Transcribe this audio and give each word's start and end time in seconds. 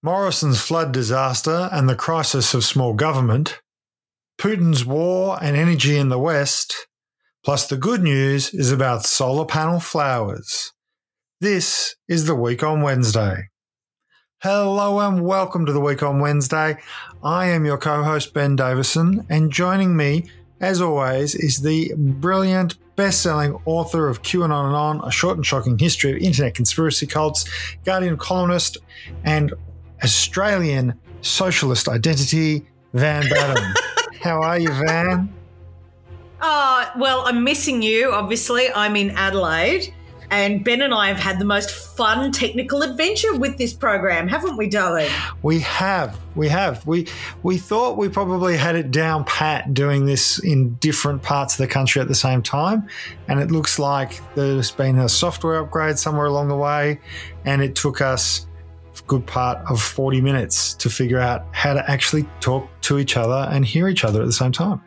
Morrison's 0.00 0.60
flood 0.60 0.92
disaster 0.92 1.68
and 1.72 1.88
the 1.88 1.96
crisis 1.96 2.54
of 2.54 2.62
small 2.62 2.94
government, 2.94 3.60
Putin's 4.40 4.84
war 4.84 5.36
and 5.42 5.56
energy 5.56 5.96
in 5.96 6.08
the 6.08 6.20
West, 6.20 6.86
plus 7.44 7.66
the 7.66 7.76
good 7.76 8.00
news 8.00 8.54
is 8.54 8.70
about 8.70 9.04
solar 9.04 9.44
panel 9.44 9.80
flowers. 9.80 10.72
This 11.40 11.96
is 12.06 12.26
the 12.26 12.36
Week 12.36 12.62
on 12.62 12.80
Wednesday. 12.80 13.48
Hello 14.40 15.00
and 15.00 15.24
welcome 15.24 15.66
to 15.66 15.72
the 15.72 15.80
Week 15.80 16.00
on 16.00 16.20
Wednesday. 16.20 16.76
I 17.24 17.46
am 17.46 17.64
your 17.64 17.76
co 17.76 18.04
host, 18.04 18.32
Ben 18.32 18.54
Davison, 18.54 19.26
and 19.28 19.50
joining 19.50 19.96
me, 19.96 20.30
as 20.60 20.80
always, 20.80 21.34
is 21.34 21.62
the 21.62 21.92
brilliant, 21.96 22.76
best 22.94 23.20
selling 23.20 23.58
author 23.64 24.06
of 24.06 24.22
QAnon 24.22 24.66
and 24.66 24.76
On, 24.76 25.00
a 25.04 25.10
short 25.10 25.38
and 25.38 25.44
shocking 25.44 25.76
history 25.76 26.12
of 26.12 26.18
internet 26.18 26.54
conspiracy 26.54 27.08
cults, 27.08 27.46
Guardian 27.84 28.16
columnist, 28.16 28.76
and 29.24 29.52
Australian 30.02 30.98
socialist 31.20 31.88
identity, 31.88 32.66
Van 32.94 33.28
Badham. 33.28 33.74
How 34.20 34.40
are 34.42 34.58
you, 34.58 34.70
Van? 34.86 35.32
Uh, 36.40 36.90
well, 36.96 37.22
I'm 37.26 37.44
missing 37.44 37.82
you, 37.82 38.12
obviously. 38.12 38.70
I'm 38.72 38.96
in 38.96 39.10
Adelaide. 39.10 39.92
And 40.30 40.62
Ben 40.62 40.82
and 40.82 40.92
I 40.92 41.08
have 41.08 41.18
had 41.18 41.38
the 41.38 41.44
most 41.46 41.70
fun 41.70 42.32
technical 42.32 42.82
adventure 42.82 43.34
with 43.34 43.56
this 43.56 43.72
program, 43.72 44.28
haven't 44.28 44.58
we, 44.58 44.68
darling? 44.68 45.08
We 45.42 45.60
have. 45.60 46.18
We 46.34 46.48
have. 46.48 46.86
We 46.86 47.08
we 47.42 47.56
thought 47.56 47.96
we 47.96 48.10
probably 48.10 48.56
had 48.56 48.76
it 48.76 48.90
down 48.90 49.24
pat 49.24 49.72
doing 49.72 50.04
this 50.04 50.38
in 50.38 50.74
different 50.74 51.22
parts 51.22 51.54
of 51.54 51.58
the 51.58 51.66
country 51.66 52.02
at 52.02 52.08
the 52.08 52.14
same 52.14 52.42
time. 52.42 52.86
And 53.26 53.40
it 53.40 53.50
looks 53.50 53.78
like 53.78 54.20
there's 54.34 54.70
been 54.70 54.98
a 54.98 55.08
software 55.08 55.60
upgrade 55.60 55.98
somewhere 55.98 56.26
along 56.26 56.48
the 56.48 56.56
way. 56.56 57.00
And 57.46 57.62
it 57.62 57.74
took 57.74 58.02
us 58.02 58.47
good 59.08 59.26
part 59.26 59.58
of 59.68 59.82
40 59.82 60.20
minutes 60.20 60.74
to 60.74 60.88
figure 60.88 61.18
out 61.18 61.46
how 61.52 61.74
to 61.74 61.90
actually 61.90 62.28
talk 62.40 62.68
to 62.82 62.98
each 62.98 63.16
other 63.16 63.48
and 63.50 63.64
hear 63.64 63.88
each 63.88 64.04
other 64.04 64.20
at 64.20 64.26
the 64.26 64.32
same 64.32 64.52
time. 64.52 64.80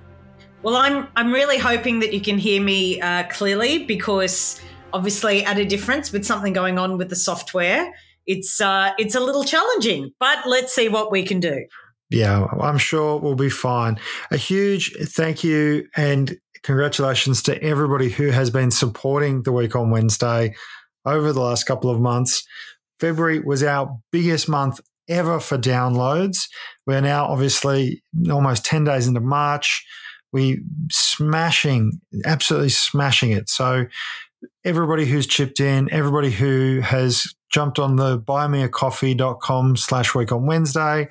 well, 0.62 0.76
I'm 0.76 1.06
I'm 1.14 1.32
really 1.32 1.58
hoping 1.58 2.00
that 2.00 2.12
you 2.12 2.20
can 2.20 2.38
hear 2.38 2.60
me 2.60 3.00
uh, 3.00 3.24
clearly 3.28 3.84
because 3.84 4.60
obviously 4.92 5.44
at 5.44 5.58
a 5.58 5.64
difference 5.64 6.10
with 6.10 6.26
something 6.26 6.52
going 6.52 6.78
on 6.78 6.98
with 6.98 7.10
the 7.10 7.16
software, 7.16 7.94
it's 8.26 8.60
uh, 8.60 8.92
it's 8.98 9.14
a 9.14 9.20
little 9.20 9.44
challenging. 9.44 10.12
But 10.18 10.38
let's 10.46 10.74
see 10.74 10.88
what 10.88 11.12
we 11.12 11.22
can 11.22 11.38
do. 11.38 11.64
Yeah, 12.10 12.46
I'm 12.60 12.78
sure 12.78 13.20
we'll 13.20 13.36
be 13.36 13.50
fine. 13.50 14.00
A 14.32 14.36
huge 14.36 14.92
thank 14.96 15.44
you 15.44 15.86
and 15.96 16.36
congratulations 16.62 17.42
to 17.44 17.62
everybody 17.62 18.08
who 18.08 18.30
has 18.30 18.50
been 18.50 18.70
supporting 18.70 19.44
the 19.44 19.52
week 19.52 19.76
on 19.76 19.90
Wednesday 19.90 20.54
over 21.04 21.32
the 21.32 21.40
last 21.40 21.64
couple 21.64 21.88
of 21.88 22.00
months. 22.00 22.44
February 23.00 23.40
was 23.40 23.62
our 23.62 23.98
biggest 24.12 24.48
month 24.48 24.80
ever 25.08 25.40
for 25.40 25.58
downloads. 25.58 26.48
We're 26.86 27.00
now 27.00 27.26
obviously 27.26 28.02
almost 28.30 28.64
10 28.64 28.84
days 28.84 29.08
into 29.08 29.20
March. 29.20 29.84
We 30.32 30.62
smashing, 30.92 32.00
absolutely 32.24 32.68
smashing 32.68 33.32
it. 33.32 33.48
So 33.48 33.86
everybody 34.64 35.06
who's 35.06 35.26
chipped 35.26 35.58
in, 35.58 35.92
everybody 35.92 36.30
who 36.30 36.80
has 36.80 37.26
jumped 37.52 37.78
on 37.80 37.96
the 37.96 38.18
buymeacoffee.com 38.20 39.76
slash 39.76 40.14
week 40.14 40.30
on 40.30 40.46
Wednesday. 40.46 41.08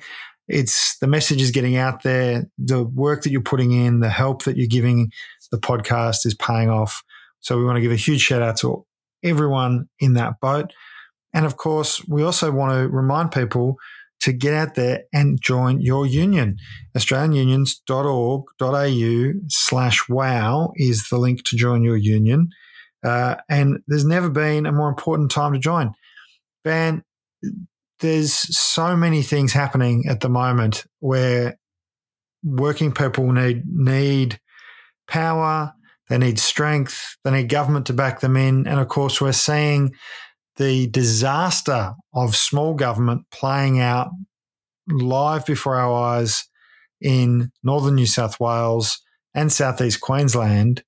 It's 0.48 0.98
the 0.98 1.06
message 1.06 1.42
is 1.42 1.50
getting 1.50 1.76
out 1.76 2.02
there. 2.02 2.46
The 2.58 2.82
work 2.82 3.22
that 3.22 3.30
you're 3.30 3.42
putting 3.42 3.72
in, 3.72 4.00
the 4.00 4.08
help 4.08 4.44
that 4.44 4.56
you're 4.56 4.66
giving 4.66 5.12
the 5.50 5.58
podcast 5.58 6.24
is 6.26 6.34
paying 6.34 6.70
off. 6.70 7.02
So 7.40 7.58
we 7.58 7.64
want 7.64 7.76
to 7.76 7.82
give 7.82 7.92
a 7.92 7.96
huge 7.96 8.20
shout 8.20 8.42
out 8.42 8.56
to 8.58 8.86
everyone 9.22 9.88
in 9.98 10.14
that 10.14 10.40
boat. 10.40 10.72
And 11.32 11.46
of 11.46 11.56
course, 11.56 12.04
we 12.08 12.22
also 12.22 12.50
want 12.50 12.72
to 12.72 12.88
remind 12.88 13.32
people 13.32 13.76
to 14.20 14.32
get 14.32 14.54
out 14.54 14.74
there 14.74 15.04
and 15.12 15.40
join 15.40 15.80
your 15.80 16.04
union. 16.06 16.56
AustralianUnions.org.au 16.96 19.32
slash 19.48 20.08
wow 20.08 20.72
is 20.76 21.08
the 21.08 21.18
link 21.18 21.42
to 21.44 21.56
join 21.56 21.82
your 21.82 21.96
union. 21.96 22.50
Uh, 23.02 23.36
and 23.48 23.78
there's 23.86 24.04
never 24.04 24.28
been 24.28 24.66
a 24.66 24.72
more 24.72 24.90
important 24.90 25.30
time 25.30 25.54
to 25.54 25.58
join. 25.58 25.94
Van, 26.64 27.02
there's 28.00 28.34
so 28.34 28.94
many 28.96 29.22
things 29.22 29.54
happening 29.54 30.04
at 30.08 30.20
the 30.20 30.28
moment 30.28 30.84
where 31.00 31.58
working 32.42 32.92
people 32.92 33.30
need 33.32 33.62
need 33.66 34.38
power, 35.08 35.72
they 36.08 36.16
need 36.18 36.38
strength, 36.38 37.16
they 37.24 37.30
need 37.30 37.48
government 37.48 37.86
to 37.86 37.94
back 37.94 38.20
them 38.20 38.36
in. 38.36 38.66
And 38.66 38.80
of 38.80 38.88
course, 38.88 39.18
we're 39.20 39.32
seeing 39.32 39.94
the 40.60 40.86
disaster 40.88 41.94
of 42.12 42.36
small 42.36 42.74
government 42.74 43.22
playing 43.32 43.80
out 43.80 44.10
live 44.90 45.46
before 45.46 45.76
our 45.76 46.18
eyes 46.18 46.44
in 47.00 47.50
northern 47.62 47.94
New 47.94 48.04
South 48.04 48.38
Wales 48.38 49.00
and 49.34 49.50
southeast 49.50 50.02
Queensland, 50.02 50.84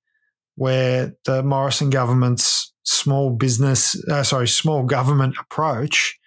where 0.55 1.13
the 1.25 1.41
Morrison 1.41 1.89
government's 1.89 2.71
small 2.83 3.31
business, 3.31 3.95
uh, 4.09 4.21
sorry, 4.21 4.47
small 4.47 4.83
government 4.83 5.37
approach 5.39 6.19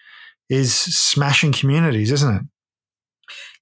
is 0.51 0.75
smashing 0.75 1.53
communities, 1.53 2.11
isn't 2.11 2.35
it? 2.35 2.43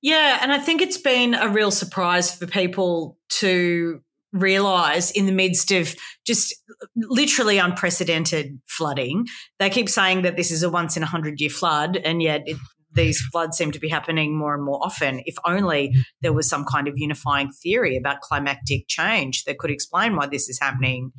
Yeah, 0.01 0.39
and 0.41 0.51
I 0.51 0.61
think 0.61 0.81
it's 0.81 0.99
been 0.99 1.35
a 1.35 1.49
real 1.51 1.71
surprise 1.71 2.35
for 2.35 2.47
people 2.47 3.19
to 3.41 4.01
realize 4.35 5.13
in 5.13 5.27
the 5.27 5.33
midst 5.33 5.71
of 5.71 5.95
just 6.27 6.55
literally 6.97 7.57
unprecedented 7.59 8.61
flooding. 8.67 9.27
They 9.59 9.71
keep 9.71 9.89
saying 9.89 10.23
that 10.23 10.37
this 10.37 10.51
is 10.51 10.63
a 10.63 10.69
once 10.69 10.97
in 10.97 11.03
a 11.03 11.07
hundred 11.07 11.41
year 11.41 11.51
flood, 11.51 11.97
and 11.97 12.21
yet 12.21 12.43
it, 12.45 12.59
these 12.93 13.21
floods 13.33 13.57
seem 13.57 13.71
to 13.73 13.79
be 13.79 13.89
happening 13.89 14.37
more 14.37 14.55
and 14.55 14.65
more 14.65 14.85
often. 14.85 15.23
If 15.25 15.37
only 15.47 15.95
there 16.21 16.33
was 16.33 16.49
some 16.49 16.65
kind 16.65 16.89
of 16.89 16.95
unifying 16.97 17.51
theory 17.63 17.97
about 17.97 18.21
climatic 18.21 18.89
change 18.89 19.45
that 19.45 19.59
could 19.59 19.71
explain 19.71 20.17
why 20.17 20.27
this 20.27 20.49
is 20.49 20.59
happening. 20.61 21.13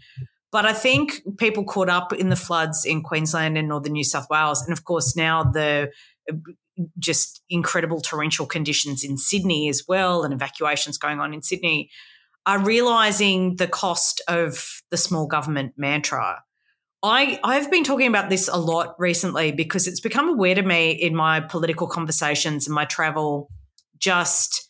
But 0.52 0.66
I 0.66 0.74
think 0.74 1.22
people 1.38 1.66
caught 1.66 1.90
up 1.90 2.14
in 2.14 2.30
the 2.30 2.36
floods 2.36 2.86
in 2.86 3.02
Queensland 3.02 3.58
and 3.58 3.68
northern 3.68 3.94
New 3.94 4.06
South 4.06 4.28
Wales. 4.30 4.62
And 4.62 4.72
of 4.72 4.84
course, 4.84 5.16
now 5.16 5.44
the 5.44 5.90
just 7.00 7.42
incredible 7.50 8.02
torrential 8.02 8.46
conditions 8.46 9.04
in 9.04 9.18
Sydney 9.18 9.70
as 9.70 9.84
well, 9.88 10.24
and 10.24 10.34
evacuations 10.34 10.98
going 10.98 11.20
on 11.20 11.34
in 11.34 11.42
Sydney 11.42 11.90
are 12.46 12.60
realizing 12.60 13.56
the 13.56 13.68
cost 13.68 14.22
of 14.28 14.82
the 14.92 14.98
small 14.98 15.28
government 15.28 15.74
mantra. 15.78 16.44
I, 17.02 17.40
I've 17.44 17.70
been 17.70 17.84
talking 17.84 18.08
about 18.08 18.30
this 18.30 18.48
a 18.48 18.58
lot 18.58 18.96
recently 18.98 19.52
because 19.52 19.88
it's 19.88 20.00
become 20.00 20.30
aware 20.30 20.56
to 20.56 20.64
me 20.64 20.92
in 20.92 21.16
my 21.16 21.40
political 21.40 21.88
conversations 21.88 22.68
and 22.68 22.74
my 22.74 22.86
travel 22.86 23.50
just 23.98 24.70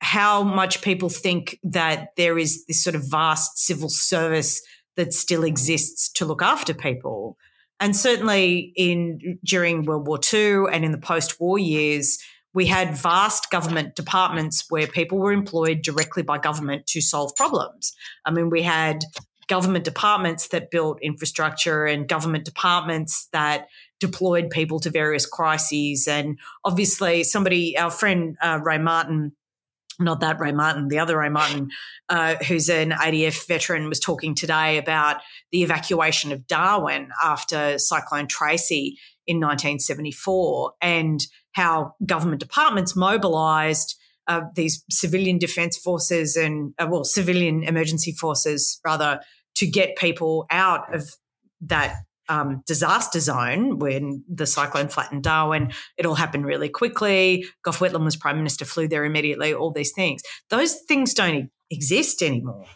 how 0.00 0.42
much 0.42 0.80
people 0.82 1.08
think 1.08 1.58
that 1.62 2.10
there 2.16 2.38
is 2.38 2.64
this 2.66 2.82
sort 2.82 2.96
of 2.96 3.10
vast 3.10 3.58
civil 3.58 3.88
service 3.88 4.62
that 4.96 5.12
still 5.12 5.44
exists 5.44 6.10
to 6.12 6.24
look 6.24 6.42
after 6.42 6.72
people. 6.72 7.36
And 7.80 7.94
certainly 7.94 8.72
in 8.76 9.38
during 9.44 9.84
World 9.84 10.06
War 10.06 10.18
II 10.32 10.64
and 10.72 10.84
in 10.84 10.92
the 10.92 10.98
post-war 10.98 11.58
years, 11.58 12.18
we 12.58 12.66
had 12.66 12.96
vast 12.96 13.52
government 13.52 13.94
departments 13.94 14.64
where 14.68 14.88
people 14.88 15.16
were 15.16 15.30
employed 15.30 15.80
directly 15.80 16.24
by 16.24 16.38
government 16.38 16.88
to 16.88 17.00
solve 17.00 17.36
problems. 17.36 17.94
I 18.24 18.32
mean, 18.32 18.50
we 18.50 18.62
had 18.62 19.04
government 19.46 19.84
departments 19.84 20.48
that 20.48 20.68
built 20.68 20.98
infrastructure 21.00 21.84
and 21.84 22.08
government 22.08 22.44
departments 22.44 23.28
that 23.32 23.68
deployed 24.00 24.50
people 24.50 24.80
to 24.80 24.90
various 24.90 25.24
crises. 25.24 26.08
And 26.08 26.36
obviously, 26.64 27.22
somebody, 27.22 27.78
our 27.78 27.92
friend 27.92 28.36
uh, 28.42 28.58
Ray 28.60 28.78
Martin, 28.78 29.36
not 30.00 30.18
that 30.18 30.40
Ray 30.40 30.50
Martin, 30.50 30.88
the 30.88 30.98
other 30.98 31.16
Ray 31.16 31.28
Martin, 31.28 31.70
uh, 32.08 32.34
who's 32.48 32.68
an 32.68 32.90
ADF 32.90 33.46
veteran, 33.46 33.88
was 33.88 34.00
talking 34.00 34.34
today 34.34 34.78
about 34.78 35.18
the 35.52 35.62
evacuation 35.62 36.32
of 36.32 36.48
Darwin 36.48 37.10
after 37.22 37.78
Cyclone 37.78 38.26
Tracy 38.26 38.98
in 39.28 39.36
1974. 39.36 40.72
And 40.82 41.24
how 41.58 41.94
government 42.06 42.40
departments 42.40 42.94
mobilized 42.94 43.96
uh, 44.28 44.42
these 44.54 44.84
civilian 44.90 45.38
defense 45.38 45.76
forces 45.76 46.36
and, 46.36 46.72
uh, 46.78 46.86
well, 46.88 47.02
civilian 47.02 47.64
emergency 47.64 48.12
forces, 48.12 48.78
rather, 48.84 49.20
to 49.56 49.66
get 49.66 49.96
people 49.96 50.46
out 50.50 50.94
of 50.94 51.16
that 51.62 51.96
um, 52.28 52.62
disaster 52.66 53.18
zone 53.18 53.78
when 53.78 54.22
the 54.32 54.46
cyclone 54.46 54.88
flattened 54.88 55.24
Darwin. 55.24 55.72
It 55.96 56.06
all 56.06 56.14
happened 56.14 56.44
really 56.44 56.68
quickly. 56.68 57.46
Gough 57.64 57.80
Whitlam 57.80 58.04
was 58.04 58.16
prime 58.16 58.36
minister, 58.36 58.64
flew 58.64 58.86
there 58.86 59.04
immediately, 59.04 59.52
all 59.52 59.72
these 59.72 59.92
things. 59.92 60.22
Those 60.50 60.74
things 60.86 61.12
don't 61.12 61.50
exist 61.70 62.22
anymore. 62.22 62.66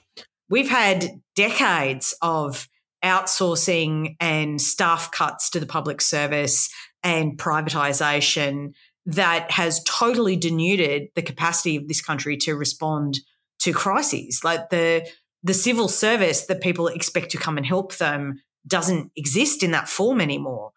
We've 0.49 0.71
had 0.71 1.21
decades 1.37 2.17
of 2.21 2.67
outsourcing 3.05 4.17
and 4.21 4.61
staff 4.61 5.11
cuts 5.13 5.51
to 5.51 5.61
the 5.61 5.67
public 5.67 6.01
service 6.01 6.69
and 7.03 7.39
privatization 7.39 8.73
that 9.07 9.51
has 9.51 9.83
totally 9.85 10.37
denuded 10.37 11.09
the 11.15 11.23
capacity 11.23 11.77
of 11.77 11.89
this 11.89 12.01
country 12.01 12.37
to 12.37 12.55
respond 12.55 13.21
to 13.61 13.73
crises. 13.73 14.43
Like 14.45 14.71
the 14.71 15.09
the 15.43 15.55
civil 15.55 15.89
service 15.89 16.47
that 16.47 16.61
people 16.61 16.87
expect 16.87 17.31
to 17.33 17.39
come 17.39 17.57
and 17.57 17.67
help 17.67 17.97
them 17.97 18.41
doesn't 18.67 19.11
exist 19.17 19.63
in 19.63 19.73
that 19.73 19.89
form 19.89 20.21
anymore. 20.21 20.71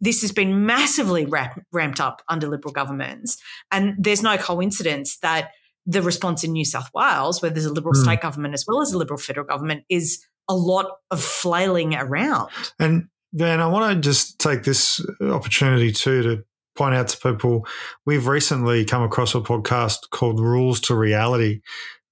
This 0.00 0.22
has 0.22 0.30
been 0.30 0.64
massively 0.64 1.26
ramped 1.72 2.00
up 2.00 2.22
under 2.28 2.46
Liberal 2.46 2.72
governments. 2.72 3.36
And 3.72 3.94
there's 3.98 4.22
no 4.22 4.36
coincidence 4.36 5.18
that 5.18 5.50
the 5.84 6.02
response 6.02 6.44
in 6.44 6.52
New 6.52 6.64
South 6.64 6.88
Wales, 6.94 7.42
where 7.42 7.50
there's 7.50 7.66
a 7.66 7.72
Liberal 7.72 7.94
mm. 7.94 8.04
state 8.04 8.20
government 8.20 8.54
as 8.54 8.64
well 8.66 8.80
as 8.80 8.92
a 8.92 8.98
Liberal 8.98 9.18
federal 9.18 9.46
government, 9.46 9.84
is 9.88 10.24
a 10.48 10.54
lot 10.54 10.86
of 11.10 11.20
flailing 11.20 11.94
around. 11.94 12.50
And 12.78 13.08
Van, 13.34 13.60
I 13.60 13.66
want 13.66 13.94
to 13.94 14.00
just 14.00 14.38
take 14.38 14.64
this 14.64 15.04
opportunity 15.20 15.90
too 15.90 16.22
to 16.22 16.44
point 16.76 16.94
out 16.94 17.08
to 17.08 17.32
people 17.32 17.66
we've 18.04 18.26
recently 18.26 18.84
come 18.84 19.02
across 19.02 19.34
a 19.34 19.40
podcast 19.40 20.10
called 20.10 20.38
Rules 20.38 20.80
to 20.80 20.94
Reality, 20.94 21.60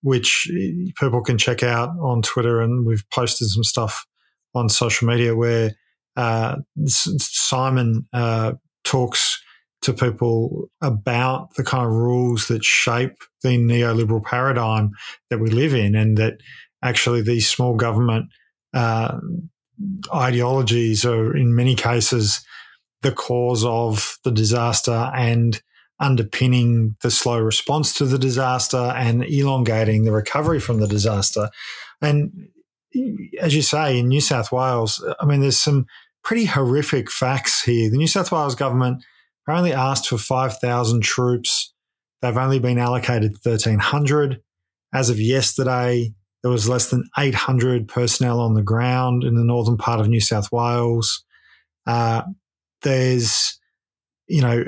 which 0.02 0.50
people 0.98 1.22
can 1.22 1.36
check 1.36 1.62
out 1.62 1.90
on 2.00 2.22
Twitter, 2.22 2.60
and 2.60 2.86
we've 2.86 3.04
posted 3.10 3.48
some 3.48 3.64
stuff 3.64 4.06
on 4.54 4.68
social 4.68 5.06
media 5.08 5.36
where 5.36 5.72
uh, 6.16 6.56
Simon 6.86 8.06
uh, 8.12 8.52
talks 8.84 9.42
to 9.82 9.92
people 9.92 10.70
about 10.82 11.54
the 11.56 11.64
kind 11.64 11.86
of 11.86 11.92
rules 11.92 12.48
that 12.48 12.64
shape 12.64 13.16
the 13.42 13.56
neoliberal 13.56 14.22
paradigm 14.22 14.90
that 15.28 15.38
we 15.38 15.50
live 15.50 15.74
in, 15.74 15.94
and 15.94 16.16
that 16.16 16.34
actually 16.82 17.20
these 17.20 17.48
small 17.48 17.76
government 17.76 18.26
uh, 18.72 19.18
ideologies 20.14 21.04
are 21.04 21.36
in 21.36 21.54
many 21.54 21.74
cases 21.74 22.44
the 23.02 23.12
cause 23.12 23.64
of 23.64 24.18
the 24.24 24.30
disaster 24.30 25.10
and 25.14 25.62
underpinning 26.00 26.96
the 27.02 27.10
slow 27.10 27.38
response 27.38 27.94
to 27.94 28.06
the 28.06 28.18
disaster 28.18 28.92
and 28.96 29.24
elongating 29.24 30.04
the 30.04 30.12
recovery 30.12 30.60
from 30.60 30.80
the 30.80 30.88
disaster. 30.88 31.50
And 32.00 32.48
as 33.40 33.54
you 33.54 33.62
say, 33.62 33.98
in 33.98 34.08
New 34.08 34.20
South 34.20 34.50
Wales, 34.50 35.04
I 35.20 35.24
mean, 35.26 35.40
there's 35.40 35.58
some 35.58 35.86
pretty 36.24 36.46
horrific 36.46 37.10
facts 37.10 37.62
here. 37.62 37.90
The 37.90 37.96
New 37.96 38.06
South 38.06 38.32
Wales 38.32 38.54
government 38.54 39.04
only 39.48 39.72
asked 39.72 40.08
for 40.08 40.18
5,000 40.18 41.02
troops. 41.02 41.72
They've 42.22 42.36
only 42.36 42.58
been 42.58 42.78
allocated 42.78 43.32
1,300. 43.42 44.40
As 44.92 45.10
of 45.10 45.20
yesterday, 45.20 46.12
there 46.42 46.50
was 46.50 46.68
less 46.68 46.90
than 46.90 47.08
800 47.18 47.88
personnel 47.88 48.40
on 48.40 48.54
the 48.54 48.62
ground 48.62 49.24
in 49.24 49.34
the 49.34 49.44
northern 49.44 49.76
part 49.76 50.00
of 50.00 50.08
New 50.08 50.20
South 50.20 50.50
Wales. 50.50 51.24
Uh, 51.86 52.22
there's, 52.82 53.58
you 54.26 54.40
know, 54.40 54.64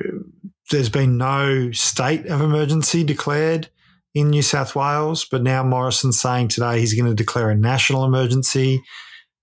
there's 0.70 0.90
been 0.90 1.16
no 1.16 1.70
state 1.72 2.26
of 2.26 2.40
emergency 2.40 3.04
declared 3.04 3.70
in 4.14 4.30
New 4.30 4.42
South 4.42 4.76
Wales, 4.76 5.26
but 5.30 5.42
now 5.42 5.62
Morrison's 5.62 6.20
saying 6.20 6.48
today 6.48 6.80
he's 6.80 6.94
going 6.94 7.08
to 7.08 7.14
declare 7.14 7.50
a 7.50 7.54
national 7.54 8.04
emergency. 8.04 8.82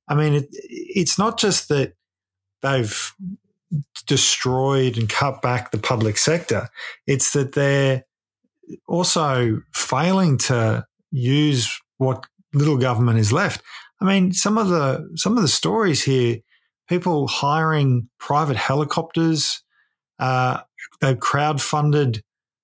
I 0.08 0.16
mean, 0.16 0.34
it, 0.34 0.48
it's 0.52 1.18
not 1.18 1.40
just 1.40 1.70
that 1.70 1.94
they've 2.62 3.14
destroyed 4.06 4.98
and 4.98 5.10
cut 5.10 5.42
back 5.42 5.72
the 5.72 5.78
public 5.78 6.18
sector, 6.18 6.70
it's 7.08 7.34
that 7.34 7.54
they're 7.54 8.06
also 8.88 9.62
failing 9.74 10.38
to 10.38 10.86
use 11.12 11.80
what 12.00 12.26
little 12.54 12.78
government 12.78 13.20
is 13.20 13.32
left. 13.32 13.62
I 14.02 14.06
mean, 14.06 14.32
some 14.34 14.58
of 14.58 14.70
the 14.70 15.08
some 15.16 15.38
of 15.38 15.44
the 15.44 15.48
stories 15.48 16.04
here, 16.04 16.38
people 16.88 17.28
hiring 17.28 18.10
private 18.20 18.58
helicopters, 18.58 19.62
uh, 20.18 20.62
they've 21.02 21.18
crowdfunded 21.18 22.22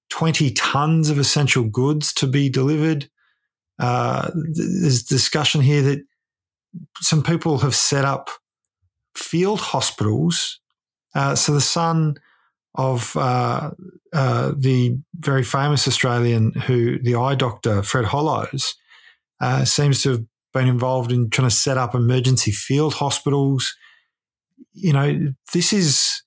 20 0.10 0.52
tons 0.52 1.10
of 1.10 1.20
essential 1.20 1.64
goods 1.66 2.14
to 2.14 2.28
be 2.28 2.50
delivered. 2.50 3.10
Uh, 3.78 4.32
there's 4.54 5.04
discussion 5.04 5.62
here 5.62 5.82
that 5.82 6.00
some 7.02 7.22
people 7.22 7.60
have 7.60 7.76
set 7.76 8.06
up 8.06 8.30
field 9.14 9.60
hospitals. 9.60 10.60
Uh, 11.14 11.36
so 11.36 11.54
the 11.54 11.62
son 11.62 12.16
of 12.78 13.16
uh, 13.16 13.72
uh 14.12 14.52
the 14.58 14.98
very 15.20 15.44
famous 15.44 15.88
Australian 15.88 16.52
who 16.52 17.00
the 17.00 17.16
eye 17.16 17.36
doctor 17.36 17.82
Fred 17.82 18.04
Hollows 18.04 18.76
uh, 19.42 19.66
seems 19.66 20.02
to 20.04 20.12
have 20.12 20.24
been 20.54 20.68
involved 20.68 21.12
in 21.12 21.30
trying 21.30 21.50
to 21.50 21.56
set 21.56 21.78
up 21.78 21.94
emergency 21.94 22.52
field 22.52 22.96
hospitals. 22.96 23.76
You 24.74 24.94
know, 24.94 25.34
this 25.54 25.74
is 25.74 26.24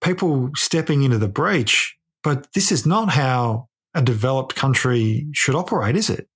people 0.00 0.50
stepping 0.54 1.02
into 1.02 1.18
the 1.18 1.28
breach 1.28 1.98
but 2.22 2.52
this 2.52 2.72
is 2.72 2.86
not 2.86 3.10
how 3.10 3.68
a 3.94 4.02
developed 4.02 4.54
country 4.54 5.26
should 5.32 5.54
operate, 5.54 5.96
is 5.96 6.10
it? 6.10 6.28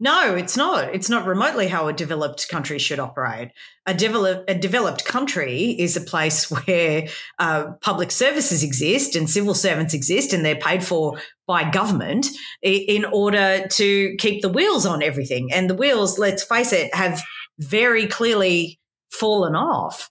No, 0.00 0.34
it's 0.34 0.56
not. 0.56 0.92
It's 0.92 1.08
not 1.08 1.26
remotely 1.26 1.68
how 1.68 1.86
a 1.86 1.92
developed 1.92 2.48
country 2.48 2.78
should 2.78 2.98
operate. 2.98 3.52
A, 3.86 3.94
develop, 3.94 4.44
a 4.48 4.54
developed 4.54 5.04
country 5.04 5.76
is 5.78 5.96
a 5.96 6.00
place 6.00 6.50
where 6.66 7.06
uh, 7.38 7.72
public 7.80 8.10
services 8.10 8.62
exist 8.62 9.14
and 9.14 9.30
civil 9.30 9.54
servants 9.54 9.94
exist, 9.94 10.32
and 10.32 10.44
they're 10.44 10.56
paid 10.56 10.84
for 10.84 11.18
by 11.46 11.70
government 11.70 12.26
in 12.62 13.04
order 13.04 13.66
to 13.68 14.16
keep 14.18 14.42
the 14.42 14.48
wheels 14.48 14.86
on 14.86 15.02
everything. 15.02 15.52
And 15.52 15.68
the 15.68 15.74
wheels, 15.74 16.18
let's 16.18 16.42
face 16.42 16.72
it, 16.72 16.94
have 16.94 17.22
very 17.58 18.06
clearly 18.06 18.80
fallen 19.12 19.54
off. 19.54 20.10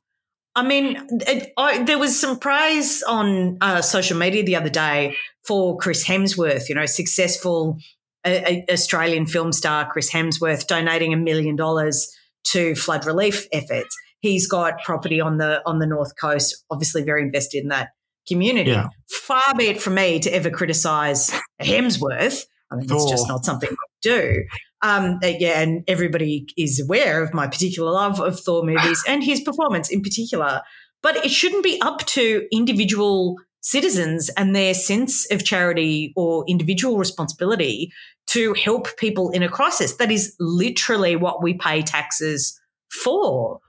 I 0.55 0.63
mean, 0.63 1.07
it, 1.27 1.51
I, 1.57 1.83
there 1.83 1.97
was 1.97 2.19
some 2.19 2.37
praise 2.37 3.01
on 3.03 3.57
uh, 3.59 3.81
social 3.81 4.17
media 4.17 4.43
the 4.43 4.55
other 4.55 4.69
day 4.69 5.15
for 5.43 5.75
Chris 5.77 6.07
Hemsworth, 6.07 6.69
you 6.69 6.75
know, 6.75 6.85
successful 6.85 7.79
uh, 8.25 8.39
Australian 8.71 9.25
film 9.25 9.51
star 9.51 9.89
Chris 9.91 10.11
Hemsworth 10.11 10.67
donating 10.67 11.13
a 11.13 11.17
million 11.17 11.55
dollars 11.55 12.11
to 12.45 12.75
flood 12.75 13.05
relief 13.05 13.47
efforts. 13.51 13.95
He's 14.19 14.47
got 14.47 14.81
property 14.83 15.19
on 15.19 15.37
the 15.37 15.61
on 15.65 15.79
the 15.79 15.87
north 15.87 16.13
coast, 16.19 16.63
obviously 16.69 17.03
very 17.03 17.21
invested 17.21 17.63
in 17.63 17.69
that 17.69 17.89
community. 18.27 18.71
Yeah. 18.71 18.87
Far 19.09 19.53
be 19.57 19.65
it 19.65 19.81
from 19.81 19.95
me 19.95 20.19
to 20.19 20.33
ever 20.33 20.49
criticise 20.49 21.31
Hemsworth. 21.61 22.45
I 22.71 22.75
mean, 22.75 22.87
it's 22.89 23.09
just 23.09 23.27
not 23.27 23.45
something 23.45 23.69
I 23.69 23.87
do. 24.01 24.43
Um, 24.81 25.19
uh, 25.23 25.27
yeah, 25.27 25.61
and 25.61 25.83
everybody 25.87 26.47
is 26.57 26.81
aware 26.81 27.23
of 27.23 27.33
my 27.33 27.47
particular 27.47 27.91
love 27.91 28.19
of 28.19 28.39
Thor 28.39 28.63
movies 28.65 29.03
and 29.07 29.23
his 29.23 29.41
performance 29.41 29.89
in 29.89 30.01
particular. 30.01 30.61
But 31.01 31.17
it 31.17 31.29
shouldn't 31.29 31.63
be 31.63 31.79
up 31.81 31.99
to 32.07 32.47
individual 32.51 33.35
citizens 33.63 34.29
and 34.37 34.55
their 34.55 34.73
sense 34.73 35.29
of 35.31 35.43
charity 35.43 36.13
or 36.15 36.45
individual 36.47 36.97
responsibility 36.97 37.91
to 38.27 38.53
help 38.53 38.95
people 38.97 39.31
in 39.31 39.41
a 39.41 39.49
crisis. 39.49 39.95
That 39.95 40.11
is 40.11 40.35
literally 40.39 41.15
what 41.15 41.41
we 41.41 41.55
pay 41.55 41.81
taxes 41.81 42.59
for. 42.91 43.59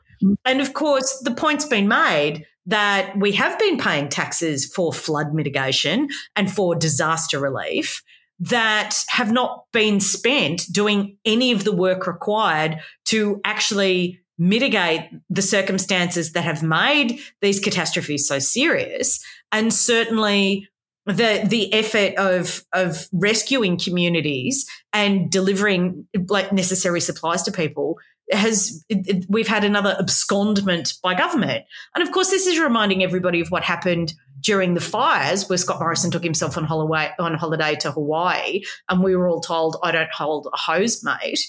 And 0.44 0.60
of 0.60 0.74
course, 0.74 1.20
the 1.24 1.34
point's 1.34 1.64
been 1.64 1.88
made 1.88 2.44
that 2.66 3.16
we 3.18 3.32
have 3.32 3.58
been 3.58 3.78
paying 3.78 4.08
taxes 4.08 4.66
for 4.66 4.92
flood 4.92 5.34
mitigation 5.34 6.08
and 6.34 6.50
for 6.50 6.74
disaster 6.74 7.38
relief 7.38 8.02
that 8.40 9.04
have 9.08 9.30
not 9.30 9.64
been 9.72 10.00
spent 10.00 10.62
doing 10.72 11.16
any 11.24 11.52
of 11.52 11.64
the 11.64 11.72
work 11.72 12.06
required 12.06 12.78
to 13.04 13.40
actually 13.44 14.20
mitigate 14.38 15.08
the 15.30 15.42
circumstances 15.42 16.32
that 16.32 16.44
have 16.44 16.62
made 16.62 17.20
these 17.40 17.60
catastrophes 17.60 18.26
so 18.26 18.38
serious. 18.38 19.24
And 19.54 19.72
certainly 19.72 20.68
the 21.06 21.44
the 21.46 21.72
effort 21.72 22.16
of 22.16 22.64
of 22.72 23.08
rescuing 23.12 23.78
communities 23.78 24.66
and 24.92 25.30
delivering 25.30 26.06
like 26.28 26.52
necessary 26.52 27.00
supplies 27.00 27.42
to 27.44 27.52
people 27.52 27.98
has 28.32 28.84
it, 28.88 29.26
we've 29.28 29.46
had 29.46 29.64
another 29.64 29.96
abscondment 30.00 31.00
by 31.02 31.14
government. 31.14 31.64
And 31.94 32.02
of 32.02 32.12
course 32.12 32.30
this 32.30 32.46
is 32.46 32.58
reminding 32.58 33.04
everybody 33.04 33.40
of 33.40 33.50
what 33.50 33.62
happened 33.62 34.14
during 34.40 34.74
the 34.74 34.80
fires 34.80 35.48
where 35.48 35.58
Scott 35.58 35.78
Morrison 35.78 36.10
took 36.10 36.24
himself 36.24 36.56
on 36.58 36.64
holiday, 36.64 37.12
on 37.18 37.34
holiday 37.34 37.76
to 37.76 37.92
Hawaii 37.92 38.62
and 38.88 39.04
we 39.04 39.14
were 39.14 39.28
all 39.28 39.40
told, 39.40 39.76
I 39.82 39.92
don't 39.92 40.12
hold 40.12 40.48
a 40.52 40.56
hose, 40.56 41.04
mate. 41.04 41.40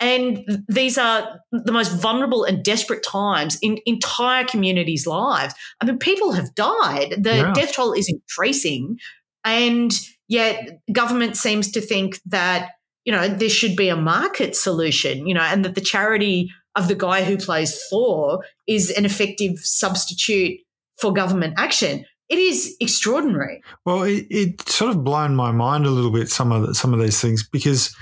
And 0.00 0.64
these 0.66 0.96
are 0.96 1.40
the 1.52 1.72
most 1.72 1.92
vulnerable 2.00 2.44
and 2.44 2.64
desperate 2.64 3.04
times 3.04 3.58
in 3.60 3.78
entire 3.84 4.44
communities' 4.44 5.06
lives. 5.06 5.54
I 5.80 5.84
mean, 5.84 5.98
people 5.98 6.32
have 6.32 6.54
died. 6.54 7.16
The 7.22 7.36
yeah. 7.36 7.52
death 7.52 7.74
toll 7.74 7.92
is 7.92 8.08
increasing. 8.08 8.98
And 9.44 9.92
yet 10.26 10.80
government 10.90 11.36
seems 11.36 11.70
to 11.72 11.82
think 11.82 12.18
that, 12.26 12.70
you 13.04 13.12
know, 13.12 13.28
there 13.28 13.50
should 13.50 13.76
be 13.76 13.90
a 13.90 13.96
market 13.96 14.56
solution, 14.56 15.26
you 15.26 15.34
know, 15.34 15.42
and 15.42 15.64
that 15.66 15.74
the 15.74 15.80
charity 15.82 16.50
of 16.76 16.88
the 16.88 16.94
guy 16.94 17.22
who 17.24 17.36
plays 17.36 17.78
Thor 17.90 18.42
is 18.66 18.90
an 18.90 19.04
effective 19.04 19.58
substitute 19.58 20.60
for 20.98 21.12
government 21.12 21.54
action 21.58 22.06
it 22.30 22.38
is 22.38 22.76
extraordinary. 22.78 23.60
Well, 23.84 24.04
it, 24.04 24.24
it 24.30 24.68
sort 24.68 24.90
of 24.92 25.02
blown 25.02 25.34
my 25.34 25.50
mind 25.50 25.84
a 25.84 25.90
little 25.90 26.12
bit 26.12 26.30
some 26.30 26.52
of 26.52 26.64
the, 26.64 26.74
some 26.76 26.94
of 26.94 27.00
these 27.00 27.20
things 27.20 27.46
because 27.46 27.94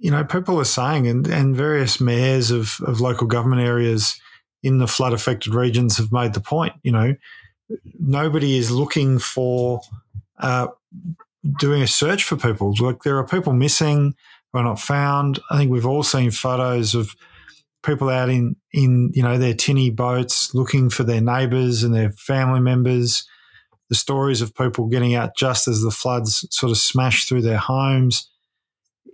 you 0.00 0.10
know 0.10 0.24
people 0.24 0.58
are 0.58 0.64
saying 0.64 1.06
and, 1.06 1.26
and 1.26 1.54
various 1.54 2.00
mayors 2.00 2.50
of, 2.50 2.78
of 2.86 3.00
local 3.00 3.26
government 3.26 3.62
areas 3.62 4.18
in 4.62 4.78
the 4.78 4.86
flood 4.86 5.12
affected 5.12 5.54
regions 5.54 5.96
have 5.98 6.12
made 6.12 6.34
the 6.34 6.40
point. 6.40 6.74
You 6.82 6.92
know, 6.92 7.14
nobody 7.98 8.58
is 8.58 8.70
looking 8.70 9.18
for 9.18 9.80
uh, 10.38 10.68
doing 11.58 11.82
a 11.82 11.86
search 11.86 12.24
for 12.24 12.36
people. 12.36 12.74
Like 12.80 13.02
there 13.02 13.18
are 13.18 13.26
people 13.26 13.52
missing 13.52 14.14
who 14.52 14.58
are 14.58 14.64
not 14.64 14.80
found. 14.80 15.38
I 15.50 15.58
think 15.58 15.70
we've 15.70 15.86
all 15.86 16.02
seen 16.02 16.30
photos 16.30 16.94
of 16.94 17.14
people 17.82 18.08
out 18.08 18.28
in 18.28 18.56
in 18.72 19.10
you 19.14 19.22
know 19.22 19.38
their 19.38 19.54
tinny 19.54 19.90
boats 19.90 20.54
looking 20.54 20.90
for 20.90 21.02
their 21.02 21.20
neighbours 21.20 21.82
and 21.82 21.94
their 21.94 22.10
family 22.10 22.60
members. 22.60 23.26
The 23.88 23.96
stories 23.96 24.40
of 24.40 24.54
people 24.54 24.86
getting 24.86 25.14
out 25.14 25.36
just 25.36 25.66
as 25.66 25.82
the 25.82 25.90
floods 25.90 26.46
sort 26.50 26.70
of 26.70 26.78
smashed 26.78 27.28
through 27.28 27.42
their 27.42 27.58
homes. 27.58 28.30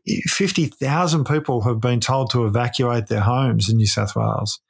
50,000 0.07 1.25
people 1.25 1.63
have 1.63 1.81
been 1.81 2.01
told 2.01 2.31
to 2.31 2.47
evacuate 2.47 3.07
their 3.07 3.21
homes 3.21 3.69
in 3.69 3.77
New 3.77 3.87
South 3.87 4.15
Wales. 4.15 4.61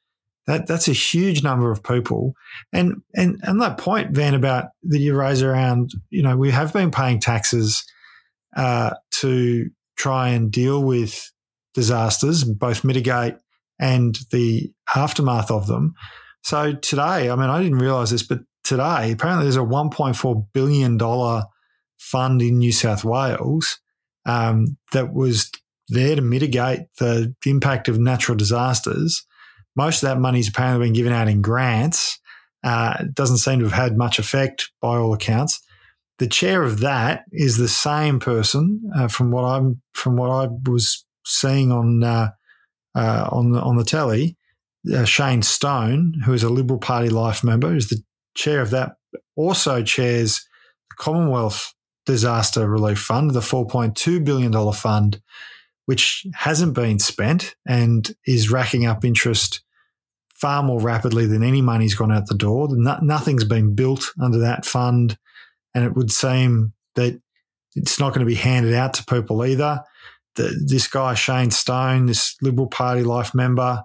That 0.46 0.68
that's 0.68 0.86
a 0.86 0.92
huge 0.92 1.42
number 1.42 1.72
of 1.72 1.82
people. 1.82 2.34
And 2.72 3.02
and 3.14 3.40
and 3.42 3.60
that 3.60 3.78
point, 3.78 4.12
Van, 4.12 4.34
about 4.34 4.66
that 4.84 5.00
you 5.00 5.14
raise 5.16 5.42
around, 5.42 5.90
you 6.10 6.22
know, 6.22 6.36
we 6.36 6.52
have 6.52 6.72
been 6.72 6.92
paying 6.92 7.18
taxes 7.18 7.84
uh, 8.56 8.94
to 9.20 9.68
try 9.96 10.28
and 10.28 10.52
deal 10.52 10.84
with 10.84 11.32
disasters, 11.74 12.44
both 12.44 12.84
mitigate 12.84 13.34
and 13.78 14.18
the 14.30 14.72
aftermath 14.94 15.50
of 15.50 15.66
them. 15.66 15.94
So 16.42 16.74
today, 16.74 17.28
I 17.28 17.34
mean, 17.34 17.50
I 17.50 17.60
didn't 17.60 17.78
realize 17.78 18.10
this, 18.10 18.22
but 18.22 18.40
today, 18.62 19.12
apparently 19.12 19.44
there's 19.44 19.56
a 19.56 19.60
$1.4 19.60 20.46
billion 20.52 20.98
fund 21.98 22.40
in 22.40 22.58
New 22.58 22.72
South 22.72 23.04
Wales 23.04 23.80
um, 24.26 24.76
that 24.92 25.14
was 25.14 25.50
there 25.88 26.16
to 26.16 26.22
mitigate 26.22 26.80
the 26.98 27.34
impact 27.46 27.88
of 27.88 27.98
natural 27.98 28.36
disasters. 28.36 29.24
Most 29.76 30.02
of 30.02 30.08
that 30.08 30.20
money's 30.20 30.48
apparently 30.48 30.86
been 30.86 30.94
given 30.94 31.12
out 31.12 31.28
in 31.28 31.40
grants. 31.40 32.18
Uh, 32.64 32.96
it 33.00 33.14
doesn't 33.14 33.38
seem 33.38 33.60
to 33.60 33.66
have 33.66 33.72
had 33.72 33.96
much 33.96 34.18
effect 34.18 34.70
by 34.80 34.96
all 34.96 35.14
accounts. 35.14 35.60
The 36.18 36.26
chair 36.26 36.62
of 36.62 36.80
that 36.80 37.24
is 37.30 37.56
the 37.56 37.68
same 37.68 38.18
person 38.18 38.80
uh, 38.96 39.08
from 39.08 39.30
what 39.30 39.44
I'm 39.44 39.82
from 39.92 40.16
what 40.16 40.30
I 40.30 40.48
was 40.68 41.04
seeing 41.24 41.70
on 41.70 42.02
uh, 42.02 42.30
uh 42.94 43.28
on 43.30 43.52
the, 43.52 43.60
on 43.60 43.76
the 43.76 43.84
telly. 43.84 44.36
Uh, 44.92 45.04
Shane 45.04 45.42
Stone, 45.42 46.22
who 46.24 46.32
is 46.32 46.42
a 46.42 46.48
Liberal 46.48 46.78
Party 46.78 47.10
Life 47.10 47.44
member, 47.44 47.74
is 47.74 47.88
the 47.88 48.02
chair 48.34 48.60
of 48.60 48.70
that. 48.70 48.92
Also 49.36 49.82
chairs 49.82 50.46
the 50.90 50.96
Commonwealth 50.96 51.74
Disaster 52.06 52.68
Relief 52.68 52.98
Fund, 52.98 53.32
the 53.32 53.40
$4.2 53.40 54.24
billion 54.24 54.72
fund, 54.72 55.20
which 55.84 56.26
hasn't 56.34 56.74
been 56.74 56.98
spent 56.98 57.54
and 57.66 58.14
is 58.26 58.50
racking 58.50 58.86
up 58.86 59.04
interest 59.04 59.62
far 60.34 60.62
more 60.62 60.80
rapidly 60.80 61.26
than 61.26 61.42
any 61.42 61.62
money's 61.62 61.94
gone 61.94 62.12
out 62.12 62.26
the 62.26 62.34
door. 62.34 62.68
No, 62.70 62.98
nothing's 63.02 63.44
been 63.44 63.74
built 63.74 64.12
under 64.20 64.38
that 64.38 64.64
fund. 64.64 65.18
And 65.74 65.84
it 65.84 65.94
would 65.94 66.10
seem 66.10 66.72
that 66.94 67.20
it's 67.74 67.98
not 67.98 68.10
going 68.10 68.20
to 68.20 68.26
be 68.26 68.34
handed 68.34 68.74
out 68.74 68.94
to 68.94 69.04
people 69.04 69.44
either. 69.44 69.82
The, 70.36 70.64
this 70.66 70.88
guy, 70.88 71.14
Shane 71.14 71.50
Stone, 71.50 72.06
this 72.06 72.36
Liberal 72.42 72.66
Party 72.66 73.02
life 73.02 73.34
member, 73.34 73.82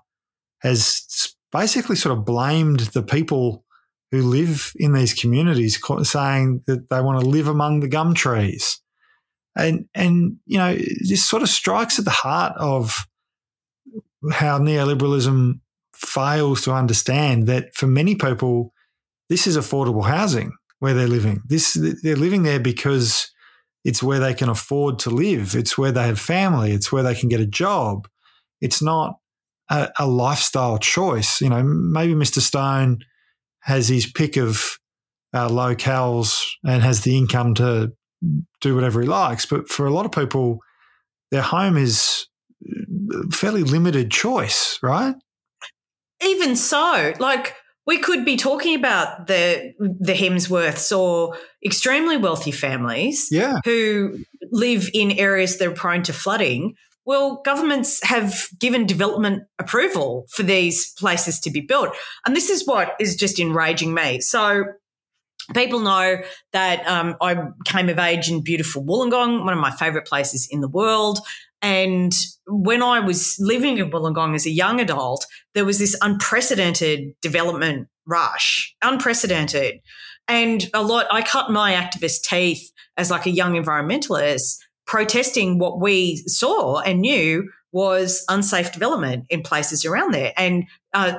has 0.60 1.36
basically 1.52 1.96
sort 1.96 2.18
of 2.18 2.26
blamed 2.26 2.80
the 2.80 3.04
people 3.04 3.66
who 4.12 4.24
live 4.24 4.74
in 4.76 4.94
these 4.94 5.14
communities, 5.14 5.80
saying 6.04 6.64
that 6.68 6.90
they 6.90 7.02
want 7.02 7.22
to 7.22 7.26
live 7.26 7.48
among 7.48 7.80
the 7.80 7.88
gum 7.88 8.14
trees. 8.14 8.82
And, 9.56 9.86
and, 9.96 10.38
you 10.46 10.58
know, 10.58 10.76
this 10.76 11.28
sort 11.28 11.42
of 11.42 11.50
strikes 11.50 11.98
at 11.98 12.06
the 12.06 12.12
heart 12.12 12.54
of 12.58 13.08
how 14.32 14.60
neoliberalism 14.60 15.60
fails 15.96 16.62
to 16.64 16.74
understand 16.74 17.48
that 17.48 17.74
for 17.74 17.88
many 17.88 18.16
people, 18.16 18.74
this 19.30 19.48
is 19.48 19.58
affordable 19.58 20.06
housing 20.06 20.52
where 20.80 20.94
they're 20.94 21.08
living. 21.08 21.42
This, 21.48 21.74
they're 22.04 22.16
living 22.16 22.44
there 22.44 22.60
because 22.60 23.32
it's 23.84 24.04
where 24.04 24.20
they 24.20 24.34
can 24.34 24.50
afford 24.50 25.00
to 25.00 25.10
live. 25.10 25.56
It's 25.56 25.78
where 25.78 25.92
they 25.92 26.04
have 26.04 26.20
family. 26.20 26.72
It's 26.72 26.92
where 26.92 27.04
they 27.04 27.16
can 27.16 27.30
get 27.30 27.40
a 27.40 27.46
job. 27.46 28.08
It's 28.62 28.82
not 28.82 29.18
a, 29.70 29.90
a 30.00 30.08
lifestyle 30.08 30.78
choice. 30.78 31.42
You 31.42 31.50
know, 31.50 31.64
maybe 31.64 32.14
Mr. 32.14 32.40
Stone 32.40 33.00
has 33.62 33.88
his 33.88 34.12
pick 34.12 34.38
of 34.38 34.78
uh, 35.34 35.48
locales 35.48 36.44
and 36.66 36.82
has 36.82 37.02
the 37.02 37.18
income 37.18 37.54
to 37.56 37.94
do 38.62 38.76
whatever 38.76 39.02
he 39.02 39.08
likes. 39.08 39.46
But 39.46 39.70
for 39.70 39.86
a 39.86 39.92
lot 39.92 40.06
of 40.06 40.12
people, 40.12 40.60
their 41.32 41.42
home 41.42 41.78
is 41.78 42.28
fairly 43.32 43.64
limited 43.64 44.12
choice, 44.12 44.78
right? 44.84 45.16
Even 46.24 46.56
so, 46.56 47.14
like 47.20 47.56
we 47.88 47.98
could 47.98 48.24
be 48.26 48.38
talking 48.38 48.76
about 48.76 49.28
the 49.28 49.74
the 49.80 50.14
Hemsworths 50.14 50.96
or 50.96 51.38
extremely 51.66 52.18
wealthy 52.18 52.52
families 52.52 53.28
yeah. 53.32 53.60
who 53.66 54.20
live 54.52 54.90
in 54.94 55.12
areas 55.12 55.58
that 55.58 55.68
are 55.68 55.74
prone 55.74 56.04
to 56.04 56.14
flooding 56.14 56.76
well, 57.06 57.42
governments 57.44 58.04
have 58.04 58.48
given 58.60 58.86
development 58.86 59.44
approval 59.60 60.26
for 60.30 60.44
these 60.44 60.94
places 60.94 61.40
to 61.42 61.52
be 61.52 61.62
built. 61.62 61.96
And 62.26 62.36
this 62.36 62.50
is 62.50 62.68
what 62.68 62.96
is 63.00 63.16
just 63.16 63.40
enraging 63.40 63.94
me. 63.94 64.22
So, 64.22 64.66
people 65.54 65.80
know 65.80 66.18
that 66.54 66.88
um, 66.88 67.16
I 67.22 67.48
came 67.66 67.90
of 67.90 67.98
age 67.98 68.30
in 68.30 68.42
beautiful 68.42 68.84
Wollongong, 68.84 69.44
one 69.44 69.54
of 69.54 69.60
my 69.60 69.72
favourite 69.72 70.06
places 70.06 70.48
in 70.50 70.62
the 70.62 70.68
world. 70.68 71.20
And 71.62 72.12
when 72.48 72.82
I 72.82 73.00
was 73.00 73.38
living 73.40 73.78
in 73.78 73.92
Wollongong 73.92 74.36
as 74.36 74.46
a 74.46 74.52
young 74.52 74.80
adult, 74.80 75.26
there 75.54 75.66
was 75.66 75.80
this 75.80 75.98
unprecedented 76.02 77.14
development 77.22 77.88
rush, 78.06 78.76
unprecedented. 78.82 79.80
And 80.28 80.70
a 80.74 80.82
lot, 80.82 81.08
I 81.12 81.22
cut 81.22 81.52
my 81.52 81.74
activist 81.74 82.24
teeth 82.24 82.72
as 82.98 83.12
like 83.12 83.26
a 83.26 83.32
young 83.32 83.54
environmentalist 83.54 84.58
protesting 84.86 85.60
what 85.60 85.80
we 85.80 86.18
saw 86.28 86.80
and 86.80 87.02
knew 87.02 87.50
was 87.72 88.26
unsafe 88.30 88.72
development 88.74 89.26
in 89.30 89.42
places 89.42 89.86
around 89.86 90.14
there 90.14 90.34
and 90.38 90.66
uh, 90.94 91.14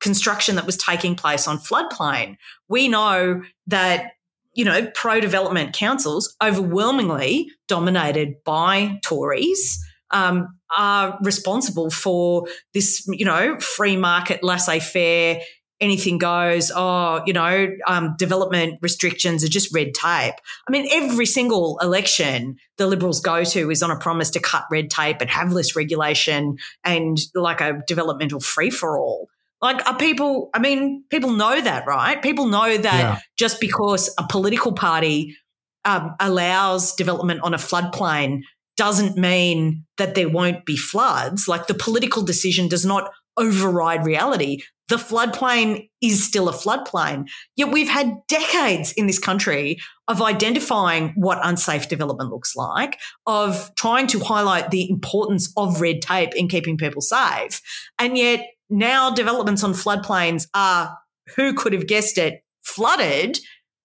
construction 0.00 0.56
that 0.56 0.66
was 0.66 0.76
taking 0.76 1.14
place 1.14 1.48
on 1.48 1.58
floodplain. 1.58 2.36
We 2.68 2.88
know 2.88 3.42
that 3.66 4.12
you 4.54 4.64
know 4.64 4.90
pro 4.94 5.20
development 5.20 5.74
councils, 5.74 6.34
overwhelmingly 6.42 7.50
dominated 7.68 8.42
by 8.44 8.98
Tories. 9.02 9.82
Um, 10.12 10.56
are 10.76 11.18
responsible 11.22 11.90
for 11.90 12.46
this, 12.74 13.04
you 13.08 13.24
know, 13.24 13.58
free 13.60 13.96
market, 13.96 14.42
laissez 14.42 14.80
faire 14.80 15.40
anything 15.80 16.18
goes. 16.18 16.72
Oh, 16.74 17.22
you 17.26 17.32
know, 17.32 17.68
um, 17.86 18.14
development 18.18 18.78
restrictions 18.82 19.44
are 19.44 19.48
just 19.48 19.74
red 19.74 19.94
tape. 19.94 20.34
I 20.68 20.70
mean, 20.70 20.88
every 20.90 21.26
single 21.26 21.78
election 21.82 22.56
the 22.78 22.86
Liberals 22.86 23.20
go 23.20 23.44
to 23.44 23.70
is 23.70 23.82
on 23.82 23.90
a 23.90 23.98
promise 23.98 24.30
to 24.30 24.40
cut 24.40 24.64
red 24.70 24.90
tape 24.90 25.20
and 25.20 25.30
have 25.30 25.52
less 25.52 25.76
regulation 25.76 26.56
and 26.84 27.18
like 27.34 27.60
a 27.60 27.80
developmental 27.86 28.40
free 28.40 28.70
for 28.70 28.98
all. 28.98 29.28
Like, 29.62 29.86
are 29.86 29.96
people, 29.96 30.50
I 30.52 30.58
mean, 30.58 31.04
people 31.10 31.30
know 31.30 31.60
that, 31.60 31.86
right? 31.86 32.20
People 32.20 32.46
know 32.46 32.76
that 32.76 33.00
yeah. 33.00 33.18
just 33.38 33.60
because 33.60 34.14
a 34.18 34.26
political 34.28 34.72
party 34.72 35.36
um, 35.84 36.14
allows 36.20 36.94
development 36.94 37.40
on 37.42 37.54
a 37.54 37.58
floodplain 37.58 38.42
doesn't 38.76 39.16
mean 39.16 39.86
that 39.96 40.14
there 40.14 40.28
won't 40.28 40.66
be 40.66 40.76
floods. 40.76 41.48
Like, 41.48 41.68
the 41.68 41.74
political 41.74 42.22
decision 42.22 42.68
does 42.68 42.84
not 42.84 43.10
override 43.38 44.04
reality 44.04 44.62
the 44.88 44.96
floodplain 44.96 45.88
is 46.00 46.26
still 46.26 46.48
a 46.48 46.52
floodplain. 46.52 47.26
Yet 47.56 47.72
we've 47.72 47.88
had 47.88 48.14
decades 48.28 48.92
in 48.92 49.06
this 49.06 49.18
country 49.18 49.78
of 50.08 50.22
identifying 50.22 51.12
what 51.16 51.40
unsafe 51.42 51.88
development 51.88 52.30
looks 52.30 52.54
like, 52.54 52.98
of 53.26 53.72
trying 53.76 54.06
to 54.08 54.20
highlight 54.20 54.70
the 54.70 54.88
importance 54.88 55.52
of 55.56 55.80
red 55.80 56.02
tape 56.02 56.34
in 56.34 56.48
keeping 56.48 56.76
people 56.76 57.02
safe. 57.02 57.60
And 57.98 58.16
yet 58.16 58.46
now 58.70 59.10
developments 59.10 59.64
on 59.64 59.72
floodplains 59.72 60.46
are, 60.54 60.96
who 61.34 61.54
could 61.54 61.72
have 61.72 61.86
guessed 61.86 62.18
it, 62.18 62.42
flooded 62.62 63.38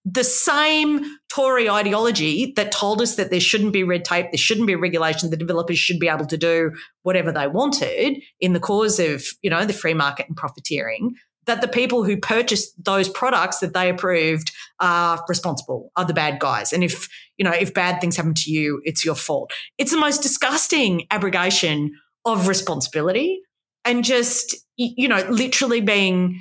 the 0.04 0.24
same 0.24 1.04
Tory 1.28 1.70
ideology 1.70 2.52
that 2.56 2.72
told 2.72 3.00
us 3.00 3.14
that 3.16 3.30
there 3.30 3.40
shouldn't 3.40 3.72
be 3.72 3.84
red 3.84 4.04
tape, 4.04 4.26
there 4.32 4.38
shouldn't 4.38 4.66
be 4.66 4.74
regulation, 4.74 5.30
the 5.30 5.36
developers 5.36 5.78
should 5.78 5.98
be 5.98 6.08
able 6.08 6.26
to 6.26 6.36
do 6.36 6.72
whatever 7.02 7.30
they 7.30 7.46
wanted 7.46 8.20
in 8.40 8.52
the 8.52 8.60
cause 8.60 8.98
of, 8.98 9.24
you 9.42 9.50
know, 9.50 9.64
the 9.64 9.72
free 9.72 9.94
market 9.94 10.26
and 10.26 10.36
profiteering, 10.36 11.14
that 11.46 11.60
the 11.60 11.68
people 11.68 12.04
who 12.04 12.16
purchased 12.16 12.72
those 12.84 13.08
products 13.08 13.60
that 13.60 13.74
they 13.74 13.88
approved 13.88 14.50
are 14.80 15.24
responsible, 15.28 15.90
are 15.96 16.04
the 16.04 16.14
bad 16.14 16.38
guys. 16.40 16.72
And 16.72 16.82
if, 16.84 17.08
you 17.36 17.44
know, 17.44 17.52
if 17.52 17.72
bad 17.72 18.00
things 18.00 18.16
happen 18.16 18.34
to 18.34 18.50
you, 18.50 18.80
it's 18.84 19.04
your 19.04 19.14
fault. 19.14 19.52
It's 19.78 19.92
the 19.92 19.98
most 19.98 20.22
disgusting 20.22 21.06
abrogation 21.10 21.92
of 22.24 22.48
responsibility 22.48 23.40
and 23.84 24.04
just, 24.04 24.56
you 24.76 25.08
know, 25.08 25.26
literally 25.28 25.80
being 25.80 26.40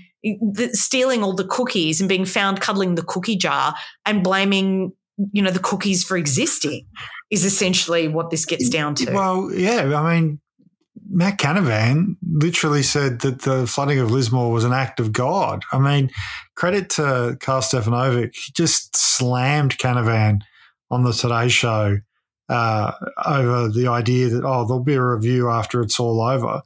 stealing 0.73 1.23
all 1.23 1.33
the 1.33 1.47
cookies 1.47 1.99
and 1.99 2.07
being 2.07 2.25
found 2.25 2.61
cuddling 2.61 2.95
the 2.95 3.03
cookie 3.03 3.35
jar 3.35 3.73
and 4.05 4.23
blaming 4.23 4.93
you 5.31 5.41
know 5.41 5.51
the 5.51 5.59
cookies 5.59 6.03
for 6.03 6.17
existing 6.17 6.85
is 7.29 7.45
essentially 7.45 8.07
what 8.07 8.29
this 8.29 8.45
gets 8.45 8.69
down 8.69 8.95
to. 8.95 9.11
Well, 9.11 9.51
yeah, 9.53 9.99
I 9.99 10.19
mean, 10.19 10.39
Matt 11.09 11.39
Canavan 11.39 12.15
literally 12.29 12.83
said 12.83 13.21
that 13.21 13.41
the 13.43 13.67
flooding 13.67 13.99
of 13.99 14.11
Lismore 14.11 14.51
was 14.51 14.63
an 14.63 14.73
act 14.73 14.99
of 14.99 15.11
God. 15.11 15.63
I 15.71 15.79
mean, 15.79 16.09
credit 16.55 16.89
to 16.91 17.37
Karl 17.39 17.61
Stefanovic, 17.61 18.35
he 18.35 18.51
just 18.51 18.95
slammed 18.95 19.77
Canavan 19.77 20.41
on 20.89 21.03
the 21.03 21.13
Today 21.13 21.47
Show 21.47 21.99
uh, 22.49 22.91
over 23.25 23.69
the 23.69 23.87
idea 23.87 24.29
that 24.29 24.43
oh, 24.43 24.65
there'll 24.65 24.83
be 24.83 24.95
a 24.95 25.03
review 25.03 25.49
after 25.49 25.81
it's 25.81 25.99
all 25.99 26.21
over. 26.21 26.61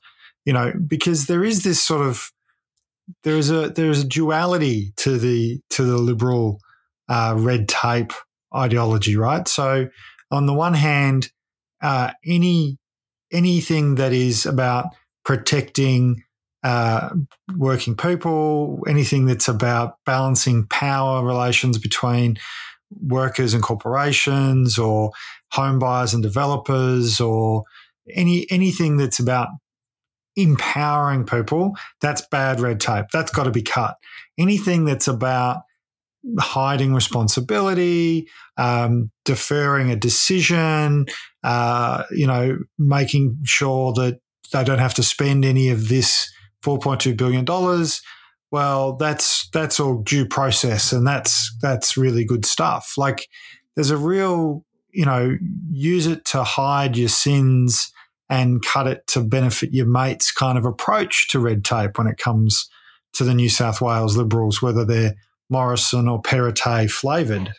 you 0.45 0.53
know, 0.53 0.73
because 0.87 1.25
there 1.25 1.43
is 1.43 1.63
this 1.63 1.81
sort 1.81 2.05
of 2.05 2.31
there 3.23 3.37
is 3.37 3.51
a 3.51 3.69
there 3.69 3.89
is 3.89 4.03
a 4.03 4.07
duality 4.07 4.93
to 4.97 5.17
the 5.17 5.59
to 5.71 5.83
the 5.83 5.97
liberal 5.97 6.59
uh, 7.09 7.35
red 7.37 7.67
tape 7.67 8.13
ideology, 8.55 9.15
right? 9.15 9.47
So 9.47 9.87
on 10.31 10.45
the 10.45 10.53
one 10.53 10.73
hand, 10.73 11.29
uh, 11.81 12.11
any 12.25 12.77
anything 13.31 13.95
that 13.95 14.13
is 14.13 14.45
about 14.45 14.87
protecting 15.23 16.23
uh, 16.63 17.09
working 17.57 17.95
people, 17.95 18.83
anything 18.87 19.25
that's 19.25 19.47
about 19.47 19.97
balancing 20.05 20.65
power 20.67 21.23
relations 21.23 21.77
between 21.77 22.37
workers 23.01 23.53
and 23.53 23.61
corporations, 23.61 24.79
or 24.79 25.11
home 25.51 25.77
buyers 25.77 26.13
and 26.13 26.23
developers, 26.23 27.19
or 27.19 27.63
any 28.13 28.49
anything 28.49 28.97
that's 28.97 29.19
about 29.19 29.49
empowering 30.35 31.25
people, 31.25 31.73
that's 32.01 32.25
bad 32.27 32.59
red 32.59 32.79
tape. 32.79 33.05
That's 33.13 33.31
got 33.31 33.43
to 33.43 33.51
be 33.51 33.61
cut. 33.61 33.97
Anything 34.37 34.85
that's 34.85 35.07
about 35.07 35.61
hiding 36.39 36.93
responsibility, 36.93 38.27
um, 38.57 39.11
deferring 39.25 39.91
a 39.91 39.95
decision, 39.95 41.05
uh, 41.43 42.03
you 42.11 42.27
know, 42.27 42.57
making 42.77 43.37
sure 43.43 43.93
that 43.93 44.19
they 44.51 44.63
don't 44.63 44.79
have 44.79 44.93
to 44.95 45.03
spend 45.03 45.45
any 45.45 45.69
of 45.69 45.89
this 45.89 46.31
$4.2 46.63 47.15
billion. 47.15 47.45
Well, 48.51 48.95
that's 48.95 49.49
that's 49.49 49.79
all 49.79 50.01
due 50.01 50.25
process, 50.25 50.93
and 50.93 51.05
that's 51.05 51.55
that's 51.61 51.97
really 51.97 52.23
good 52.23 52.45
stuff. 52.45 52.93
Like, 52.95 53.27
there's 53.75 53.89
a 53.89 53.97
real, 53.97 54.63
you 54.91 55.03
know, 55.03 55.35
use 55.69 56.07
it 56.07 56.23
to 56.25 56.43
hide 56.43 56.95
your 56.95 57.09
sins 57.09 57.91
and 58.29 58.63
cut 58.63 58.87
it 58.87 59.05
to 59.07 59.21
benefit 59.21 59.73
your 59.73 59.85
mates 59.85 60.31
kind 60.31 60.57
of 60.57 60.65
approach 60.65 61.29
to 61.29 61.39
red 61.39 61.63
tape 61.63 61.97
when 61.97 62.07
it 62.07 62.17
comes 62.17 62.69
to 63.13 63.23
the 63.23 63.33
New 63.33 63.49
South 63.49 63.81
Wales 63.81 64.17
Liberals, 64.17 64.61
whether 64.61 64.83
they're 64.83 65.15
Morrison 65.49 66.07
or 66.07 66.21
Perrottet 66.21 66.89
flavoured. 66.89 67.53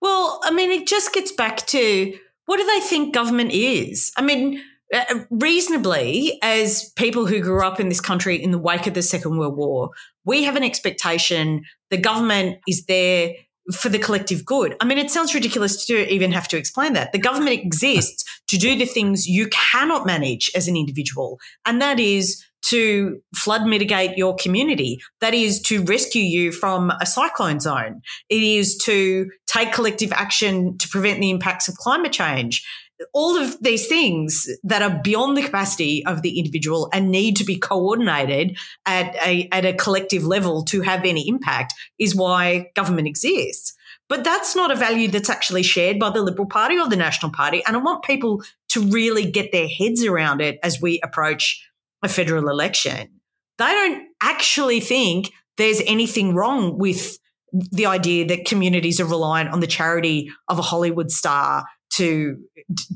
Well, 0.00 0.40
I 0.44 0.50
mean, 0.50 0.70
it 0.70 0.86
just 0.86 1.12
gets 1.12 1.32
back 1.32 1.66
to 1.68 2.18
what 2.46 2.58
do 2.58 2.66
they 2.66 2.80
think 2.80 3.14
government 3.14 3.52
is? 3.52 4.12
I 4.16 4.22
mean, 4.22 4.62
uh, 4.92 5.20
reasonably, 5.30 6.38
as 6.42 6.90
people 6.96 7.26
who 7.26 7.40
grew 7.40 7.64
up 7.64 7.80
in 7.80 7.88
this 7.88 8.00
country 8.00 8.36
in 8.36 8.50
the 8.50 8.58
wake 8.58 8.86
of 8.86 8.94
the 8.94 9.02
Second 9.02 9.38
World 9.38 9.56
War, 9.56 9.90
we 10.24 10.44
have 10.44 10.56
an 10.56 10.62
expectation 10.62 11.64
the 11.90 11.96
government 11.96 12.58
is 12.68 12.84
there 12.86 13.32
for 13.70 13.88
the 13.88 13.98
collective 13.98 14.44
good. 14.44 14.76
I 14.80 14.84
mean, 14.84 14.98
it 14.98 15.10
sounds 15.10 15.34
ridiculous 15.34 15.86
to 15.86 16.12
even 16.12 16.32
have 16.32 16.48
to 16.48 16.56
explain 16.56 16.94
that. 16.94 17.12
The 17.12 17.18
government 17.18 17.60
exists 17.60 18.24
to 18.48 18.56
do 18.56 18.76
the 18.76 18.86
things 18.86 19.26
you 19.26 19.48
cannot 19.48 20.06
manage 20.06 20.50
as 20.54 20.68
an 20.68 20.76
individual, 20.76 21.38
and 21.64 21.80
that 21.80 22.00
is 22.00 22.44
to 22.62 23.20
flood 23.34 23.66
mitigate 23.66 24.16
your 24.16 24.34
community. 24.36 25.00
That 25.20 25.34
is 25.34 25.60
to 25.62 25.82
rescue 25.84 26.22
you 26.22 26.52
from 26.52 26.90
a 27.00 27.06
cyclone 27.06 27.60
zone. 27.60 28.02
It 28.28 28.42
is 28.42 28.76
to 28.78 29.30
take 29.46 29.72
collective 29.72 30.12
action 30.12 30.78
to 30.78 30.88
prevent 30.88 31.20
the 31.20 31.30
impacts 31.30 31.68
of 31.68 31.74
climate 31.76 32.12
change. 32.12 32.64
All 33.12 33.36
of 33.36 33.62
these 33.62 33.86
things 33.86 34.48
that 34.64 34.82
are 34.82 35.00
beyond 35.02 35.36
the 35.36 35.42
capacity 35.42 36.04
of 36.06 36.22
the 36.22 36.38
individual 36.38 36.88
and 36.92 37.10
need 37.10 37.36
to 37.36 37.44
be 37.44 37.58
coordinated 37.58 38.56
at 38.86 39.14
a, 39.24 39.48
at 39.52 39.64
a 39.64 39.74
collective 39.74 40.24
level 40.24 40.64
to 40.64 40.80
have 40.82 41.04
any 41.04 41.28
impact 41.28 41.74
is 41.98 42.14
why 42.14 42.70
government 42.74 43.08
exists. 43.08 43.74
But 44.08 44.24
that's 44.24 44.54
not 44.54 44.70
a 44.70 44.76
value 44.76 45.08
that's 45.08 45.30
actually 45.30 45.62
shared 45.62 45.98
by 45.98 46.10
the 46.10 46.22
Liberal 46.22 46.46
Party 46.46 46.78
or 46.78 46.88
the 46.88 46.96
National 46.96 47.32
Party. 47.32 47.62
And 47.66 47.76
I 47.76 47.80
want 47.80 48.04
people 48.04 48.42
to 48.70 48.80
really 48.88 49.30
get 49.30 49.52
their 49.52 49.68
heads 49.68 50.04
around 50.04 50.40
it 50.40 50.58
as 50.62 50.80
we 50.80 51.00
approach 51.02 51.66
a 52.02 52.08
federal 52.08 52.48
election. 52.48 53.20
They 53.58 53.64
don't 53.64 54.08
actually 54.20 54.80
think 54.80 55.30
there's 55.56 55.80
anything 55.86 56.34
wrong 56.34 56.78
with 56.78 57.18
the 57.52 57.86
idea 57.86 58.26
that 58.26 58.44
communities 58.44 59.00
are 59.00 59.06
reliant 59.06 59.50
on 59.50 59.60
the 59.60 59.66
charity 59.66 60.30
of 60.48 60.58
a 60.58 60.62
Hollywood 60.62 61.10
star 61.10 61.64
to 61.96 62.38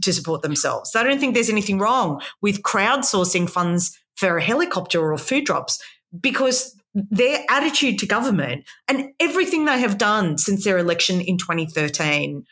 to 0.02 0.12
support 0.12 0.42
themselves. 0.42 0.92
They 0.92 1.02
don't 1.02 1.18
think 1.18 1.34
there's 1.34 1.50
anything 1.50 1.78
wrong 1.78 2.22
with 2.40 2.62
crowdsourcing 2.62 3.48
funds 3.48 3.98
for 4.16 4.38
a 4.38 4.42
helicopter 4.42 5.12
or 5.12 5.18
food 5.18 5.44
drops 5.44 5.82
because 6.18 6.74
their 6.94 7.44
attitude 7.50 7.98
to 7.98 8.06
government 8.06 8.64
and 8.88 9.10
everything 9.20 9.66
they 9.66 9.78
have 9.78 9.98
done 9.98 10.38
since 10.38 10.64
their 10.64 10.78
election 10.78 11.20
in 11.20 11.36
2013 11.36 12.46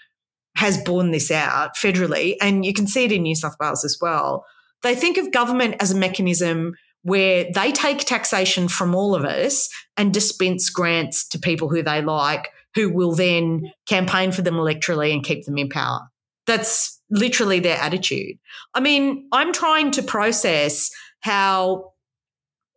has 0.56 0.76
borne 0.84 1.10
this 1.10 1.30
out 1.30 1.74
federally 1.76 2.36
and 2.40 2.64
you 2.64 2.74
can 2.74 2.86
see 2.86 3.04
it 3.04 3.12
in 3.12 3.22
New 3.22 3.34
South 3.34 3.56
Wales 3.58 3.84
as 3.84 3.96
well 4.00 4.44
they 4.84 4.94
think 4.94 5.16
of 5.16 5.32
government 5.32 5.76
as 5.80 5.90
a 5.90 5.96
mechanism 5.96 6.74
where 7.02 7.46
they 7.52 7.72
take 7.72 7.98
taxation 7.98 8.68
from 8.68 8.94
all 8.94 9.14
of 9.14 9.24
us 9.24 9.68
and 9.96 10.14
dispense 10.14 10.70
grants 10.70 11.26
to 11.28 11.38
people 11.38 11.68
who 11.68 11.82
they 11.82 12.00
like, 12.02 12.50
who 12.74 12.90
will 12.90 13.12
then 13.12 13.72
campaign 13.86 14.30
for 14.30 14.42
them 14.42 14.54
electorally 14.54 15.12
and 15.12 15.24
keep 15.24 15.44
them 15.44 15.58
in 15.58 15.68
power. 15.68 16.00
That's 16.46 17.00
literally 17.10 17.60
their 17.60 17.78
attitude. 17.78 18.38
I 18.74 18.80
mean, 18.80 19.28
I'm 19.32 19.52
trying 19.52 19.90
to 19.92 20.02
process 20.02 20.90
how 21.20 21.92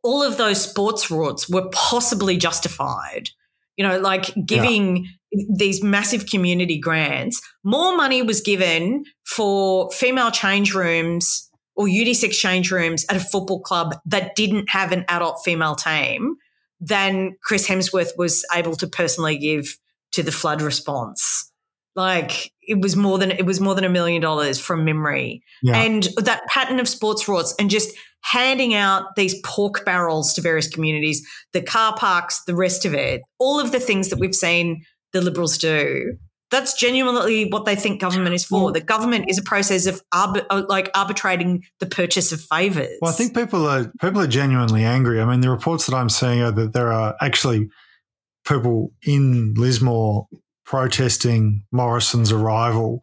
all 0.04 0.24
of 0.24 0.38
those 0.38 0.62
sports 0.62 1.08
rorts 1.08 1.52
were 1.52 1.70
possibly 1.72 2.38
justified. 2.38 3.30
You 3.76 3.88
know, 3.88 4.00
like 4.00 4.34
giving 4.46 5.06
yeah. 5.32 5.44
these 5.56 5.84
massive 5.84 6.26
community 6.26 6.80
grants. 6.80 7.42
More 7.64 7.96
money 7.96 8.24
was 8.24 8.42
given 8.42 9.04
for 9.26 9.92
female 9.92 10.32
change 10.32 10.74
rooms 10.74 11.48
or 11.76 11.86
unisex 11.86 12.32
change 12.32 12.72
rooms 12.72 13.06
at 13.08 13.16
a 13.16 13.20
football 13.20 13.62
club 13.62 13.96
that 14.06 14.36
didn't 14.36 14.70
have 14.70 14.92
an 14.92 15.06
adult 15.10 15.42
female 15.46 15.76
team 15.76 16.38
than 16.80 17.36
Chris 17.44 17.68
Hemsworth 17.68 18.18
was 18.18 18.44
able 18.54 18.76
to 18.76 18.88
personally 18.88 19.38
give 19.38 19.78
to 20.14 20.24
the 20.24 20.32
flood 20.32 20.62
response. 20.62 21.47
Like 21.98 22.54
it 22.62 22.80
was 22.80 22.96
more 22.96 23.18
than 23.18 23.32
it 23.32 23.46
was 23.46 23.60
more 23.60 23.76
than 23.76 23.84
a 23.84 23.90
million 23.90 24.22
dollars 24.22 24.60
from 24.60 24.86
memory. 24.86 25.42
Yeah. 25.62 25.78
And 25.78 26.08
that 26.18 26.46
pattern 26.48 26.80
of 26.80 26.88
sports 26.88 27.26
rorts 27.26 27.54
and 27.60 27.70
just 27.70 27.94
handing 28.22 28.74
out 28.74 29.16
these 29.16 29.36
pork 29.44 29.84
barrels 29.84 30.34
to 30.36 30.42
various 30.42 30.68
communities, 30.68 31.28
the 31.54 31.62
car 31.62 31.96
parks, 31.98 32.44
the 32.46 32.56
rest 32.56 32.86
of 32.86 32.94
it, 32.94 33.22
all 33.40 33.60
of 33.60 33.72
the 33.72 33.80
things 33.80 34.10
that 34.10 34.20
we've 34.20 34.36
seen 34.36 34.84
the 35.12 35.22
liberals 35.22 35.58
do 35.58 36.18
that's 36.50 36.74
genuinely 36.74 37.50
what 37.50 37.66
they 37.66 37.76
think 37.76 38.00
government 38.00 38.34
is 38.34 38.46
for. 38.46 38.66
Well, 38.66 38.74
the 38.74 38.82
government 38.82 39.26
is 39.30 39.38
a 39.38 39.44
process 39.44 39.86
of 39.86 40.02
uh, 40.12 40.64
like 40.70 40.90
arbitrating 40.96 41.64
the 41.80 41.86
purchase 41.86 42.32
of 42.32 42.40
favors. 42.42 42.98
Well, 43.02 43.12
I 43.12 43.14
think 43.14 43.36
people 43.36 43.68
are 43.68 43.92
people 44.00 44.22
are 44.22 44.28
genuinely 44.28 44.86
angry. 44.86 45.22
I 45.22 45.26
mean, 45.26 45.42
the 45.42 45.50
reports 45.50 45.88
that 45.88 45.96
I'm 45.96 46.10
seeing 46.10 46.42
are 46.42 46.52
that 46.52 46.74
there 46.74 46.92
are 46.92 47.16
actually 47.22 47.70
people 48.48 48.94
in 49.06 49.56
Lismore 49.56 50.28
protesting 50.68 51.64
Morrison's 51.72 52.32
arrival 52.32 53.02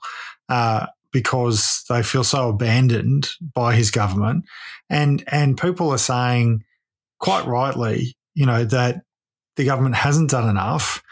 uh, 0.49 0.87
because 1.13 1.83
they 1.89 2.03
feel 2.05 2.23
so 2.23 2.51
abandoned 2.51 3.31
by 3.41 3.75
his 3.75 3.91
government, 3.91 4.45
and 4.89 5.25
and 5.27 5.59
people 5.59 5.91
are 5.91 5.99
saying 5.99 6.63
quite 7.19 7.47
rightly, 7.47 8.17
you 8.35 8.47
know, 8.47 8.65
that 8.65 9.03
the 9.57 9.65
government 9.65 9.97
hasn't 9.97 10.31
done 10.31 10.49
enough 10.49 11.03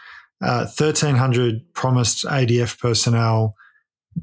1,300 0.41 1.55
uh, 1.55 1.59
promised 1.73 2.25
ADF 2.25 2.79
personnel. 2.79 3.55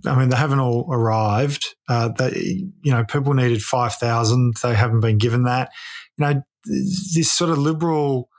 I 0.05 0.19
mean, 0.19 0.29
they 0.29 0.35
haven't 0.35 0.59
all 0.59 0.85
arrived. 0.91 1.75
Uh, 1.87 2.09
they, 2.09 2.67
you 2.81 2.91
know, 2.91 3.05
people 3.05 3.33
needed 3.33 3.61
5,000. 3.61 4.55
They 4.61 4.75
haven't 4.75 4.99
been 4.99 5.17
given 5.17 5.43
that. 5.43 5.71
You 6.17 6.25
know, 6.25 6.43
this 6.65 7.31
sort 7.31 7.49
of 7.49 7.57
liberal 7.57 8.29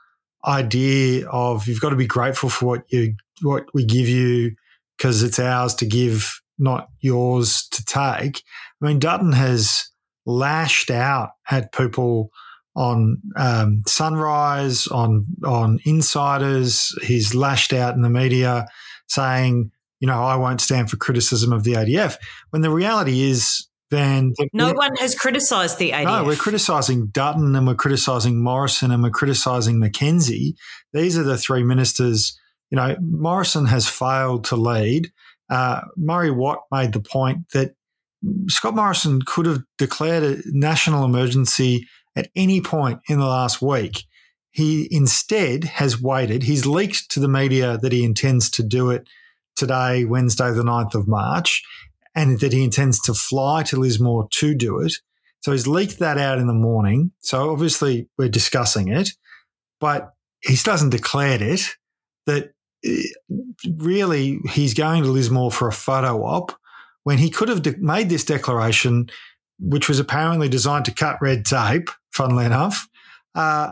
idea 0.45 1.27
of 1.27 1.67
you've 1.67 1.81
got 1.81 1.89
to 1.89 1.95
be 1.95 2.07
grateful 2.07 2.49
for 2.49 2.65
what 2.67 2.83
you 2.89 3.15
what 3.41 3.65
we 3.73 3.85
give 3.85 4.07
you 4.07 4.51
because 4.97 5.23
it's 5.23 5.39
ours 5.39 5.73
to 5.75 5.85
give, 5.85 6.41
not 6.59 6.89
yours 6.99 7.67
to 7.69 7.83
take. 7.85 8.43
I 8.81 8.87
mean, 8.87 8.99
Dutton 8.99 9.31
has 9.31 9.89
lashed 10.25 10.91
out 10.91 11.31
at 11.49 11.73
people 11.73 12.31
on 12.75 13.17
um, 13.35 13.81
Sunrise, 13.87 14.87
on 14.87 15.25
on 15.43 15.79
insiders. 15.85 16.95
He's 17.03 17.35
lashed 17.35 17.73
out 17.73 17.95
in 17.95 18.01
the 18.01 18.09
media 18.09 18.67
saying, 19.07 19.71
you 19.99 20.07
know, 20.07 20.23
I 20.23 20.35
won't 20.35 20.61
stand 20.61 20.89
for 20.89 20.97
criticism 20.97 21.51
of 21.51 21.63
the 21.63 21.73
ADF. 21.73 22.17
When 22.51 22.61
the 22.61 22.69
reality 22.69 23.23
is, 23.23 23.67
then 23.89 24.33
no 24.53 24.71
one 24.71 24.95
has 24.97 25.15
criticised 25.15 25.77
the 25.77 25.91
ADF. 25.91 26.05
No, 26.05 26.23
we're 26.23 26.35
criticising 26.35 27.07
Dutton 27.07 27.55
and 27.55 27.67
we're 27.67 27.75
criticising 27.75 28.41
Morrison 28.41 28.91
and 28.91 29.03
we're 29.03 29.09
criticising 29.09 29.81
McKenzie. 29.81 30.53
These 30.93 31.17
are 31.17 31.23
the 31.23 31.37
three 31.37 31.63
ministers. 31.63 32.37
You 32.71 32.77
know, 32.77 32.95
Morrison 33.01 33.65
has 33.67 33.87
failed 33.87 34.45
to 34.45 34.55
lead. 34.55 35.11
Uh, 35.49 35.81
Murray 35.97 36.31
Watt 36.31 36.63
made 36.71 36.93
the 36.93 37.01
point 37.01 37.49
that 37.53 37.75
Scott 38.47 38.75
Morrison 38.75 39.21
could 39.25 39.45
have 39.45 39.63
declared 39.77 40.23
a 40.23 40.41
national 40.45 41.03
emergency 41.03 41.87
at 42.15 42.29
any 42.35 42.61
point 42.61 43.01
in 43.09 43.19
the 43.19 43.25
last 43.25 43.61
week. 43.61 44.05
He 44.51 44.87
instead 44.91 45.65
has 45.65 46.01
waited. 46.01 46.43
He's 46.43 46.65
leaked 46.65 47.09
to 47.11 47.19
the 47.19 47.27
media 47.27 47.77
that 47.77 47.91
he 47.91 48.03
intends 48.03 48.49
to 48.51 48.63
do 48.63 48.89
it 48.89 49.07
today, 49.55 50.05
Wednesday, 50.05 50.51
the 50.51 50.63
9th 50.63 50.95
of 50.95 51.07
March, 51.07 51.63
and 52.15 52.39
that 52.39 52.53
he 52.53 52.63
intends 52.63 53.01
to 53.01 53.13
fly 53.13 53.63
to 53.63 53.77
Lismore 53.77 54.27
to 54.31 54.55
do 54.55 54.79
it. 54.79 54.93
So 55.41 55.51
he's 55.51 55.67
leaked 55.67 55.99
that 55.99 56.17
out 56.17 56.37
in 56.37 56.47
the 56.47 56.53
morning. 56.53 57.11
So 57.19 57.51
obviously 57.51 58.07
we're 58.17 58.29
discussing 58.29 58.89
it, 58.89 59.11
but 59.79 60.13
he 60.41 60.55
hasn't 60.55 60.91
declared 60.91 61.41
it 61.41 61.75
that 62.25 62.51
really 63.77 64.39
he's 64.49 64.73
going 64.73 65.03
to 65.03 65.09
Lismore 65.09 65.51
for 65.51 65.67
a 65.67 65.73
photo 65.73 66.23
op 66.23 66.51
when 67.03 67.17
he 67.17 67.29
could 67.29 67.49
have 67.49 67.61
de- 67.61 67.77
made 67.77 68.09
this 68.09 68.25
declaration, 68.25 69.09
which 69.59 69.87
was 69.87 69.99
apparently 69.99 70.49
designed 70.49 70.85
to 70.85 70.93
cut 70.93 71.21
red 71.21 71.45
tape, 71.45 71.89
funnily 72.11 72.45
enough, 72.45 72.87
uh, 73.35 73.71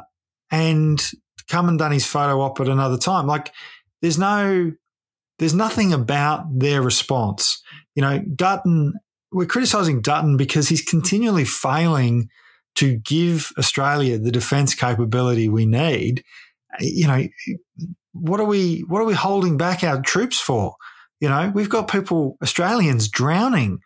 and 0.51 1.11
come 1.47 1.69
and 1.69 1.79
done 1.79 1.91
his 1.91 2.05
photo 2.05 2.41
op 2.41 2.59
at 2.59 2.67
another 2.67 2.97
time. 2.97 3.27
Like 3.27 3.51
there's 4.01 4.17
no, 4.17 4.71
there's 5.39 5.53
nothing 5.53 5.93
about 5.93 6.59
their 6.59 6.81
response. 6.81 7.61
You 7.95 8.01
know, 8.01 8.19
Dutton 8.35 8.93
we're 9.31 9.45
criticising 9.45 10.01
Dutton 10.01 10.37
because 10.37 10.69
he's 10.69 10.81
continually 10.81 11.45
failing 11.45 12.29
to 12.75 12.97
give 12.97 13.51
Australia 13.57 14.17
the 14.17 14.31
defence 14.31 14.73
capability 14.73 15.49
we 15.49 15.65
need. 15.65 16.23
You 16.79 17.07
know, 17.07 17.27
what 18.13 18.39
are 18.39 18.45
we 18.45 18.81
what 18.87 19.01
are 19.01 19.05
we 19.05 19.13
holding 19.13 19.57
back 19.57 19.83
our 19.83 20.01
troops 20.01 20.39
for? 20.39 20.75
You 21.19 21.29
know, 21.29 21.51
we've 21.53 21.69
got 21.69 21.91
people 21.91 22.37
Australians 22.41 23.07
drowning. 23.09 23.79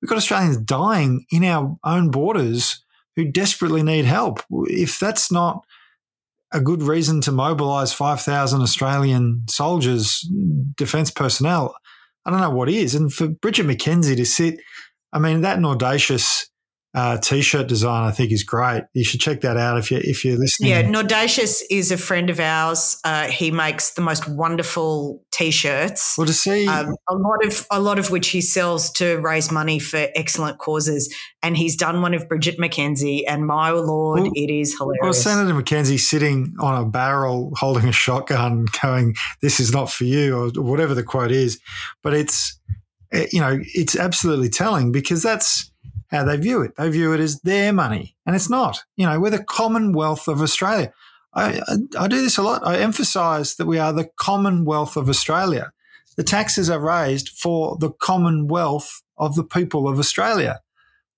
We've 0.00 0.08
got 0.08 0.18
Australians 0.18 0.56
dying 0.58 1.26
in 1.30 1.44
our 1.44 1.76
own 1.84 2.10
borders 2.10 2.82
who 3.16 3.30
desperately 3.30 3.82
need 3.82 4.06
help. 4.06 4.40
If 4.50 4.98
that's 4.98 5.30
not 5.30 5.64
a 6.52 6.60
good 6.60 6.82
reason 6.82 7.20
to 7.20 7.32
mobilise 7.32 7.92
5,000 7.92 8.60
Australian 8.60 9.44
soldiers, 9.48 10.28
defence 10.76 11.10
personnel, 11.10 11.76
I 12.24 12.30
don't 12.30 12.40
know 12.40 12.50
what 12.50 12.68
is. 12.68 12.94
And 12.94 13.12
for 13.12 13.28
Bridget 13.28 13.66
McKenzie 13.66 14.16
to 14.16 14.24
sit 14.24 14.58
I 15.12 15.18
mean, 15.18 15.40
that 15.40 15.58
Nordacious 15.58 16.46
uh, 16.94 17.16
t-shirt 17.18 17.68
design 17.68 18.04
I 18.04 18.10
think 18.10 18.32
is 18.32 18.42
great. 18.42 18.82
You 18.94 19.04
should 19.04 19.20
check 19.20 19.42
that 19.42 19.56
out 19.56 19.78
if 19.78 19.90
you 19.90 19.98
if 20.02 20.24
you're 20.24 20.38
listening. 20.38 20.70
Yeah, 20.70 20.82
Nordacious 20.82 21.62
is 21.70 21.92
a 21.92 21.96
friend 21.96 22.30
of 22.30 22.40
ours. 22.40 22.98
Uh, 23.04 23.28
he 23.28 23.50
makes 23.50 23.94
the 23.94 24.00
most 24.00 24.28
wonderful 24.28 25.22
t-shirts. 25.30 26.14
Well, 26.18 26.26
to 26.26 26.32
see 26.32 26.66
um, 26.66 26.96
a 27.08 27.14
lot 27.14 27.44
of 27.46 27.66
a 27.70 27.80
lot 27.80 27.98
of 27.98 28.10
which 28.10 28.28
he 28.28 28.40
sells 28.40 28.90
to 28.92 29.16
raise 29.18 29.52
money 29.52 29.78
for 29.78 30.08
excellent 30.14 30.58
causes, 30.58 31.14
and 31.42 31.56
he's 31.56 31.76
done 31.76 32.02
one 32.02 32.14
of 32.14 32.28
Bridget 32.28 32.58
McKenzie, 32.58 33.22
and 33.26 33.46
my 33.46 33.70
lord, 33.70 34.22
well, 34.22 34.32
it 34.34 34.50
is 34.50 34.76
hilarious. 34.76 35.00
Well, 35.02 35.12
Senator 35.12 35.54
McKenzie 35.54 36.00
sitting 36.00 36.54
on 36.58 36.82
a 36.82 36.84
barrel 36.84 37.52
holding 37.56 37.86
a 37.86 37.92
shotgun, 37.92 38.66
going, 38.82 39.14
"This 39.42 39.60
is 39.60 39.72
not 39.72 39.90
for 39.90 40.04
you," 40.04 40.36
or 40.36 40.62
whatever 40.62 40.94
the 40.94 41.04
quote 41.04 41.30
is, 41.30 41.60
but 42.02 42.14
it's 42.14 42.60
Eh, 43.12 43.26
you 43.32 43.40
know, 43.40 43.58
it's 43.74 43.96
absolutely 43.96 44.48
telling 44.48 44.92
because 44.92 45.22
that's 45.22 45.69
how 46.10 46.24
they 46.24 46.36
view 46.36 46.62
it. 46.62 46.76
They 46.76 46.88
view 46.90 47.12
it 47.12 47.20
as 47.20 47.40
their 47.40 47.72
money, 47.72 48.16
and 48.26 48.34
it's 48.34 48.50
not. 48.50 48.84
You 48.96 49.06
know, 49.06 49.20
we're 49.20 49.30
the 49.30 49.44
Commonwealth 49.44 50.28
of 50.28 50.42
Australia. 50.42 50.92
I, 51.32 51.60
I, 51.60 51.76
I 52.04 52.08
do 52.08 52.20
this 52.20 52.38
a 52.38 52.42
lot. 52.42 52.66
I 52.66 52.78
emphasise 52.78 53.54
that 53.54 53.66
we 53.66 53.78
are 53.78 53.92
the 53.92 54.08
Commonwealth 54.18 54.96
of 54.96 55.08
Australia. 55.08 55.72
The 56.16 56.24
taxes 56.24 56.68
are 56.68 56.80
raised 56.80 57.28
for 57.28 57.76
the 57.78 57.90
Commonwealth 57.90 59.02
of 59.16 59.36
the 59.36 59.44
people 59.44 59.88
of 59.88 59.98
Australia, 59.98 60.60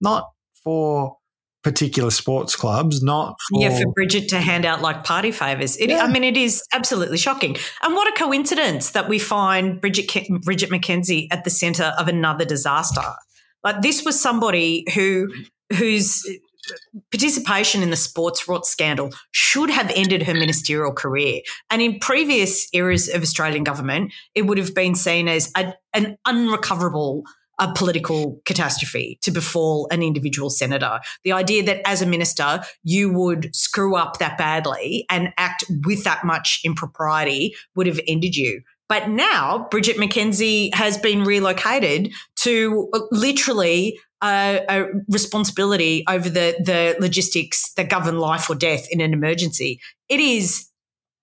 not 0.00 0.31
for 0.62 1.16
particular 1.62 2.11
sports 2.11 2.57
clubs, 2.57 3.02
not 3.02 3.37
for, 3.48 3.61
yeah 3.61 3.78
for 3.78 3.92
Bridget 3.92 4.28
to 4.31 4.40
hand 4.40 4.64
out 4.64 4.83
like 4.83 5.05
party 5.05 5.31
favors. 5.31 5.76
It, 5.76 5.90
yeah. 5.90 6.02
I 6.02 6.09
mean, 6.09 6.24
it 6.24 6.37
is 6.37 6.62
absolutely 6.72 7.18
shocking. 7.18 7.57
And 7.83 7.94
what 7.94 8.12
a 8.12 8.18
coincidence 8.18 8.90
that 8.90 9.09
we 9.09 9.18
find 9.18 9.81
Bridget 9.81 10.28
Bridget 10.42 10.70
McKenzie 10.70 11.28
at 11.31 11.44
the 11.44 11.50
centre 11.50 11.94
of 11.98 12.09
another 12.09 12.44
disaster. 12.44 13.02
Like 13.64 13.83
this 13.83 14.05
was 14.05 14.20
somebody 14.20 14.85
who 14.94 15.33
whose 15.77 16.22
participation 17.11 17.83
in 17.83 17.90
the 17.90 17.96
sports 17.96 18.46
rort 18.46 18.64
scandal 18.64 19.11
should 19.33 19.70
have 19.70 19.90
ended 19.94 20.22
her 20.22 20.35
ministerial 20.35 20.92
career. 20.92 21.40
And 21.70 21.83
in 21.83 21.98
previous 21.98 22.68
eras 22.72 23.09
of 23.09 23.22
Australian 23.22 23.64
government, 23.64 24.12
it 24.35 24.42
would 24.42 24.59
have 24.59 24.75
been 24.75 24.94
seen 24.94 25.29
as 25.29 25.51
a, 25.57 25.75
an 25.92 26.16
unrecoverable 26.27 27.25
a 27.59 27.72
political 27.75 28.40
catastrophe 28.44 29.18
to 29.22 29.31
befall 29.31 29.87
an 29.90 30.03
individual 30.03 30.51
senator. 30.51 30.98
The 31.22 31.33
idea 31.33 31.62
that 31.64 31.87
as 31.87 32.03
a 32.03 32.07
minister, 32.07 32.61
you 32.83 33.12
would 33.12 33.55
screw 33.55 33.94
up 33.94 34.18
that 34.18 34.38
badly 34.38 35.05
and 35.11 35.33
act 35.37 35.64
with 35.85 36.03
that 36.05 36.25
much 36.25 36.61
impropriety 36.64 37.55
would 37.77 37.87
have 37.87 38.01
ended 38.09 38.37
you. 38.37 38.62
But 38.92 39.09
now 39.09 39.68
Bridget 39.70 39.96
McKenzie 39.96 40.74
has 40.74 40.98
been 40.98 41.24
relocated 41.24 42.12
to 42.40 42.90
uh, 42.92 43.00
literally 43.11 43.98
a, 44.22 44.61
a, 44.68 44.85
responsibility 45.09 46.05
over 46.07 46.28
the, 46.28 46.57
the 46.62 46.96
logistics 47.00 47.72
that 47.78 47.88
govern 47.88 48.18
life 48.18 48.50
or 48.50 48.55
death 48.55 48.87
in 48.90 49.00
an 49.00 49.14
emergency. 49.14 49.81
It 50.11 50.20
is 50.20 50.68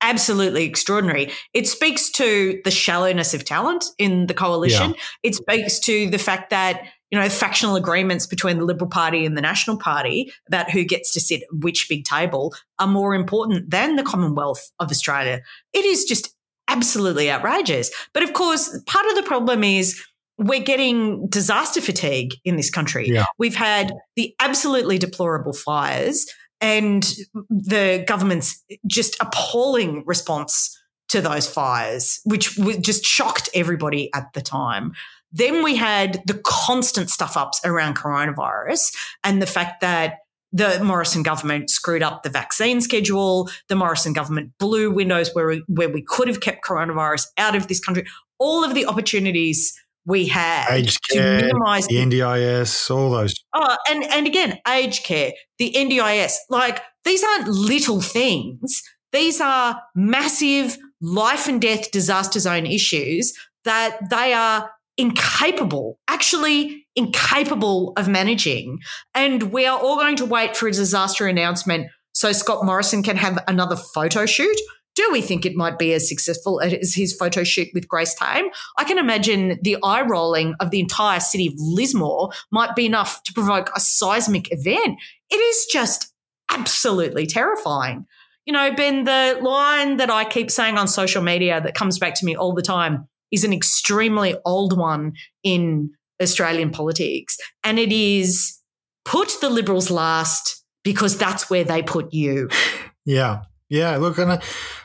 absolutely 0.02 0.66
extraordinary. 0.66 1.32
It 1.54 1.68
speaks 1.68 2.10
to 2.14 2.60
the 2.66 2.72
shallowness 2.72 3.36
of 3.36 3.46
talent 3.46 3.86
in 4.00 4.26
the 4.26 4.34
coalition. 4.34 4.96
Yeah. 4.96 5.02
It 5.22 5.36
speaks 5.36 5.78
to 5.82 6.10
the 6.10 6.18
fact 6.18 6.50
that 6.50 6.82
you 7.12 7.20
know 7.20 7.30
factional 7.30 7.76
agreements 7.76 8.26
between 8.26 8.58
the 8.58 8.66
Liberal 8.66 8.90
Party 8.90 9.28
and 9.28 9.38
the 9.38 9.42
National 9.42 9.78
Party 9.78 10.32
about 10.48 10.72
who 10.72 10.84
gets 10.84 11.14
to 11.14 11.20
sit 11.20 11.44
at 11.44 11.48
which 11.52 11.86
big 11.88 12.04
table 12.04 12.56
are 12.80 12.88
more 12.88 13.14
important 13.14 13.70
than 13.70 13.96
the 13.96 14.04
Commonwealth 14.04 14.72
of 14.80 14.90
Australia. 14.90 15.42
It 15.72 15.86
is 15.86 16.06
just 16.06 16.34
absolutely 16.70 17.30
outrageous. 17.30 17.92
But 18.14 18.24
of 18.24 18.34
course, 18.34 18.70
part 18.86 19.06
of 19.08 19.16
the 19.16 19.24
problem 19.24 19.64
is 19.64 20.02
we're 20.38 20.64
getting 20.64 21.28
disaster 21.28 21.82
fatigue 21.82 22.36
in 22.46 22.56
this 22.56 22.70
country. 22.70 23.10
Yeah. 23.10 23.26
We've 23.38 23.56
had 23.56 23.92
the 24.16 24.34
absolutely 24.40 24.98
deplorable 24.98 25.54
fires 25.54 26.26
and 26.62 27.04
the 27.50 28.06
government's 28.08 28.64
just 28.88 29.18
appalling 29.20 30.04
response 30.06 30.78
to 31.10 31.22
those 31.22 31.48
fires, 31.48 32.22
which 32.24 32.58
just 32.82 33.04
shocked 33.04 33.50
everybody 33.54 34.10
at 34.14 34.32
the 34.34 34.42
time. 34.42 34.94
Then 35.32 35.64
we 35.64 35.76
had 35.76 36.22
the 36.26 36.40
constant 36.44 37.10
stuff 37.10 37.36
ups 37.36 37.60
around 37.66 37.98
coronavirus 37.98 38.96
and 39.24 39.42
the 39.42 39.48
fact 39.48 39.82
that 39.82 40.20
the 40.52 40.84
Morrison 40.84 41.24
government 41.24 41.70
screwed 41.70 42.04
up 42.04 42.24
the 42.24 42.30
vaccine 42.30 42.82
schedule. 42.82 43.50
The 43.68 43.76
Morrison 43.76 44.14
government 44.14 44.54
blew 44.58 44.92
windows 44.92 45.34
where 45.34 45.48
we, 45.48 45.64
where 45.68 45.90
we 45.90 46.02
could 46.02 46.28
have 46.28 46.42
kept 46.42 46.66
coronavirus 46.66 47.28
out 47.38 47.56
of 47.56 47.68
this 47.68 47.80
country. 47.80 48.06
All 48.40 48.64
of 48.64 48.74
the 48.74 48.86
opportunities 48.86 49.78
we 50.06 50.26
had 50.26 50.68
aged 50.72 51.08
care, 51.10 51.42
to 51.42 51.46
minimize 51.46 51.88
the 51.88 51.98
NDIS, 51.98 52.90
all 52.90 53.12
those. 53.12 53.36
Oh, 53.54 53.76
and 53.90 54.04
and 54.06 54.26
again, 54.26 54.58
aged 54.68 55.04
care, 55.04 55.34
the 55.60 55.72
NDIS, 55.72 56.34
like 56.50 56.82
these 57.04 57.24
aren't 57.24 57.48
little 57.48 58.02
things. 58.02 58.82
These 59.12 59.42
are 59.42 59.82
massive 59.96 60.78
life 61.02 61.48
and 61.48 61.62
death 61.62 61.92
disaster 61.92 62.40
zone 62.40 62.66
issues 62.66 63.34
that 63.66 64.10
they 64.10 64.34
are 64.34 64.70
incapable, 65.00 65.98
actually 66.08 66.86
incapable 66.96 67.94
of 67.98 68.08
managing. 68.08 68.80
And 69.16 69.52
we 69.52 69.66
are 69.66 69.80
all 69.80 69.96
going 69.96 70.18
to 70.18 70.26
wait 70.26 70.56
for 70.56 70.68
a 70.68 70.72
disaster 70.72 71.26
announcement 71.26 71.88
so 72.14 72.32
Scott 72.32 72.66
Morrison 72.66 73.02
can 73.02 73.16
have 73.18 73.42
another 73.48 73.76
photo 73.76 74.26
shoot 74.26 74.60
do 75.00 75.10
we 75.14 75.22
think 75.22 75.46
it 75.46 75.56
might 75.56 75.80
be 75.80 75.94
as 75.94 76.10
successful 76.10 76.60
as 76.60 76.94
his 76.94 77.16
photo 77.16 77.44
shoot 77.46 77.70
with 77.74 77.88
Grace 77.88 78.14
Tame? 78.16 78.50
I 78.78 78.84
can 78.84 78.98
imagine 78.98 79.58
the 79.62 79.78
eye 79.82 80.02
rolling 80.02 80.56
of 80.60 80.72
the 80.72 80.82
entire 80.82 81.22
city 81.22 81.48
of 81.48 81.54
Lismore 81.56 82.32
might 82.52 82.76
be 82.76 82.86
enough 82.86 83.24
to 83.24 83.34
provoke 83.34 83.72
a 83.74 83.80
seismic 83.80 84.52
event. 84.52 85.00
It 85.30 85.36
is 85.38 85.68
just 85.72 86.14
absolutely 86.52 87.28
terrifying. 87.28 88.08
You 88.46 88.54
know, 88.54 88.74
Ben, 88.74 89.06
the 89.06 89.40
line 89.42 89.98
that 89.98 90.10
I 90.10 90.26
keep 90.26 90.52
saying 90.52 90.78
on 90.78 90.90
social 90.90 91.22
media 91.22 91.62
that 91.62 91.76
comes 91.76 92.00
back 92.00 92.16
to 92.16 92.26
me 92.26 92.36
all 92.36 92.54
the 92.54 92.62
time 92.62 93.08
is 93.32 93.44
an 93.44 93.54
extremely 93.54 94.36
old 94.46 94.78
one 94.78 95.14
in 95.44 95.92
Australian 96.22 96.72
politics. 96.72 97.38
And 97.64 97.80
it 97.80 97.92
is 97.92 98.60
put 99.06 99.32
the 99.42 99.50
Liberals 99.50 99.90
last 99.90 100.64
because 100.84 101.18
that's 101.18 101.50
where 101.50 101.64
they 101.64 101.82
put 101.82 102.14
you. 102.14 102.50
Yeah. 103.06 103.44
Yeah, 103.70 103.96
look, 103.98 104.18
and 104.18 104.34
I, 104.34 104.42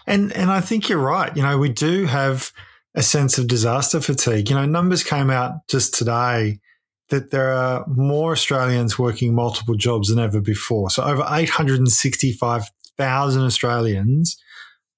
and 0.07 0.33
and 0.33 0.51
I 0.51 0.61
think 0.61 0.89
you're 0.89 0.99
right. 0.99 1.37
You 1.37 1.43
know, 1.43 1.59
we 1.59 1.71
do 1.71 2.07
have 2.07 2.53
a 2.95 3.03
sense 3.03 3.39
of 3.39 3.49
disaster 3.49 4.01
fatigue. 4.01 4.51
You 4.51 4.57
know, 4.57 4.67
numbers 4.67 5.03
came 5.03 5.31
out 5.31 5.67
just 5.69 5.95
today 5.95 6.61
that 7.09 7.31
there 7.31 7.53
are 7.53 7.85
more 7.87 8.33
Australians 8.33 8.99
working 8.99 9.35
multiple 9.35 9.75
jobs 9.75 10.09
than 10.09 10.19
ever 10.19 10.41
before. 10.41 10.89
So 10.91 11.03
over 11.03 11.25
865,000 11.29 13.43
Australians 13.43 14.37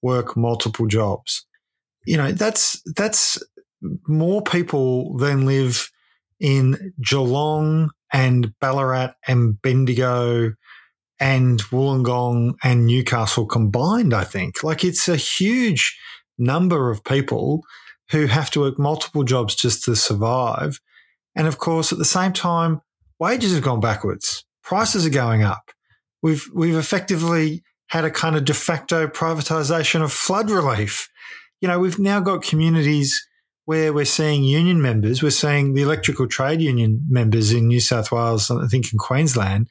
work 0.03 0.37
multiple 0.37 0.87
jobs. 0.87 1.47
You 2.07 2.17
know, 2.17 2.33
that's 2.33 2.81
that's 2.95 3.43
more 4.07 4.43
people 4.43 5.17
than 5.19 5.47
live 5.47 5.91
in 6.41 6.93
Geelong 7.01 7.91
and 8.13 8.53
Ballarat 8.61 9.15
and 9.27 9.61
Bendigo 9.61 10.53
and 11.19 11.63
Wollongong 11.65 12.55
and 12.63 12.87
Newcastle 12.87 13.47
combined, 13.47 14.15
I 14.15 14.25
think. 14.25 14.63
Like 14.63 14.85
it's 14.85 15.09
a 15.09 15.17
huge 15.17 15.99
number 16.39 16.91
of 16.91 17.05
people 17.05 17.63
who 18.11 18.27
have 18.27 18.51
to 18.53 18.61
work 18.61 18.79
multiple 18.79 19.25
jobs 19.25 19.55
just 19.55 19.85
to 19.85 19.97
survive. 19.97 20.81
And 21.35 21.47
of 21.47 21.59
course, 21.59 21.93
at 21.93 21.99
the 21.99 22.05
same 22.05 22.33
time, 22.33 22.81
wages 23.19 23.55
have 23.55 23.65
gone 23.65 23.81
backwards 23.81 24.47
prices 24.67 25.07
are 25.07 25.11
going 25.11 25.43
up. 25.43 25.71
We've 26.23 26.45
we've 26.53 26.77
effectively 26.77 27.63
had 27.89 28.05
a 28.05 28.11
kind 28.11 28.37
of 28.37 28.45
de 28.45 28.53
facto 28.53 29.07
privatization 29.07 30.03
of 30.03 30.13
flood 30.13 30.51
relief. 30.51 31.09
You 31.61 31.69
know, 31.69 31.79
we've 31.79 31.99
now 31.99 32.21
got 32.21 32.43
communities 32.43 33.27
where 33.65 33.93
we're 33.93 34.05
seeing 34.05 34.45
union 34.45 34.81
members, 34.81 35.23
we're 35.23 35.31
seeing 35.31 35.75
the 35.75 35.83
electrical 35.83 36.29
trade 36.29 36.61
union 36.61 37.05
members 37.09 37.53
in 37.53 37.67
New 37.67 37.81
South 37.81 38.13
Wales, 38.13 38.51
I 38.51 38.67
think 38.69 38.93
in 38.93 38.99
Queensland, 38.99 39.69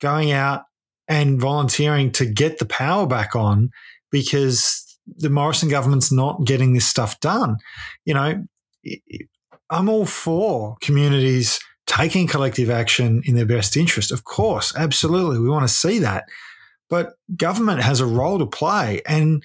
going 0.00 0.32
out 0.32 0.62
and 1.08 1.40
volunteering 1.40 2.10
to 2.12 2.26
get 2.26 2.58
the 2.58 2.66
power 2.66 3.06
back 3.06 3.36
on 3.36 3.70
because 4.10 4.84
the 5.06 5.30
Morrison 5.30 5.68
government's 5.68 6.10
not 6.10 6.44
getting 6.44 6.72
this 6.72 6.86
stuff 6.86 7.20
done. 7.20 7.56
You 8.04 8.14
know, 8.14 8.44
I'm 9.70 9.88
all 9.88 10.06
for 10.06 10.76
communities 10.80 11.60
taking 11.86 12.26
collective 12.26 12.68
action 12.68 13.22
in 13.24 13.36
their 13.36 13.46
best 13.46 13.76
interest. 13.76 14.10
Of 14.10 14.24
course, 14.24 14.74
absolutely. 14.76 15.38
We 15.38 15.48
want 15.48 15.68
to 15.68 15.72
see 15.72 16.00
that. 16.00 16.24
But 16.88 17.12
government 17.36 17.82
has 17.82 18.00
a 18.00 18.06
role 18.06 18.38
to 18.38 18.46
play. 18.46 19.02
And 19.06 19.42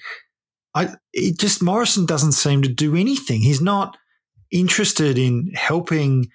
I, 0.74 0.94
it 1.12 1.38
just, 1.38 1.62
Morrison 1.62 2.06
doesn't 2.06 2.32
seem 2.32 2.62
to 2.62 2.68
do 2.68 2.96
anything. 2.96 3.40
He's 3.40 3.60
not 3.60 3.96
interested 4.50 5.18
in 5.18 5.50
helping 5.54 6.28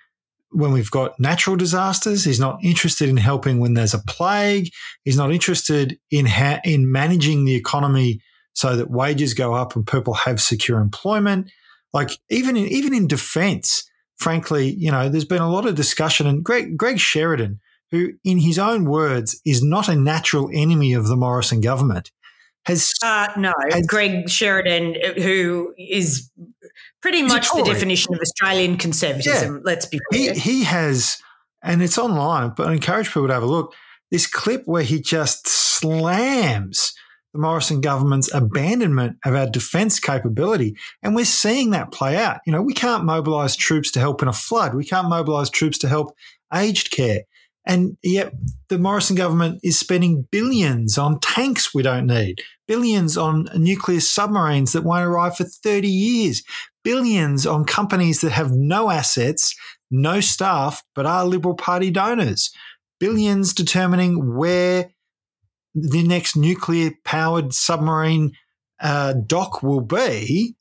when 0.52 0.72
we've 0.72 0.92
got 0.92 1.20
natural 1.20 1.56
disasters. 1.56 2.24
He's 2.24 2.40
not 2.40 2.64
interested 2.64 3.10
in 3.10 3.18
helping 3.18 3.60
when 3.60 3.74
there's 3.74 3.94
a 3.94 4.04
plague. 4.08 4.70
He's 5.04 5.18
not 5.18 5.32
interested 5.32 6.00
in 6.12 6.26
ha- 6.26 6.62
in 6.64 6.92
managing 6.92 7.46
the 7.46 7.56
economy 7.56 8.22
so 8.54 8.76
that 8.76 8.90
wages 8.90 9.34
go 9.34 9.54
up 9.54 9.76
and 9.76 9.86
people 9.86 10.14
have 10.14 10.42
secure 10.42 10.80
employment. 10.80 11.52
Like 11.94 12.12
even 12.30 12.58
in 12.58 12.68
even 12.68 12.94
in 12.94 13.08
defence, 13.08 13.90
frankly, 14.18 14.74
you 14.74 14.92
know, 14.92 15.10
there's 15.10 15.26
been 15.26 15.42
a 15.42 15.52
lot 15.52 15.68
of 15.68 15.76
discussion, 15.76 16.28
and 16.28 16.44
Greg 16.44 16.78
Greg 16.78 17.00
Sheridan, 17.00 17.60
who 17.92 18.14
in 18.24 18.40
his 18.40 18.58
own 18.58 18.86
words 18.86 19.40
is 19.46 19.64
not 19.64 19.88
a 19.88 19.96
natural 19.96 20.50
enemy 20.54 20.94
of 20.94 21.08
the 21.08 21.16
Morrison 21.16 21.62
government, 21.62 22.12
has 22.68 22.94
uh, 23.02 23.30
no 23.38 23.54
has, 23.72 23.88
Greg 23.88 24.30
Sheridan, 24.30 24.96
who 25.22 25.74
is 25.78 26.30
pretty 27.02 27.24
much 27.24 27.50
the 27.52 27.64
definition 27.64 28.14
of 28.14 28.20
Australian 28.20 28.78
conservatism. 28.78 29.56
Yeah, 29.56 29.62
let's 29.64 29.86
be 29.86 30.00
clear. 30.12 30.34
He, 30.34 30.40
he 30.40 30.64
has, 30.66 31.18
and 31.64 31.82
it's 31.82 31.98
online, 31.98 32.54
but 32.56 32.68
I 32.68 32.74
encourage 32.74 33.08
people 33.08 33.28
to 33.28 33.34
have 33.34 33.44
a 33.44 33.48
look. 33.48 33.74
This 34.12 34.28
clip 34.28 34.64
where 34.66 34.84
he 34.84 35.02
just 35.02 35.48
slams 35.48 36.94
the 37.34 37.40
Morrison 37.40 37.82
government's 37.82 38.34
abandonment 38.34 39.18
of 39.26 39.36
our 39.36 39.48
defence 39.48 40.00
capability. 40.00 40.76
And 41.04 41.16
we're 41.16 41.26
seeing 41.26 41.72
that 41.72 41.92
play 41.92 42.18
out. 42.18 42.40
You 42.46 42.52
know, 42.52 42.62
we 42.62 42.74
can't 42.74 43.06
mobilise 43.06 43.56
troops 43.56 43.92
to 43.92 44.00
help 44.00 44.22
in 44.22 44.28
a 44.28 44.34
flood. 44.34 44.74
We 44.74 44.86
can't 44.86 45.10
mobilise 45.10 45.50
troops 45.50 45.78
to 45.80 45.88
help 45.88 46.16
aged 46.54 46.92
care. 46.92 47.22
And 47.68 47.98
yet 48.02 48.34
the 48.70 48.80
Morrison 48.80 49.18
government 49.18 49.60
is 49.62 49.78
spending 49.78 50.26
billions 50.32 50.98
on 50.98 51.20
tanks 51.20 51.74
we 51.74 51.84
don't 51.84 52.08
need, 52.08 52.42
billions 52.66 53.18
on 53.18 53.50
nuclear 53.56 54.00
submarines 54.00 54.72
that 54.72 54.86
won't 54.86 55.06
arrive 55.06 55.36
for 55.36 55.44
30 55.44 55.88
years, 55.90 56.44
billions 56.84 57.46
on 57.46 57.66
companies 57.66 58.22
that 58.22 58.32
have 58.32 58.52
no 58.52 58.90
assets, 58.90 59.54
no 59.92 60.22
staff, 60.22 60.82
but 60.96 61.06
are 61.06 61.26
Liberal 61.26 61.56
Party 61.56 61.92
donors, 61.92 62.52
billions 63.02 63.54
determining 63.54 64.38
where 64.38 64.90
the 65.76 66.04
next 66.04 66.38
nuclear 66.38 66.92
powered 67.04 67.54
submarine 67.54 68.32
uh, 68.80 69.14
dock 69.14 69.62
will 69.62 69.82
be. 69.82 70.56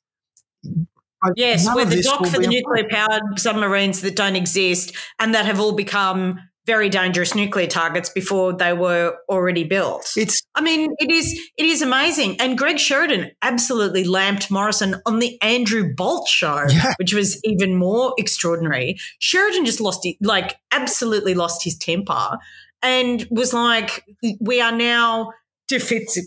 Yes, 1.36 1.66
where 1.72 1.84
the 1.84 2.02
dock 2.02 2.26
for 2.26 2.40
the 2.40 2.48
nuclear 2.48 2.88
powered 2.88 3.38
submarines 3.38 4.00
that 4.02 4.16
don't 4.16 4.36
exist 4.36 4.94
and 5.18 5.34
that 5.34 5.46
have 5.46 5.60
all 5.60 5.72
become 5.72 6.40
very 6.66 6.88
dangerous 6.88 7.34
nuclear 7.34 7.66
targets 7.66 8.08
before 8.08 8.52
they 8.52 8.72
were 8.72 9.16
already 9.28 9.64
built. 9.64 10.12
It's 10.16 10.42
I 10.54 10.60
mean, 10.60 10.94
it 10.98 11.10
is 11.10 11.32
it 11.56 11.64
is 11.64 11.80
amazing. 11.80 12.40
And 12.40 12.58
Greg 12.58 12.78
Sheridan 12.78 13.30
absolutely 13.42 14.04
lamped 14.04 14.50
Morrison 14.50 14.96
on 15.06 15.20
the 15.20 15.40
Andrew 15.40 15.94
Bolt 15.94 16.28
show, 16.28 16.64
yeah. 16.68 16.94
which 16.98 17.14
was 17.14 17.40
even 17.44 17.76
more 17.76 18.14
extraordinary. 18.18 18.96
Sheridan 19.20 19.64
just 19.64 19.80
lost 19.80 20.04
it 20.04 20.16
like 20.20 20.56
absolutely 20.72 21.34
lost 21.34 21.62
his 21.62 21.78
temper 21.78 22.38
and 22.82 23.26
was 23.30 23.54
like, 23.54 24.04
we 24.40 24.60
are 24.60 24.72
now 24.72 25.32
defensive, 25.68 26.24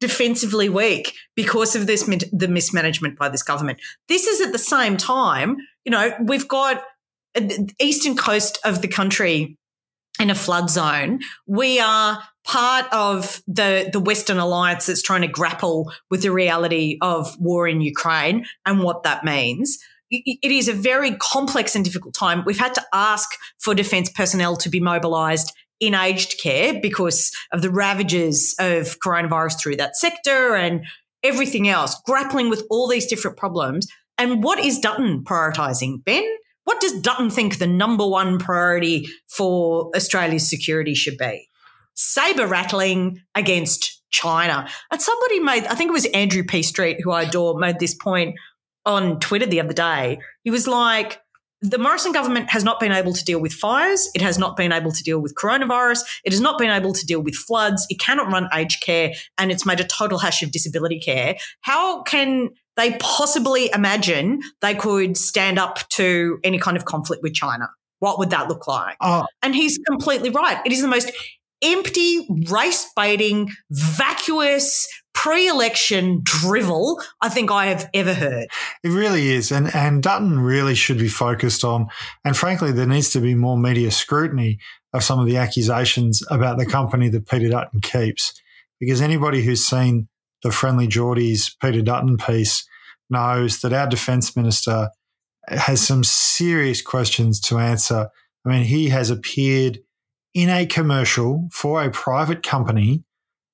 defensively 0.00 0.68
weak 0.68 1.14
because 1.36 1.76
of 1.76 1.86
this 1.86 2.04
the 2.32 2.48
mismanagement 2.48 3.18
by 3.18 3.28
this 3.28 3.42
government. 3.42 3.80
This 4.08 4.26
is 4.26 4.40
at 4.40 4.52
the 4.52 4.58
same 4.58 4.96
time, 4.96 5.56
you 5.84 5.90
know, 5.90 6.12
we've 6.22 6.48
got 6.48 6.78
uh, 7.36 7.40
the 7.40 7.72
eastern 7.80 8.16
coast 8.16 8.58
of 8.64 8.80
the 8.80 8.88
country 8.88 9.58
in 10.20 10.30
a 10.30 10.34
flood 10.34 10.70
zone. 10.70 11.20
We 11.46 11.80
are 11.80 12.22
part 12.44 12.86
of 12.92 13.42
the 13.46 13.88
the 13.92 14.00
Western 14.00 14.38
alliance 14.38 14.86
that's 14.86 15.02
trying 15.02 15.22
to 15.22 15.28
grapple 15.28 15.92
with 16.10 16.22
the 16.22 16.30
reality 16.30 16.98
of 17.00 17.38
war 17.40 17.66
in 17.66 17.80
Ukraine 17.80 18.44
and 18.66 18.82
what 18.82 19.02
that 19.02 19.24
means. 19.24 19.78
It 20.10 20.52
is 20.52 20.68
a 20.68 20.72
very 20.72 21.16
complex 21.16 21.74
and 21.74 21.84
difficult 21.84 22.14
time. 22.14 22.44
We've 22.44 22.58
had 22.58 22.74
to 22.74 22.84
ask 22.92 23.28
for 23.58 23.74
defence 23.74 24.10
personnel 24.10 24.56
to 24.56 24.68
be 24.68 24.78
mobilised 24.78 25.52
in 25.80 25.94
aged 25.94 26.40
care 26.40 26.78
because 26.80 27.32
of 27.52 27.62
the 27.62 27.70
ravages 27.70 28.54
of 28.60 28.98
coronavirus 29.00 29.60
through 29.60 29.76
that 29.76 29.96
sector 29.96 30.54
and 30.54 30.84
everything 31.24 31.68
else, 31.68 32.00
grappling 32.06 32.48
with 32.48 32.62
all 32.70 32.86
these 32.86 33.06
different 33.06 33.36
problems. 33.36 33.88
And 34.18 34.44
what 34.44 34.60
is 34.60 34.78
Dutton 34.78 35.24
prioritising, 35.24 36.04
Ben? 36.04 36.24
What 36.64 36.80
does 36.80 37.00
Dutton 37.00 37.30
think 37.30 37.58
the 37.58 37.66
number 37.66 38.06
one 38.06 38.38
priority 38.38 39.06
for 39.28 39.90
Australia's 39.94 40.48
security 40.48 40.94
should 40.94 41.18
be? 41.18 41.48
Saber 41.94 42.46
rattling 42.46 43.20
against 43.34 44.02
China. 44.10 44.68
And 44.90 45.02
somebody 45.02 45.40
made, 45.40 45.64
I 45.66 45.74
think 45.74 45.90
it 45.90 45.92
was 45.92 46.06
Andrew 46.06 46.44
P. 46.44 46.62
Street, 46.62 46.98
who 47.02 47.10
I 47.10 47.22
adore, 47.22 47.58
made 47.58 47.78
this 47.78 47.94
point 47.94 48.36
on 48.86 49.20
Twitter 49.20 49.46
the 49.46 49.60
other 49.60 49.72
day. 49.72 50.18
He 50.42 50.50
was 50.50 50.66
like, 50.66 51.20
the 51.60 51.78
Morrison 51.78 52.12
government 52.12 52.50
has 52.50 52.62
not 52.62 52.78
been 52.78 52.92
able 52.92 53.14
to 53.14 53.24
deal 53.24 53.40
with 53.40 53.54
fires. 53.54 54.10
It 54.14 54.20
has 54.20 54.38
not 54.38 54.54
been 54.54 54.70
able 54.70 54.92
to 54.92 55.02
deal 55.02 55.18
with 55.18 55.34
coronavirus. 55.34 56.00
It 56.22 56.32
has 56.32 56.40
not 56.40 56.58
been 56.58 56.70
able 56.70 56.92
to 56.92 57.06
deal 57.06 57.22
with 57.22 57.34
floods. 57.34 57.86
It 57.88 57.98
cannot 57.98 58.30
run 58.30 58.48
aged 58.52 58.82
care 58.82 59.12
and 59.38 59.50
it's 59.50 59.64
made 59.64 59.80
a 59.80 59.84
total 59.84 60.18
hash 60.18 60.42
of 60.42 60.50
disability 60.52 61.00
care. 61.00 61.36
How 61.62 62.02
can 62.02 62.50
they 62.76 62.96
possibly 63.00 63.70
imagine 63.74 64.40
they 64.60 64.74
could 64.74 65.16
stand 65.16 65.58
up 65.58 65.88
to 65.90 66.38
any 66.44 66.58
kind 66.58 66.76
of 66.76 66.84
conflict 66.84 67.22
with 67.22 67.34
China? 67.34 67.70
What 68.00 68.18
would 68.18 68.30
that 68.30 68.48
look 68.48 68.66
like? 68.66 68.96
Uh, 69.00 69.24
and 69.42 69.54
he's 69.54 69.78
completely 69.78 70.30
right. 70.30 70.60
It 70.66 70.72
is 70.72 70.82
the 70.82 70.88
most 70.88 71.10
empty, 71.62 72.26
race 72.50 72.86
baiting, 72.94 73.50
vacuous, 73.70 74.86
pre-election 75.14 76.20
drivel 76.22 77.00
I 77.22 77.28
think 77.28 77.50
I 77.50 77.66
have 77.66 77.88
ever 77.94 78.12
heard. 78.12 78.48
It 78.82 78.88
really 78.88 79.30
is, 79.30 79.50
and 79.50 79.74
and 79.74 80.02
Dutton 80.02 80.40
really 80.40 80.74
should 80.74 80.98
be 80.98 81.08
focused 81.08 81.64
on. 81.64 81.86
And 82.24 82.36
frankly, 82.36 82.72
there 82.72 82.86
needs 82.86 83.10
to 83.10 83.20
be 83.20 83.34
more 83.34 83.56
media 83.56 83.90
scrutiny 83.90 84.58
of 84.92 85.02
some 85.02 85.20
of 85.20 85.26
the 85.26 85.36
accusations 85.36 86.22
about 86.30 86.58
the 86.58 86.66
company 86.66 87.08
that 87.08 87.28
Peter 87.28 87.48
Dutton 87.48 87.80
keeps, 87.80 88.34
because 88.80 89.00
anybody 89.00 89.42
who's 89.42 89.64
seen 89.64 90.08
the 90.44 90.50
Friendlyjordies 90.50 91.56
Peter 91.60 91.82
Dutton 91.82 92.18
piece 92.18 92.68
knows 93.10 93.60
that 93.62 93.72
our 93.72 93.88
defence 93.88 94.36
minister 94.36 94.90
has 95.48 95.84
some 95.84 96.04
serious 96.04 96.80
questions 96.80 97.40
to 97.40 97.58
answer. 97.58 98.08
I 98.44 98.48
mean, 98.48 98.64
he 98.64 98.90
has 98.90 99.10
appeared 99.10 99.80
in 100.34 100.50
a 100.50 100.66
commercial 100.66 101.48
for 101.50 101.82
a 101.82 101.90
private 101.90 102.42
company, 102.42 103.04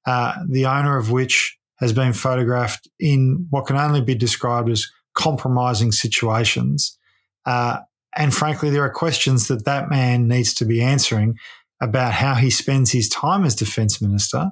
uh, 0.07 0.35
the 0.48 0.66
owner 0.66 0.96
of 0.98 1.11
which 1.11 1.57
has 1.79 1.92
been 1.92 2.12
photographed 2.12 2.88
in 2.98 3.46
what 3.50 3.66
can 3.66 3.76
only 3.76 4.00
be 4.00 4.14
described 4.14 4.68
as 4.68 4.87
compromising 5.14 5.92
situations. 5.92 6.98
Uh, 7.46 7.79
and 8.16 8.35
frankly, 8.35 8.70
there 8.70 8.83
are 8.83 8.92
questions 8.92 9.46
that 9.48 9.64
that 9.64 9.88
man 9.88 10.26
needs 10.26 10.55
to 10.55 10.64
be 10.64 10.83
answering 10.83 11.37
about 11.81 12.12
how 12.12 12.35
he 12.35 12.50
spends 12.50 12.90
his 12.90 13.09
time 13.09 13.44
as 13.44 13.55
defence 13.55 14.03
minister. 14.03 14.50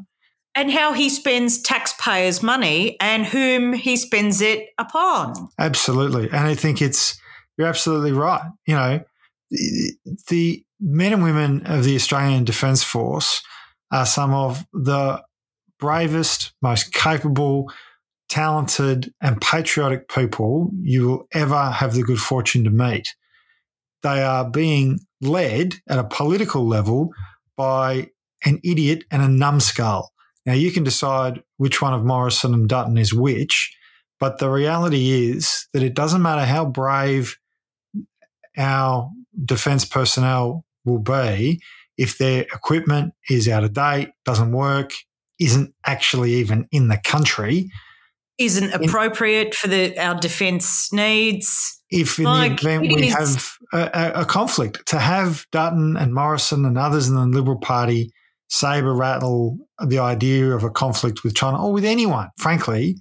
And 0.55 0.71
how 0.73 0.93
he 0.93 1.09
spends 1.09 1.63
taxpayers' 1.63 2.43
money 2.43 2.97
and 3.01 3.27
whom 3.27 3.73
he 3.73 3.97
spends 3.97 4.41
it 4.41 4.71
upon. 4.79 5.49
Absolutely. 5.59 6.25
And 6.25 6.49
I 6.49 6.55
think 6.55 6.83
it's, 6.83 7.19
you're 7.57 7.69
absolutely 7.69 8.13
right. 8.13 8.43
You 8.67 8.75
know, 8.75 9.01
the, 10.29 10.65
men 10.81 11.13
and 11.13 11.23
women 11.23 11.67
of 11.67 11.85
the 11.85 11.97
Australian 11.97 12.45
Defence 12.45 12.85
Force 12.85 13.43
are 13.91 14.07
some 14.07 14.33
of 14.33 14.65
the 14.73 15.23
bravest, 15.79 16.53
most 16.63 16.93
capable, 16.93 17.73
talented, 18.29 19.13
and 19.21 19.41
patriotic 19.41 20.09
people 20.09 20.71
you 20.81 21.09
will 21.09 21.27
ever 21.33 21.71
have 21.71 21.95
the 21.95 22.03
good 22.03 22.21
fortune 22.21 22.65
to 22.65 22.71
meet. 22.71 23.15
They 24.03 24.23
are 24.23 24.49
being 24.49 25.01
led 25.21 25.77
at 25.89 25.99
a 25.99 26.05
political 26.05 26.67
level 26.67 27.11
by 27.57 28.11
an 28.45 28.61
idiot 28.63 29.05
and 29.11 29.23
a 29.23 29.29
numbskull. 29.29 30.13
Now, 30.49 30.55
you 30.55 30.73
can 30.73 30.83
decide 30.83 31.43
which 31.59 31.83
one 31.83 31.93
of 31.93 32.07
Morrison 32.07 32.55
and 32.55 32.67
Dutton 32.67 32.97
is 32.97 33.13
which, 33.13 33.77
but 34.19 34.39
the 34.39 34.49
reality 34.49 35.31
is 35.31 35.69
that 35.75 35.83
it 35.83 35.93
doesn't 35.93 36.23
matter 36.23 36.47
how 36.47 36.65
brave 36.65 37.37
our 38.57 39.11
defence 39.45 39.85
personnel 39.85 40.65
will 40.87 41.01
be 41.01 41.61
if 41.99 42.17
their 42.17 42.45
equipment 42.45 43.13
is 43.29 43.47
out 43.47 43.63
of 43.63 43.75
date, 43.75 44.09
doesn't 44.25 44.53
work, 44.53 44.95
isn't 45.39 45.75
actually 45.85 46.33
even 46.37 46.67
in 46.73 46.89
the 46.89 46.97
country, 46.97 47.71
isn't 48.39 48.73
appropriate 48.73 49.55
for 49.55 49.69
the 49.69 49.99
our 49.99 50.19
defence 50.19 50.91
needs. 50.95 51.79
If 51.91 52.19
in 52.19 52.25
like, 52.25 52.63
the 52.63 52.69
event 52.69 52.83
we 52.95 53.09
is, 53.09 53.15
have 53.15 53.53
a, 53.75 54.23
a, 54.23 54.25
conflict, 54.25 54.87
to 54.87 54.99
have 54.99 55.45
Dutton 55.53 55.99
and 55.99 56.15
Morrison 56.15 56.65
and 56.65 56.79
others 56.79 57.07
in 57.07 57.17
the 57.17 57.27
Liberal 57.27 57.59
Party 57.59 58.13
saber 58.49 58.95
rattle 58.95 59.59
the 59.87 59.99
idea 59.99 60.51
of 60.51 60.65
a 60.65 60.71
conflict 60.71 61.23
with 61.23 61.35
China 61.35 61.63
or 61.63 61.73
with 61.73 61.85
anyone, 61.85 62.29
frankly, 62.39 62.97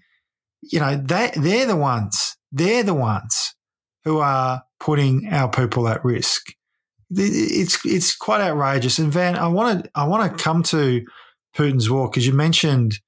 you 0.62 0.80
know, 0.80 0.96
they, 0.96 1.32
they're 1.36 1.66
the 1.66 1.76
ones, 1.76 2.36
they're 2.52 2.84
the 2.84 2.94
ones 2.94 3.56
who 4.04 4.20
are 4.20 4.64
putting 4.80 5.28
our 5.32 5.50
people 5.50 5.88
at 5.88 6.04
risk. 6.04 6.48
It's 7.10 7.80
it's 7.86 8.16
quite 8.16 8.42
outrageous. 8.42 9.00
And 9.00 9.12
Van, 9.12 9.38
I 9.38 9.48
want 9.48 9.84
to 9.84 9.92
I 9.96 10.06
want 10.06 10.30
to 10.38 10.44
come 10.44 10.62
to 10.64 11.06
Putin's 11.56 11.90
war 11.90 12.10
because 12.10 12.28
you 12.28 12.34
mentioned 12.34 13.00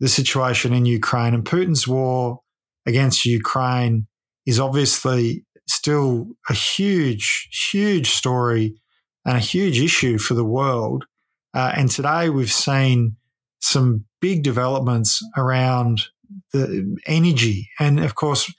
the 0.00 0.08
situation 0.08 0.72
in 0.72 0.84
Ukraine 0.84 1.32
and 1.32 1.44
Putin's 1.44 1.86
war 1.86 2.40
against 2.86 3.24
Ukraine 3.24 4.06
is 4.46 4.60
obviously 4.60 5.44
still 5.68 6.28
a 6.48 6.54
huge, 6.54 7.48
huge 7.70 8.10
story 8.10 8.74
and 9.24 9.36
a 9.36 9.40
huge 9.40 9.80
issue 9.80 10.18
for 10.18 10.34
the 10.34 10.44
world. 10.44 11.04
Uh, 11.56 11.72
and 11.74 11.90
today 11.90 12.28
we've 12.28 12.52
seen 12.52 13.16
some 13.60 14.04
big 14.20 14.42
developments 14.42 15.26
around 15.38 16.02
the 16.52 16.98
energy. 17.06 17.70
And 17.80 17.98
of 17.98 18.14
course, 18.14 18.52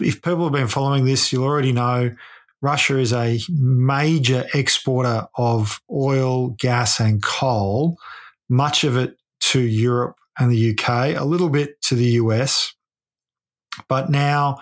if 0.00 0.22
people 0.22 0.44
have 0.44 0.52
been 0.52 0.68
following 0.68 1.04
this, 1.04 1.32
you'll 1.32 1.42
already 1.42 1.72
know 1.72 2.14
Russia 2.60 2.98
is 2.98 3.12
a 3.12 3.40
major 3.48 4.44
exporter 4.54 5.26
of 5.34 5.80
oil, 5.90 6.50
gas, 6.50 7.00
and 7.00 7.20
coal, 7.20 7.98
much 8.48 8.84
of 8.84 8.96
it 8.96 9.16
to 9.40 9.60
Europe 9.60 10.14
and 10.38 10.52
the 10.52 10.70
UK, 10.70 11.16
a 11.20 11.24
little 11.24 11.48
bit 11.48 11.82
to 11.82 11.96
the 11.96 12.12
US. 12.12 12.74
But 13.88 14.08
now 14.08 14.58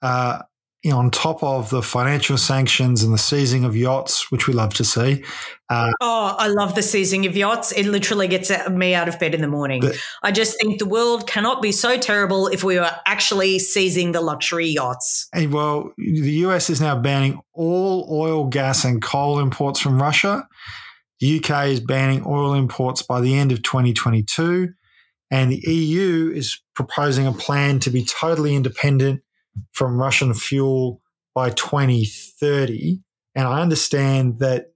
uh, 0.00 0.42
on 0.90 1.10
top 1.10 1.42
of 1.44 1.70
the 1.70 1.82
financial 1.82 2.36
sanctions 2.36 3.04
and 3.04 3.14
the 3.14 3.18
seizing 3.18 3.64
of 3.64 3.76
yachts, 3.76 4.32
which 4.32 4.48
we 4.48 4.54
love 4.54 4.74
to 4.74 4.84
see. 4.84 5.22
Uh, 5.68 5.92
oh, 6.00 6.34
I 6.36 6.48
love 6.48 6.74
the 6.74 6.82
seizing 6.82 7.24
of 7.26 7.36
yachts. 7.36 7.70
It 7.70 7.86
literally 7.86 8.26
gets 8.26 8.50
me 8.68 8.94
out 8.94 9.08
of 9.08 9.18
bed 9.20 9.34
in 9.34 9.42
the 9.42 9.48
morning. 9.48 9.82
The, 9.82 9.96
I 10.24 10.32
just 10.32 10.58
think 10.60 10.80
the 10.80 10.86
world 10.86 11.28
cannot 11.28 11.62
be 11.62 11.70
so 11.70 11.96
terrible 11.96 12.48
if 12.48 12.64
we 12.64 12.78
were 12.78 12.90
actually 13.06 13.60
seizing 13.60 14.10
the 14.10 14.20
luxury 14.20 14.66
yachts. 14.66 15.28
And 15.32 15.52
well, 15.52 15.92
the 15.98 16.32
US 16.46 16.68
is 16.68 16.80
now 16.80 16.98
banning 16.98 17.40
all 17.52 18.08
oil, 18.10 18.48
gas, 18.48 18.84
and 18.84 19.00
coal 19.00 19.38
imports 19.38 19.78
from 19.78 20.02
Russia. 20.02 20.48
The 21.20 21.38
UK 21.38 21.68
is 21.68 21.78
banning 21.78 22.24
oil 22.26 22.54
imports 22.54 23.02
by 23.02 23.20
the 23.20 23.38
end 23.38 23.52
of 23.52 23.62
2022. 23.62 24.70
And 25.30 25.52
the 25.52 25.62
EU 25.64 26.32
is 26.34 26.60
proposing 26.74 27.26
a 27.26 27.32
plan 27.32 27.78
to 27.80 27.90
be 27.90 28.04
totally 28.04 28.56
independent 28.56 29.22
from 29.72 29.98
Russian 29.98 30.34
fuel 30.34 31.00
by 31.34 31.50
2030. 31.50 33.00
And 33.34 33.48
I 33.48 33.60
understand 33.60 34.38
that 34.40 34.72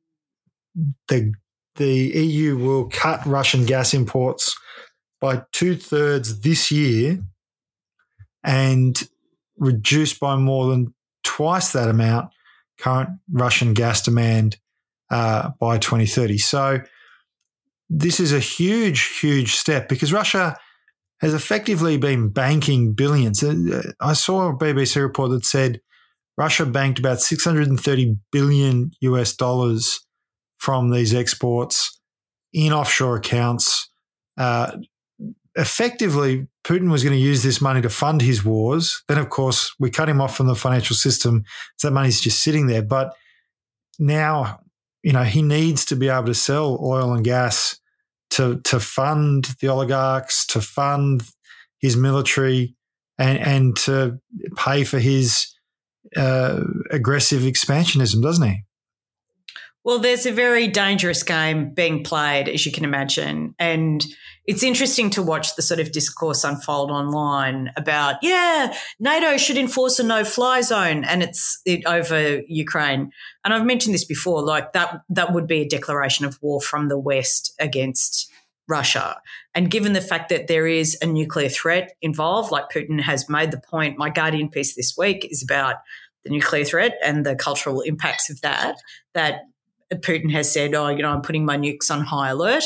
the 1.09 1.33
the 1.77 1.93
EU 1.93 2.57
will 2.57 2.89
cut 2.89 3.25
Russian 3.27 3.67
gas 3.67 3.93
imports 3.93 4.57
by 5.21 5.43
two 5.53 5.77
thirds 5.77 6.41
this 6.41 6.71
year 6.71 7.23
and 8.43 9.09
reduce 9.59 10.19
by 10.19 10.37
more 10.37 10.71
than 10.71 10.95
twice 11.23 11.73
that 11.73 11.91
amount 11.91 12.31
current 12.79 13.11
Russian 13.31 13.75
gas 13.75 14.03
demand 14.03 14.59
uh, 15.11 15.51
by 15.61 15.79
2030. 15.79 16.39
So 16.39 16.81
this 17.89 18.21
is 18.21 18.33
a 18.33 18.41
huge, 18.41 19.19
huge 19.19 19.55
step 19.55 19.89
because 19.89 20.13
Russia 20.13 20.57
has 21.21 21.35
effectively 21.35 21.97
been 21.97 22.29
banking 22.29 22.93
billions. 22.93 23.43
Uh, 23.43 23.93
I 24.01 24.13
saw 24.13 24.49
a 24.49 24.57
BBC 24.57 25.01
report 25.03 25.31
that 25.31 25.45
said 25.45 25.81
Russia 26.37 26.67
banked 26.67 26.99
about 26.99 27.21
630 27.21 28.17
billion 28.31 28.91
US 29.01 29.35
dollars 29.35 30.07
from 30.59 30.91
these 30.91 31.15
exports 31.15 31.99
in 32.53 32.73
offshore 32.73 33.17
accounts. 33.17 33.91
Uh, 34.37 34.79
effectively, 35.55 36.47
Putin 36.65 36.91
was 36.91 37.03
going 37.03 37.15
to 37.15 37.23
use 37.23 37.43
this 37.43 37.61
money 37.61 37.81
to 37.81 37.89
fund 37.89 38.21
his 38.21 38.45
wars. 38.45 39.03
Then, 39.09 39.19
of 39.19 39.31
course, 39.31 39.75
we 39.79 39.91
cut 39.91 40.09
him 40.09 40.21
off 40.21 40.37
from 40.37 40.47
the 40.47 40.55
financial 40.55 40.97
system. 40.97 41.45
So 41.79 41.89
that 41.89 41.95
money's 41.95 42.21
just 42.21 42.43
sitting 42.43 42.67
there. 42.67 42.83
But 42.83 43.15
now, 43.99 44.61
you 45.03 45.13
know, 45.13 45.23
he 45.23 45.41
needs 45.41 45.85
to 45.87 45.97
be 45.97 46.09
able 46.09 46.27
to 46.27 46.35
sell 46.35 46.79
oil 46.83 47.13
and 47.13 47.25
gas 47.25 47.79
to 48.31 48.61
to 48.65 48.81
fund 48.81 49.49
the 49.61 49.69
oligarchs, 49.69 50.47
to 50.47 50.61
fund 50.61 51.23
his 51.81 51.97
military, 51.97 52.75
and 53.19 53.39
and 53.39 53.77
to 53.77 54.19
pay 54.57 54.85
for 54.85 54.99
his 54.99 55.47
uh, 56.17 56.61
aggressive 56.91 57.43
expansionism, 57.43 58.23
doesn't 58.23 58.49
he? 58.49 58.66
Well, 59.87 60.01
there's 60.01 60.27
a 60.27 60.33
very 60.33 60.67
dangerous 60.67 61.23
game 61.23 61.71
being 61.71 62.03
played, 62.03 62.49
as 62.49 62.67
you 62.67 62.73
can 62.73 62.83
imagine. 62.83 63.55
And 63.57 64.05
it's 64.45 64.65
interesting 64.65 65.11
to 65.11 65.23
watch 65.23 65.55
the 65.55 65.63
sort 65.63 65.79
of 65.79 65.93
discourse 65.93 66.43
unfold 66.43 66.91
online 66.91 67.71
about, 67.77 68.17
yeah, 68.21 68.77
NATO 68.99 69.37
should 69.37 69.57
enforce 69.57 70.01
a 70.01 70.03
no 70.03 70.25
fly 70.25 70.63
zone 70.63 71.05
and 71.05 71.23
it's 71.23 71.61
it, 71.65 71.87
over 71.87 72.41
Ukraine. 72.49 73.13
And 73.45 73.55
I've 73.55 73.65
mentioned 73.65 73.95
this 73.95 74.05
before, 74.05 74.43
like 74.43 74.73
that, 74.73 75.03
that 75.09 75.33
would 75.33 75.47
be 75.47 75.61
a 75.61 75.69
declaration 75.69 76.27
of 76.27 76.37
war 76.43 76.61
from 76.61 76.89
the 76.89 76.99
West 76.99 77.55
against 77.61 78.29
Russia. 78.67 79.21
And 79.55 79.71
given 79.71 79.93
the 79.93 80.01
fact 80.01 80.31
that 80.31 80.49
there 80.49 80.67
is 80.67 80.99
a 81.01 81.07
nuclear 81.07 81.49
threat 81.49 81.93
involved, 82.03 82.51
like 82.51 82.71
Putin 82.71 83.01
has 83.03 83.29
made 83.29 83.53
the 83.53 83.63
point, 83.71 83.99
my 83.99 84.11
Guardian 84.11 84.49
piece 84.49 84.75
this 84.75 84.97
week 84.99 85.29
is 85.31 85.45
about 85.45 85.77
the 86.25 86.31
nuclear 86.31 86.65
threat 86.65 86.99
and 87.05 87.25
the 87.25 87.37
cultural 87.37 87.83
impacts 87.83 88.31
of 88.31 88.41
that, 88.41 88.79
that 89.15 89.43
Putin 89.95 90.31
has 90.33 90.53
said, 90.53 90.75
oh, 90.75 90.89
you 90.89 91.03
know, 91.03 91.11
I'm 91.11 91.23
putting 91.23 91.45
my 91.45 91.57
nukes 91.57 91.91
on 91.91 92.03
high 92.03 92.31
alert. 92.31 92.65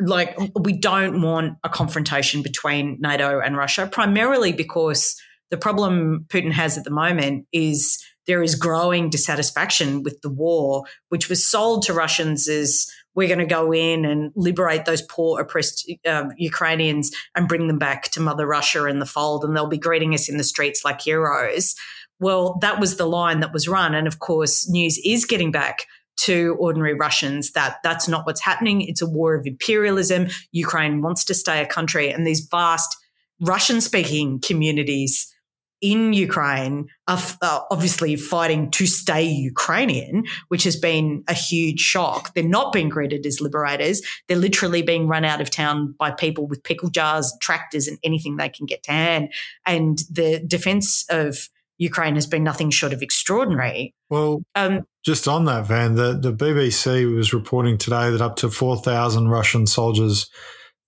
Like, 0.00 0.36
we 0.58 0.78
don't 0.78 1.22
want 1.22 1.58
a 1.64 1.68
confrontation 1.68 2.42
between 2.42 2.98
NATO 3.00 3.40
and 3.40 3.56
Russia, 3.56 3.88
primarily 3.90 4.52
because 4.52 5.20
the 5.50 5.56
problem 5.56 6.26
Putin 6.28 6.52
has 6.52 6.78
at 6.78 6.84
the 6.84 6.90
moment 6.90 7.46
is 7.52 7.98
there 8.26 8.42
is 8.42 8.54
growing 8.54 9.10
dissatisfaction 9.10 10.02
with 10.02 10.20
the 10.20 10.28
war, 10.28 10.84
which 11.08 11.28
was 11.28 11.44
sold 11.44 11.82
to 11.84 11.94
Russians 11.94 12.48
as 12.48 12.86
we're 13.14 13.26
going 13.26 13.40
to 13.40 13.46
go 13.46 13.72
in 13.72 14.04
and 14.04 14.30
liberate 14.36 14.84
those 14.84 15.02
poor, 15.02 15.40
oppressed 15.40 15.90
um, 16.06 16.30
Ukrainians 16.36 17.10
and 17.34 17.48
bring 17.48 17.66
them 17.66 17.78
back 17.78 18.04
to 18.10 18.20
Mother 18.20 18.46
Russia 18.46 18.84
in 18.84 19.00
the 19.00 19.06
fold, 19.06 19.44
and 19.44 19.56
they'll 19.56 19.66
be 19.66 19.78
greeting 19.78 20.14
us 20.14 20.28
in 20.28 20.36
the 20.36 20.44
streets 20.44 20.84
like 20.84 21.00
heroes. 21.00 21.74
Well, 22.20 22.58
that 22.60 22.78
was 22.78 22.96
the 22.96 23.06
line 23.06 23.40
that 23.40 23.52
was 23.52 23.66
run. 23.66 23.94
And 23.94 24.06
of 24.06 24.18
course, 24.18 24.68
news 24.68 25.00
is 25.04 25.24
getting 25.24 25.50
back 25.50 25.86
to 26.18 26.56
ordinary 26.58 26.94
Russians 26.94 27.52
that 27.52 27.78
that's 27.82 28.08
not 28.08 28.26
what's 28.26 28.40
happening. 28.40 28.82
It's 28.82 29.02
a 29.02 29.08
war 29.08 29.34
of 29.34 29.46
imperialism. 29.46 30.28
Ukraine 30.52 31.02
wants 31.02 31.24
to 31.26 31.34
stay 31.34 31.62
a 31.62 31.66
country, 31.66 32.10
and 32.10 32.26
these 32.26 32.46
vast 32.50 32.96
Russian 33.40 33.80
speaking 33.80 34.40
communities 34.40 35.32
in 35.80 36.12
Ukraine 36.12 36.88
are, 37.06 37.20
obviously 37.70 38.16
fighting 38.16 38.70
to 38.72 38.86
stay 38.86 39.24
Ukrainian, 39.24 40.24
which 40.48 40.64
has 40.64 40.76
been 40.76 41.22
a 41.28 41.34
huge 41.34 41.80
shock. 41.80 42.34
They're 42.34 42.42
not 42.42 42.72
being 42.72 42.88
greeted 42.88 43.24
as 43.26 43.40
liberators. 43.40 44.02
They're 44.26 44.36
literally 44.36 44.82
being 44.82 45.06
run 45.06 45.24
out 45.24 45.40
of 45.40 45.50
town 45.50 45.94
by 45.98 46.10
people 46.10 46.46
with 46.46 46.64
pickle 46.64 46.90
jars, 46.90 47.32
tractors, 47.40 47.86
and 47.86 47.98
anything 48.02 48.36
they 48.36 48.48
can 48.48 48.66
get 48.66 48.82
to 48.84 48.90
hand. 48.90 49.32
And 49.66 49.98
the 50.10 50.42
defense 50.46 51.04
of 51.10 51.48
Ukraine 51.78 52.16
has 52.16 52.26
been 52.26 52.42
nothing 52.42 52.70
short 52.70 52.92
of 52.92 53.02
extraordinary. 53.02 53.94
Well, 54.10 54.42
um, 54.56 54.84
just 55.08 55.26
on 55.26 55.46
that, 55.46 55.64
Van, 55.64 55.94
the, 55.94 56.18
the 56.20 56.34
BBC 56.34 57.16
was 57.16 57.32
reporting 57.32 57.78
today 57.78 58.10
that 58.10 58.20
up 58.20 58.36
to 58.36 58.50
4,000 58.50 59.28
Russian 59.28 59.66
soldiers 59.66 60.28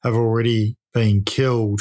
have 0.05 0.15
already 0.15 0.77
been 0.93 1.25
killed 1.25 1.81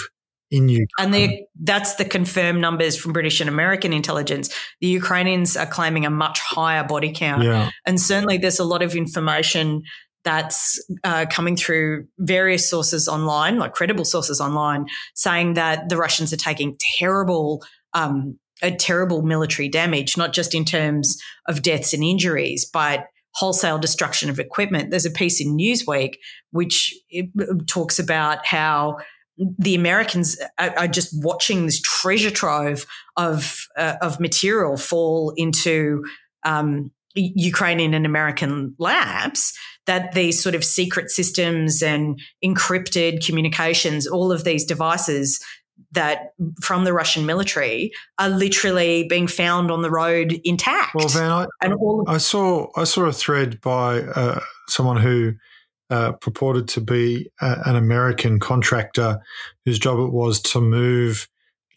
in 0.49 0.69
Ukraine. 0.69 1.13
And 1.13 1.39
that's 1.61 1.95
the 1.95 2.05
confirmed 2.05 2.61
numbers 2.61 2.95
from 2.95 3.11
British 3.11 3.41
and 3.41 3.49
American 3.49 3.91
intelligence. 3.91 4.55
The 4.79 4.87
Ukrainians 4.87 5.57
are 5.57 5.65
claiming 5.65 6.05
a 6.05 6.09
much 6.09 6.39
higher 6.39 6.85
body 6.85 7.11
count. 7.13 7.43
Yeah. 7.43 7.71
And 7.85 7.99
certainly 7.99 8.37
there's 8.37 8.59
a 8.59 8.63
lot 8.63 8.83
of 8.83 8.95
information 8.95 9.83
that's 10.23 10.81
uh, 11.03 11.25
coming 11.29 11.57
through 11.57 12.05
various 12.19 12.69
sources 12.69 13.09
online, 13.09 13.59
like 13.59 13.73
credible 13.73 14.05
sources 14.05 14.39
online, 14.39 14.85
saying 15.13 15.55
that 15.55 15.89
the 15.89 15.97
Russians 15.97 16.31
are 16.31 16.37
taking 16.37 16.77
terrible 16.79 17.61
um, 17.93 18.39
a 18.61 18.71
terrible 18.71 19.21
military 19.21 19.69
damage, 19.69 20.17
not 20.17 20.33
just 20.33 20.53
in 20.53 20.65
terms 20.65 21.21
of 21.47 21.61
deaths 21.61 21.93
and 21.93 22.03
injuries, 22.03 22.65
but 22.65 23.07
wholesale 23.35 23.77
destruction 23.77 24.29
of 24.29 24.39
equipment. 24.39 24.89
There's 24.89 25.05
a 25.05 25.11
piece 25.11 25.39
in 25.39 25.57
Newsweek 25.57 26.15
which 26.51 26.95
talks 27.67 27.99
about 27.99 28.45
how 28.45 28.97
the 29.57 29.75
Americans 29.75 30.37
are, 30.57 30.87
just 30.87 31.11
watching 31.23 31.65
this 31.65 31.81
treasure 31.81 32.31
trove 32.31 32.85
of 33.15 33.67
uh, 33.77 33.95
of 34.01 34.19
material 34.19 34.75
fall 34.75 35.33
into 35.37 36.03
um, 36.43 36.91
Ukrainian 37.15 37.93
and 37.93 38.05
American 38.05 38.75
labs 38.77 39.53
that 39.85 40.13
these 40.13 40.41
sort 40.41 40.55
of 40.55 40.63
secret 40.63 41.09
systems 41.09 41.81
and 41.81 42.21
encrypted 42.43 43.25
communications, 43.25 44.05
all 44.05 44.31
of 44.31 44.43
these 44.43 44.65
devices 44.65 45.39
that 45.91 46.33
from 46.61 46.83
the 46.83 46.93
Russian 46.93 47.25
military 47.25 47.91
are 48.17 48.29
literally 48.29 49.07
being 49.07 49.27
found 49.27 49.71
on 49.71 49.81
the 49.81 49.89
road 49.89 50.39
intact. 50.43 50.95
Well, 50.95 51.07
Van, 51.07 51.31
I, 51.31 51.45
and 51.61 51.73
all 51.73 52.03
I 52.07 52.17
saw 52.17 52.67
I 52.75 52.83
saw 52.83 53.05
a 53.05 53.13
thread 53.13 53.59
by 53.61 54.01
uh, 54.01 54.39
someone 54.67 54.97
who 54.97 55.33
uh, 55.89 56.13
purported 56.13 56.67
to 56.69 56.81
be 56.81 57.29
a, 57.41 57.57
an 57.65 57.75
American 57.75 58.39
contractor 58.39 59.19
whose 59.65 59.79
job 59.79 59.99
it 59.99 60.11
was 60.11 60.39
to 60.41 60.61
move 60.61 61.27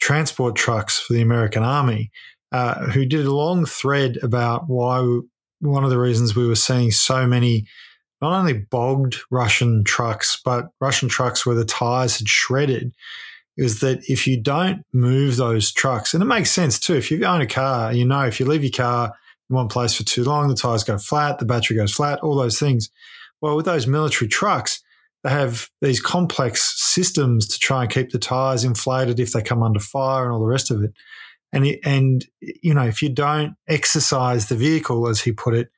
transport 0.00 0.56
trucks 0.56 0.98
for 0.98 1.12
the 1.12 1.22
American 1.22 1.62
Army, 1.62 2.10
uh, 2.50 2.86
who 2.90 3.06
did 3.06 3.24
a 3.24 3.32
long 3.32 3.64
thread 3.64 4.18
about 4.22 4.68
why 4.68 4.98
one 5.60 5.84
of 5.84 5.90
the 5.90 5.98
reasons 5.98 6.34
we 6.34 6.46
were 6.46 6.56
seeing 6.56 6.90
so 6.90 7.26
many 7.26 7.64
not 8.20 8.38
only 8.38 8.52
bogged 8.52 9.16
Russian 9.30 9.82
trucks, 9.84 10.40
but 10.44 10.66
Russian 10.80 11.08
trucks 11.08 11.44
where 11.44 11.56
the 11.56 11.64
tires 11.64 12.18
had 12.18 12.28
shredded 12.28 12.94
is 13.56 13.80
that 13.80 14.02
if 14.08 14.26
you 14.26 14.40
don't 14.40 14.84
move 14.92 15.36
those 15.36 15.72
trucks, 15.72 16.14
and 16.14 16.22
it 16.22 16.26
makes 16.26 16.50
sense 16.50 16.78
too, 16.78 16.94
if 16.94 17.10
you 17.10 17.24
own 17.24 17.40
a 17.40 17.46
car, 17.46 17.92
you 17.92 18.04
know, 18.04 18.22
if 18.22 18.40
you 18.40 18.46
leave 18.46 18.62
your 18.62 18.72
car 18.72 19.12
in 19.50 19.56
one 19.56 19.68
place 19.68 19.94
for 19.94 20.04
too 20.04 20.24
long, 20.24 20.48
the 20.48 20.54
tires 20.54 20.84
go 20.84 20.98
flat, 20.98 21.38
the 21.38 21.44
battery 21.44 21.76
goes 21.76 21.92
flat, 21.92 22.20
all 22.20 22.36
those 22.36 22.58
things. 22.58 22.90
Well, 23.40 23.56
with 23.56 23.66
those 23.66 23.86
military 23.86 24.28
trucks, 24.28 24.82
they 25.22 25.30
have 25.30 25.68
these 25.80 26.00
complex 26.00 26.74
systems 26.80 27.46
to 27.48 27.58
try 27.58 27.82
and 27.82 27.92
keep 27.92 28.10
the 28.10 28.18
tires 28.18 28.64
inflated 28.64 29.20
if 29.20 29.32
they 29.32 29.42
come 29.42 29.62
under 29.62 29.80
fire 29.80 30.24
and 30.24 30.32
all 30.32 30.40
the 30.40 30.46
rest 30.46 30.70
of 30.70 30.82
it. 30.82 30.92
And, 31.52 31.66
and 31.84 32.24
you 32.40 32.72
know, 32.72 32.84
if 32.84 33.02
you 33.02 33.10
don't 33.10 33.54
exercise 33.68 34.48
the 34.48 34.56
vehicle, 34.56 35.06
as 35.06 35.20
he 35.20 35.32
put 35.32 35.54
it, 35.54 35.70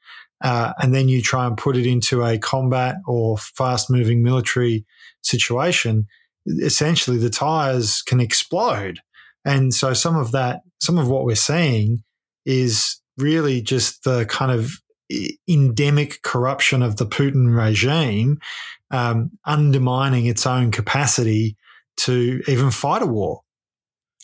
uh, 0.43 0.73
and 0.79 0.95
then 0.95 1.09
you 1.09 1.21
try 1.21 1.47
and 1.47 1.57
put 1.57 1.77
it 1.77 1.87
into 1.87 2.25
a 2.25 2.39
combat 2.39 2.97
or 3.07 3.39
fast 3.39 3.91
moving 3.91 4.23
military 4.23 4.85
situation, 5.23 6.07
essentially 6.47 7.19
the 7.19 7.31
tires 7.31 8.03
can 8.03 8.21
explode. 8.21 9.01
And 9.45 9.75
so 9.75 9.93
some 9.93 10.17
of 10.17 10.33
that, 10.33 10.61
some 10.81 10.99
of 10.99 11.09
what 11.09 11.25
we're 11.25 11.37
seeing 11.37 12.03
is 12.45 13.01
really 13.19 13.63
just 13.63 14.05
the 14.05 14.27
kind 14.27 14.53
of 14.53 14.81
endemic 15.49 16.23
corruption 16.23 16.83
of 16.83 16.97
the 16.97 17.07
Putin 17.07 17.57
regime, 17.57 18.39
um, 18.91 19.31
undermining 19.45 20.27
its 20.27 20.47
own 20.47 20.71
capacity 20.71 21.57
to 21.97 22.43
even 22.49 22.71
fight 22.71 23.03
a 23.03 23.07
war. 23.07 23.41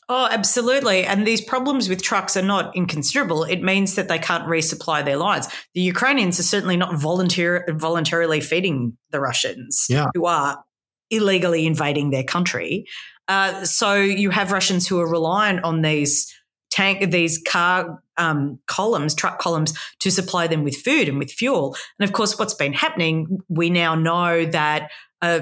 Oh, 0.08 0.26
absolutely. 0.28 1.04
And 1.04 1.24
these 1.24 1.40
problems 1.40 1.88
with 1.88 2.02
trucks 2.02 2.36
are 2.36 2.42
not 2.42 2.74
inconsiderable. 2.74 3.44
It 3.44 3.62
means 3.62 3.94
that 3.94 4.08
they 4.08 4.18
can't 4.18 4.44
resupply 4.44 5.04
their 5.04 5.16
lines. 5.16 5.46
The 5.74 5.82
Ukrainians 5.82 6.40
are 6.40 6.44
certainly 6.44 6.76
not 6.76 6.96
volunteer, 6.96 7.64
voluntarily 7.70 8.40
feeding 8.40 8.96
the 9.12 9.20
Russians, 9.20 9.86
yeah. 9.88 10.08
who 10.14 10.26
are 10.26 10.64
illegally 11.10 11.66
invading 11.66 12.10
their 12.10 12.24
country. 12.24 12.86
Uh, 13.28 13.64
so 13.64 13.94
you 13.94 14.30
have 14.30 14.52
Russians 14.52 14.88
who 14.88 15.00
are 15.00 15.08
reliant 15.08 15.62
on 15.64 15.82
these 15.82 16.32
tank, 16.70 17.10
these 17.10 17.40
car 17.46 18.02
um, 18.16 18.58
columns, 18.66 19.14
truck 19.14 19.38
columns, 19.38 19.76
to 20.00 20.10
supply 20.10 20.46
them 20.46 20.64
with 20.64 20.76
food 20.76 21.08
and 21.08 21.18
with 21.18 21.30
fuel. 21.30 21.76
And 21.98 22.08
of 22.08 22.12
course, 22.12 22.38
what's 22.38 22.54
been 22.54 22.72
happening, 22.72 23.38
we 23.48 23.70
now 23.70 23.94
know 23.94 24.44
that 24.46 24.90
uh, 25.22 25.40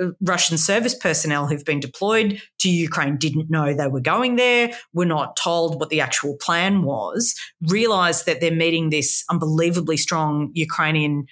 uh, 0.00 0.08
Russian 0.20 0.58
service 0.58 0.94
personnel 0.94 1.46
who've 1.46 1.64
been 1.64 1.80
deployed 1.80 2.42
to 2.58 2.68
Ukraine 2.68 3.16
didn't 3.16 3.50
know 3.50 3.72
they 3.72 3.86
were 3.86 4.00
going 4.00 4.36
there, 4.36 4.72
were 4.92 5.06
not 5.06 5.36
told 5.36 5.78
what 5.78 5.90
the 5.90 6.00
actual 6.00 6.36
plan 6.40 6.82
was, 6.82 7.34
realized 7.62 8.26
that 8.26 8.40
they're 8.40 8.50
meeting 8.50 8.90
this 8.90 9.24
unbelievably 9.30 9.96
strong 9.96 10.50
Ukrainian 10.54 11.26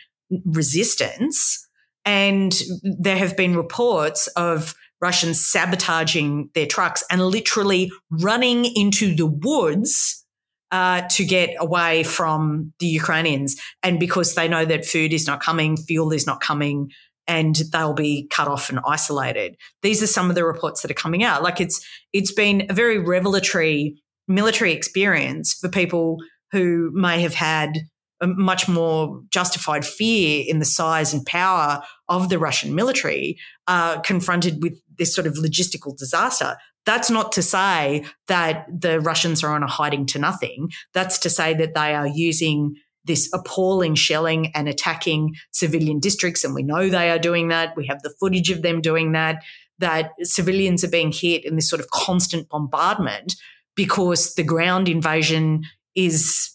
resistance. 0.45 1.64
And 2.05 2.55
there 2.83 3.17
have 3.17 3.37
been 3.37 3.57
reports 3.57 4.27
of 4.29 4.75
Russians 5.01 5.45
sabotaging 5.45 6.51
their 6.55 6.67
trucks 6.67 7.05
and 7.11 7.23
literally 7.27 7.91
running 8.11 8.65
into 8.65 9.15
the 9.15 9.27
woods 9.27 10.25
uh, 10.71 11.03
to 11.11 11.25
get 11.25 11.55
away 11.59 12.03
from 12.03 12.73
the 12.81 12.87
Ukrainians. 12.87 13.57
And 13.83 14.01
because 14.01 14.35
they 14.35 14.49
know 14.49 14.65
that 14.65 14.85
food 14.85 15.13
is 15.13 15.27
not 15.27 15.41
coming, 15.41 15.77
fuel 15.77 16.13
is 16.13 16.27
not 16.27 16.41
coming, 16.41 16.91
and 17.27 17.55
they'll 17.73 17.95
be 17.95 18.27
cut 18.29 18.49
off 18.49 18.71
and 18.71 18.81
isolated. 18.87 19.57
These 19.83 20.03
are 20.03 20.09
some 20.09 20.29
of 20.29 20.35
the 20.35 20.45
reports 20.45 20.83
that 20.83 20.91
are 20.91 20.95
coming 20.95 21.23
out. 21.23 21.43
Like 21.43 21.61
it's 21.61 21.85
it's 22.13 22.33
been 22.33 22.67
a 22.69 22.75
very 22.75 22.99
revelatory 22.99 24.03
military 24.27 24.73
experience 24.73 25.55
for 25.55 25.69
people 25.69 26.19
who 26.51 26.91
may 26.95 27.21
have 27.21 27.35
had 27.35 27.79
a 28.21 28.27
much 28.27 28.69
more 28.69 29.23
justified 29.31 29.85
fear 29.85 30.45
in 30.47 30.59
the 30.59 30.65
size 30.65 31.13
and 31.13 31.27
power 31.27 31.83
of 32.09 32.29
the 32.29 32.39
Russian 32.39 32.75
military, 32.75 33.39
uh, 33.67 34.01
confronted 34.01 34.63
with 34.63 34.81
this 34.99 35.15
sort 35.15 35.27
of 35.27 35.35
logistical 35.35 35.97
disaster. 35.97 36.57
That's 36.85 37.11
not 37.11 37.33
to 37.33 37.43
say 37.43 38.05
that 38.29 38.67
the 38.69 39.01
Russians 39.01 39.43
are 39.43 39.55
on 39.55 39.63
a 39.63 39.67
hiding 39.67 40.07
to 40.07 40.19
nothing. 40.19 40.71
That's 40.93 41.19
to 41.21 41.31
say 41.31 41.55
that 41.55 41.75
they 41.75 41.95
are 41.95 42.07
using 42.07 42.77
this 43.05 43.31
appalling 43.33 43.95
shelling 43.95 44.51
and 44.55 44.69
attacking 44.69 45.35
civilian 45.51 45.99
districts. 45.99 46.45
And 46.45 46.55
we 46.55 46.63
know 46.63 46.89
they 46.89 47.11
are 47.11 47.19
doing 47.19 47.49
that. 47.49 47.77
We 47.77 47.87
have 47.87 48.03
the 48.03 48.15
footage 48.21 48.51
of 48.51 48.63
them 48.63 48.81
doing 48.81 49.13
that, 49.13 49.43
that 49.79 50.13
civilians 50.23 50.85
are 50.85 50.91
being 50.91 51.13
hit 51.13 51.45
in 51.45 51.57
this 51.57 51.69
sort 51.69 51.81
of 51.81 51.91
constant 51.91 52.49
bombardment 52.49 53.37
because 53.75 54.35
the 54.35 54.45
ground 54.45 54.89
invasion 54.89 55.65
is, 55.95 56.55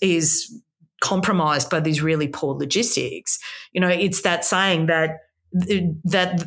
is 0.00 0.60
compromised 1.00 1.70
by 1.70 1.80
these 1.80 2.02
really 2.02 2.28
poor 2.28 2.54
logistics. 2.54 3.38
You 3.72 3.80
know, 3.80 3.88
it's 3.88 4.22
that 4.22 4.44
saying 4.44 4.86
that, 4.86 5.18
that 5.52 6.44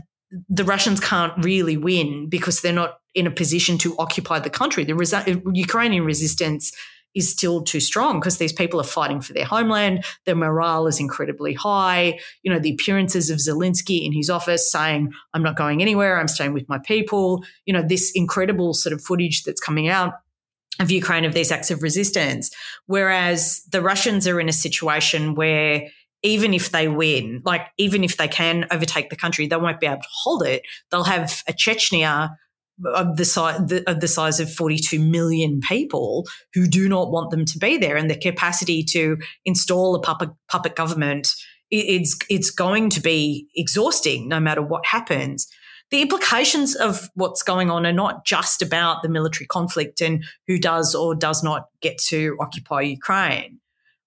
the 0.49 0.63
Russians 0.63 0.99
can't 0.99 1.33
really 1.43 1.77
win 1.77 2.29
because 2.29 2.61
they're 2.61 2.73
not 2.73 2.99
in 3.13 3.27
a 3.27 3.31
position 3.31 3.77
to 3.79 3.95
occupy 3.97 4.39
the 4.39 4.49
country. 4.49 4.83
The 4.83 4.93
resi- 4.93 5.41
Ukrainian 5.53 6.05
resistance 6.05 6.71
is 7.13 7.29
still 7.29 7.61
too 7.61 7.81
strong 7.81 8.19
because 8.19 8.37
these 8.37 8.53
people 8.53 8.79
are 8.79 8.85
fighting 8.85 9.19
for 9.19 9.33
their 9.33 9.45
homeland. 9.45 10.05
Their 10.25 10.35
morale 10.35 10.87
is 10.87 10.99
incredibly 10.99 11.53
high. 11.53 12.19
You 12.43 12.53
know, 12.53 12.59
the 12.59 12.71
appearances 12.71 13.29
of 13.29 13.39
Zelensky 13.39 14.05
in 14.05 14.13
his 14.13 14.29
office 14.29 14.71
saying, 14.71 15.11
I'm 15.33 15.43
not 15.43 15.57
going 15.57 15.81
anywhere, 15.81 16.19
I'm 16.19 16.29
staying 16.29 16.53
with 16.53 16.69
my 16.69 16.79
people. 16.79 17.43
You 17.65 17.73
know, 17.73 17.81
this 17.81 18.11
incredible 18.15 18.73
sort 18.73 18.93
of 18.93 19.01
footage 19.01 19.43
that's 19.43 19.59
coming 19.59 19.89
out 19.89 20.13
of 20.81 20.91
Ukraine 20.91 21.25
of 21.25 21.33
these 21.33 21.51
acts 21.51 21.71
of 21.71 21.83
resistance. 21.83 22.51
Whereas 22.85 23.61
the 23.71 23.81
Russians 23.81 24.27
are 24.27 24.39
in 24.39 24.49
a 24.49 24.53
situation 24.53 25.35
where 25.35 25.87
even 26.23 26.53
if 26.53 26.71
they 26.71 26.87
win, 26.87 27.41
like 27.45 27.67
even 27.77 28.03
if 28.03 28.17
they 28.17 28.27
can 28.27 28.67
overtake 28.71 29.09
the 29.09 29.15
country, 29.15 29.47
they 29.47 29.55
won't 29.55 29.79
be 29.79 29.87
able 29.87 29.97
to 29.97 30.07
hold 30.23 30.43
it. 30.43 30.63
They'll 30.89 31.03
have 31.03 31.43
a 31.47 31.53
Chechnya 31.53 32.35
of 32.85 33.17
the 33.17 33.25
size 33.25 33.59
of 33.87 33.99
the 33.99 34.07
size 34.07 34.39
of 34.39 34.51
42 34.51 34.99
million 34.99 35.61
people 35.61 36.27
who 36.53 36.67
do 36.67 36.87
not 36.87 37.11
want 37.11 37.31
them 37.31 37.45
to 37.45 37.59
be 37.59 37.77
there, 37.77 37.95
and 37.95 38.09
the 38.09 38.15
capacity 38.15 38.83
to 38.85 39.17
install 39.45 39.95
a 39.95 40.01
puppet, 40.01 40.29
puppet 40.47 40.75
government 40.75 41.33
it's 41.71 42.17
it's 42.29 42.51
going 42.51 42.89
to 42.89 43.01
be 43.01 43.47
exhausting 43.55 44.27
no 44.27 44.39
matter 44.39 44.61
what 44.61 44.85
happens. 44.85 45.47
The 45.91 46.01
implications 46.01 46.75
of 46.75 47.09
what's 47.15 47.43
going 47.43 47.69
on 47.69 47.85
are 47.85 47.91
not 47.91 48.25
just 48.25 48.61
about 48.61 49.03
the 49.03 49.09
military 49.09 49.45
conflict 49.45 50.01
and 50.01 50.23
who 50.47 50.57
does 50.57 50.95
or 50.95 51.13
does 51.13 51.43
not 51.43 51.65
get 51.81 51.97
to 52.07 52.37
occupy 52.39 52.81
Ukraine. 52.81 53.59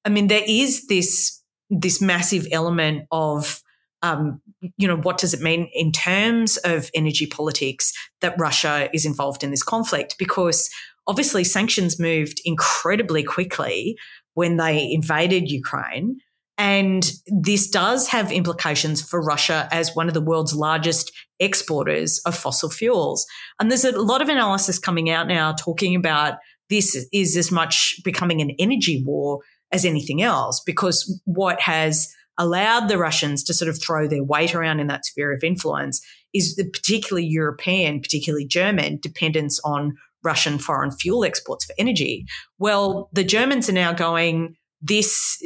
I 0.04 0.08
mean, 0.08 0.28
there 0.28 0.44
is 0.46 0.86
this 0.86 1.40
this 1.70 2.00
massive 2.00 2.46
element 2.52 3.06
of 3.10 3.62
um, 4.02 4.42
you 4.76 4.86
know, 4.86 4.98
what 4.98 5.16
does 5.16 5.32
it 5.32 5.40
mean 5.40 5.70
in 5.72 5.90
terms 5.90 6.58
of 6.58 6.90
energy 6.94 7.26
politics 7.26 7.90
that 8.20 8.34
Russia 8.38 8.90
is 8.92 9.06
involved 9.06 9.42
in 9.42 9.50
this 9.50 9.62
conflict? 9.62 10.16
Because 10.18 10.68
obviously 11.06 11.42
sanctions 11.42 11.98
moved 11.98 12.40
incredibly 12.44 13.22
quickly 13.22 13.96
when 14.34 14.58
they 14.58 14.92
invaded 14.92 15.50
Ukraine. 15.50 16.18
And 16.56 17.10
this 17.26 17.68
does 17.68 18.08
have 18.08 18.30
implications 18.30 19.02
for 19.02 19.20
Russia 19.20 19.68
as 19.72 19.94
one 19.94 20.06
of 20.08 20.14
the 20.14 20.20
world's 20.20 20.54
largest 20.54 21.12
exporters 21.40 22.20
of 22.26 22.36
fossil 22.36 22.70
fuels. 22.70 23.26
And 23.58 23.70
there's 23.70 23.84
a 23.84 24.00
lot 24.00 24.22
of 24.22 24.28
analysis 24.28 24.78
coming 24.78 25.10
out 25.10 25.26
now 25.26 25.52
talking 25.52 25.96
about 25.96 26.34
this 26.70 27.06
is 27.12 27.36
as 27.36 27.50
much 27.50 27.96
becoming 28.04 28.40
an 28.40 28.52
energy 28.58 29.02
war 29.04 29.40
as 29.72 29.84
anything 29.84 30.22
else, 30.22 30.62
because 30.64 31.20
what 31.24 31.60
has 31.60 32.08
allowed 32.38 32.88
the 32.88 32.98
Russians 32.98 33.42
to 33.44 33.54
sort 33.54 33.68
of 33.68 33.80
throw 33.80 34.06
their 34.06 34.24
weight 34.24 34.54
around 34.54 34.80
in 34.80 34.86
that 34.86 35.04
sphere 35.04 35.32
of 35.32 35.42
influence 35.42 36.00
is 36.32 36.56
the 36.56 36.68
particularly 36.68 37.26
European, 37.26 38.00
particularly 38.00 38.46
German 38.46 38.98
dependence 39.02 39.60
on 39.64 39.94
Russian 40.22 40.58
foreign 40.58 40.90
fuel 40.90 41.24
exports 41.24 41.64
for 41.64 41.74
energy. 41.78 42.24
Well, 42.58 43.10
the 43.12 43.24
Germans 43.24 43.68
are 43.68 43.72
now 43.72 43.92
going, 43.92 44.56
this, 44.84 45.42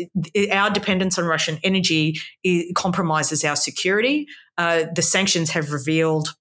our 0.52 0.70
dependence 0.70 1.18
on 1.18 1.24
Russian 1.24 1.58
energy 1.62 2.20
compromises 2.74 3.44
our 3.44 3.56
security. 3.56 4.26
Uh, 4.56 4.84
the 4.94 5.02
sanctions 5.02 5.50
have 5.50 5.70
revealed 5.72 6.34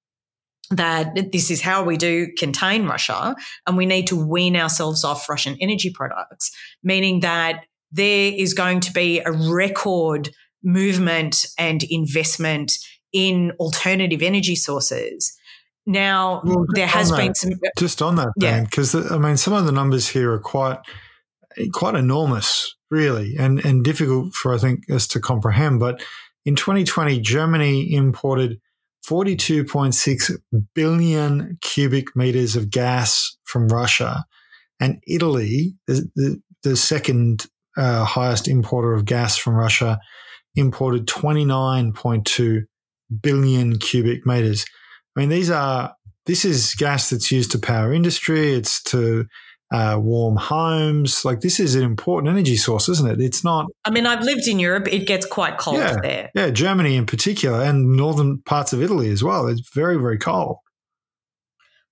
that 0.72 1.32
this 1.32 1.50
is 1.50 1.62
how 1.62 1.84
we 1.84 1.96
do 1.96 2.28
contain 2.38 2.88
Russia, 2.88 3.36
and 3.66 3.78
we 3.78 3.86
need 3.86 4.08
to 4.08 4.16
wean 4.16 4.56
ourselves 4.56 5.04
off 5.04 5.30
Russian 5.30 5.56
energy 5.62 5.90
products, 5.90 6.52
meaning 6.84 7.22
that 7.22 7.64
there 7.92 8.34
is 8.34 8.54
going 8.54 8.82
to 8.82 8.92
be 8.92 9.20
a 9.20 9.32
record 9.32 10.30
movement 10.64 11.46
and 11.58 11.84
investment 11.84 12.78
in 13.14 13.52
alternative 13.60 14.22
energy 14.22 14.56
sources. 14.56 15.38
Now, 15.86 16.42
well, 16.44 16.66
there 16.74 16.88
has 16.88 17.14
been 17.14 17.34
some. 17.34 17.54
Just 17.78 18.02
on 18.02 18.18
that, 18.18 18.28
Dan, 18.38 18.66
because 18.66 18.94
yeah. 18.94 19.08
I 19.12 19.18
mean, 19.18 19.38
some 19.38 19.54
of 19.54 19.66
the 19.66 19.72
numbers 19.72 20.10
here 20.10 20.34
are 20.34 20.40
quite, 20.40 20.80
quite 21.72 21.96
enormous, 21.96 22.76
really, 22.90 23.36
and 23.38 23.64
and 23.66 23.84
difficult 23.84 24.34
for 24.34 24.54
I 24.54 24.58
think 24.58 24.90
us 24.90 25.08
to 25.10 25.20
comprehend. 25.20 25.80
But 25.80 26.04
in 26.46 26.56
2020, 26.56 27.20
Germany 27.20 27.94
imported 27.94 28.60
42.6 29.08 30.32
billion 30.74 31.58
cubic 31.62 32.16
meters 32.16 32.56
of 32.56 32.70
gas 32.70 33.38
from 33.46 33.68
Russia, 33.68 34.26
and 34.80 35.02
Italy, 35.08 35.76
the, 35.88 36.10
the, 36.16 36.42
the 36.64 36.76
second 36.76 37.46
uh, 37.78 38.04
highest 38.04 38.48
importer 38.48 38.94
of 38.94 39.06
gas 39.06 39.38
from 39.38 39.54
Russia, 39.54 40.00
imported 40.56 41.08
29.2 41.08 42.64
billion 43.22 43.78
cubic 43.78 44.26
meters. 44.26 44.66
I 45.16 45.22
mean, 45.22 45.30
these 45.30 45.50
are 45.50 45.96
this 46.26 46.44
is 46.44 46.76
gas 46.76 47.10
that's 47.10 47.32
used 47.32 47.52
to 47.52 47.60
power 47.60 47.94
industry. 47.94 48.54
It's 48.54 48.84
to 48.84 49.26
uh, 49.72 50.00
warm 50.02 50.36
homes. 50.38 51.26
Like 51.26 51.42
this 51.42 51.60
is 51.60 51.76
an 51.76 51.84
important 51.84 52.32
energy 52.32 52.56
source, 52.56 52.90
isn't 52.90 53.10
it? 53.10 53.22
It's 53.22 53.44
not. 53.44 53.68
I 53.86 53.90
mean, 53.90 54.06
I've 54.06 54.24
lived 54.24 54.48
in 54.48 54.60
Europe. 54.60 54.88
It 54.92 55.08
gets 55.08 55.26
quite 55.26 55.58
cold 55.58 55.78
yeah, 55.78 55.98
there. 56.02 56.32
Yeah, 56.34 56.50
Germany 56.50 56.96
in 56.96 57.06
particular, 57.06 57.62
and 57.62 57.96
northern 57.96 58.42
parts 58.44 58.74
of 58.74 58.82
Italy 58.82 59.10
as 59.10 59.24
well. 59.24 59.48
It's 59.48 59.70
very, 59.74 59.98
very 59.98 60.18
cold. 60.18 60.58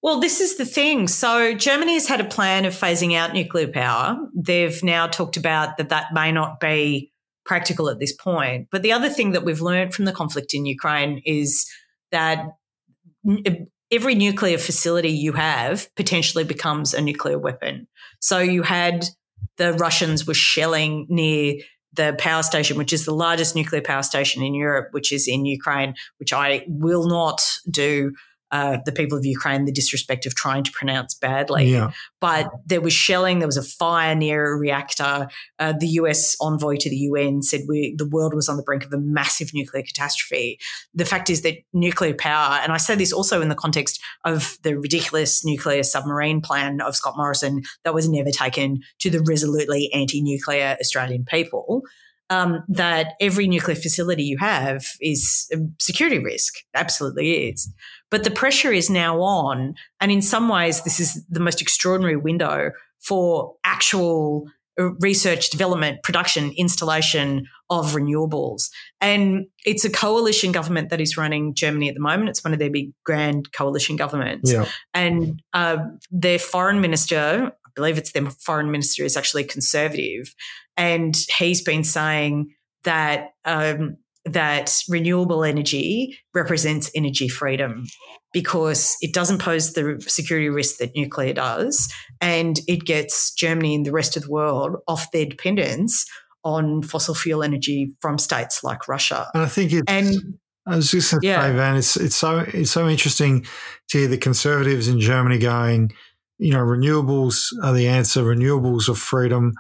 Well, 0.02 0.20
this 0.20 0.40
is 0.40 0.58
the 0.58 0.66
thing. 0.66 1.08
So 1.08 1.56
Germany 1.56 1.96
has 1.96 2.08
had 2.08 2.22
a 2.22 2.26
plan 2.26 2.66
of 2.66 2.74
phasing 2.74 3.16
out 3.16 3.34
nuclear 3.34 3.68
power. 3.68 4.18
They've 4.36 4.84
now 4.84 5.08
talked 5.08 5.36
about 5.36 5.78
that 5.78 5.90
that 5.90 6.14
may 6.14 6.32
not 6.32 6.60
be 6.60 7.12
practical 7.44 7.90
at 7.90 8.00
this 8.00 8.14
point. 8.14 8.68
But 8.72 8.84
the 8.84 8.92
other 8.92 9.10
thing 9.10 9.32
that 9.32 9.44
we've 9.44 9.62
learned 9.62 9.96
from 9.96 10.06
the 10.06 10.12
conflict 10.12 10.54
in 10.54 10.66
Ukraine 10.68 11.22
is 11.26 11.68
that 12.12 12.46
every 13.96 14.16
nuclear 14.16 14.58
facility 14.58 15.10
you 15.10 15.34
have 15.34 15.94
potentially 15.96 16.44
becomes 16.44 16.94
a 16.94 17.02
nuclear 17.02 17.40
weapon. 17.40 17.88
So 18.20 18.40
you 18.40 18.64
had 18.64 19.06
the 19.58 19.74
Russians 19.74 20.28
were 20.28 20.34
shelling 20.34 21.08
near 21.10 21.56
the 21.94 22.16
power 22.20 22.44
station, 22.44 22.78
which 22.78 22.92
is 22.92 23.06
the 23.06 23.14
largest 23.14 23.56
nuclear 23.56 23.82
power 23.82 24.04
station 24.04 24.44
in 24.44 24.54
Europe, 24.54 24.90
which 24.92 25.14
is 25.14 25.28
in 25.28 25.46
Ukraine, 25.46 25.96
which 26.18 26.34
I 26.34 26.66
will 26.68 27.08
not 27.08 27.42
do 27.70 28.14
uh, 28.52 28.78
the 28.86 28.92
people 28.92 29.18
of 29.18 29.26
Ukraine 29.26 29.66
the 29.66 29.72
disrespect 29.72 30.26
of 30.26 30.36
trying 30.36 30.64
to 30.64 30.72
pronounce 30.72 31.14
badly. 31.16 31.66
Yeah. 31.66 31.92
But 32.22 32.50
there 32.66 32.82
was 32.82 32.94
shelling, 32.94 33.40
there 33.40 33.48
was 33.48 33.58
a 33.58 33.64
fire 33.64 34.16
near 34.16 34.54
a 34.54 34.58
reactor. 34.58 35.28
Uh, 35.60 35.74
the 35.78 35.88
US 35.88 36.36
envoy 36.40 36.78
to 36.78 36.90
the 36.90 36.96
UN 36.96 37.42
said 37.42 37.62
we, 37.68 37.96
the 37.98 38.08
world 38.08 38.34
was 38.34 38.48
on 38.48 38.58
the 38.58 38.64
brink 38.64 38.86
of 38.86 38.94
a 38.94 38.98
massive 38.98 39.54
nuclear 39.54 39.84
catastrophe. 39.84 40.60
The 40.94 41.06
fact 41.06 41.30
is 41.30 41.42
that 41.42 41.56
nuclear 41.74 42.14
power, 42.14 42.60
and 42.62 42.72
I 42.72 42.78
say 42.78 42.96
this 42.96 43.14
also 43.14 43.42
in 43.42 43.50
the 43.50 43.56
context 43.56 44.02
of 44.24 44.58
the 44.64 44.78
ridiculous 44.78 45.44
nuclear 45.44 45.84
submarine 45.84 46.42
plan 46.42 46.82
of 46.82 46.96
Scott 46.96 47.16
Morrison 47.18 47.64
that 47.84 47.94
was 47.94 48.08
never 48.08 48.32
taken 48.32 48.82
to 49.00 49.10
the 49.10 49.22
resolutely 49.22 49.92
anti 49.94 50.22
nuclear 50.22 50.78
Australian 50.80 51.26
people. 51.26 51.82
Um, 52.32 52.64
that 52.70 53.14
every 53.22 53.48
nuclear 53.48 53.76
facility 53.76 54.24
you 54.24 54.40
have 54.40 54.84
is 55.00 55.48
a 55.54 55.58
security 55.80 56.18
risk. 56.18 56.56
Absolutely 56.74 57.50
is. 57.50 57.72
But 58.12 58.24
the 58.24 58.32
pressure 58.32 58.72
is 58.72 58.90
now 58.90 59.22
on. 59.22 59.76
And 60.00 60.12
in 60.12 60.22
some 60.22 60.48
ways, 60.48 60.84
this 60.84 61.00
is 61.00 61.26
the 61.30 61.40
most 61.40 61.62
extraordinary 61.62 62.16
window 62.16 62.72
for 63.00 63.56
actual 63.64 64.48
uh, 64.80 64.92
research, 64.96 65.50
development, 65.50 66.04
production, 66.04 66.52
installation 66.58 67.48
of 67.70 67.94
renewables. 67.94 68.70
And 69.00 69.48
it's 69.66 69.86
a 69.86 69.90
coalition 69.90 70.52
government 70.52 70.90
that 70.90 71.00
is 71.00 71.18
running 71.18 71.56
Germany 71.56 71.88
at 71.88 71.96
the 71.96 72.02
moment. 72.02 72.30
It's 72.30 72.44
one 72.44 72.54
of 72.54 72.60
their 72.60 72.70
big 72.70 72.92
grand 73.04 73.52
coalition 73.54 73.96
governments. 73.96 74.52
Yeah. 74.52 74.66
And 74.94 75.42
uh, 75.54 75.78
their 76.12 76.40
foreign 76.40 76.82
minister, 76.82 77.52
I 77.66 77.70
believe 77.74 77.98
it's 77.98 78.12
their 78.12 78.30
foreign 78.30 78.70
minister, 78.70 79.04
is 79.04 79.16
actually 79.18 79.46
conservative. 79.46 80.36
And 80.78 81.16
he's 81.38 81.62
been 81.62 81.84
saying 81.84 82.54
that 82.84 83.30
um, 83.46 83.98
that 84.26 84.76
renewable 84.90 85.44
energy 85.44 86.18
represents 86.34 86.90
energy 86.96 87.28
freedom 87.28 87.86
because 88.34 88.98
it 89.02 89.14
doesn't 89.14 89.40
pose 89.40 89.74
the 89.74 90.04
security 90.08 90.50
risk 90.50 90.78
that 90.78 90.96
nuclear 90.96 91.34
does. 91.34 91.92
And 92.20 92.60
it 92.68 92.86
gets 92.86 93.34
Germany 93.34 93.76
and 93.76 93.86
the 93.86 93.92
rest 93.92 94.18
of 94.18 94.24
the 94.24 94.32
world 94.32 94.78
off 94.88 95.12
their 95.12 95.26
dependence 95.26 96.06
on 96.44 96.82
fossil 96.82 97.16
fuel 97.16 97.44
energy 97.44 97.96
from 98.02 98.18
states 98.18 98.64
like 98.64 98.88
Russia. 98.88 99.30
And 99.34 99.44
I 99.44 99.48
think 99.48 99.72
it's, 99.72 99.84
and 99.88 100.38
I 100.68 100.76
was 100.76 100.92
just 100.92 101.12
going 101.12 101.22
to 101.22 101.28
yeah. 101.28 101.42
say, 101.44 101.56
Van, 101.56 101.76
it's, 101.78 101.96
it's 101.96 102.16
so, 102.16 102.40
it's 102.40 102.72
so 102.72 102.90
interesting 102.90 103.46
to 103.90 104.00
hear 104.00 104.08
the 104.08 104.18
conservatives 104.18 104.88
in 104.88 105.00
Germany 105.00 105.38
going, 105.38 105.92
you 106.38 106.52
know, 106.52 106.60
renewables 106.60 107.46
are 107.64 107.74
the 107.74 107.88
answer, 107.88 108.24
renewables 108.24 108.90
are 108.90 108.96
freedom. 108.96 109.54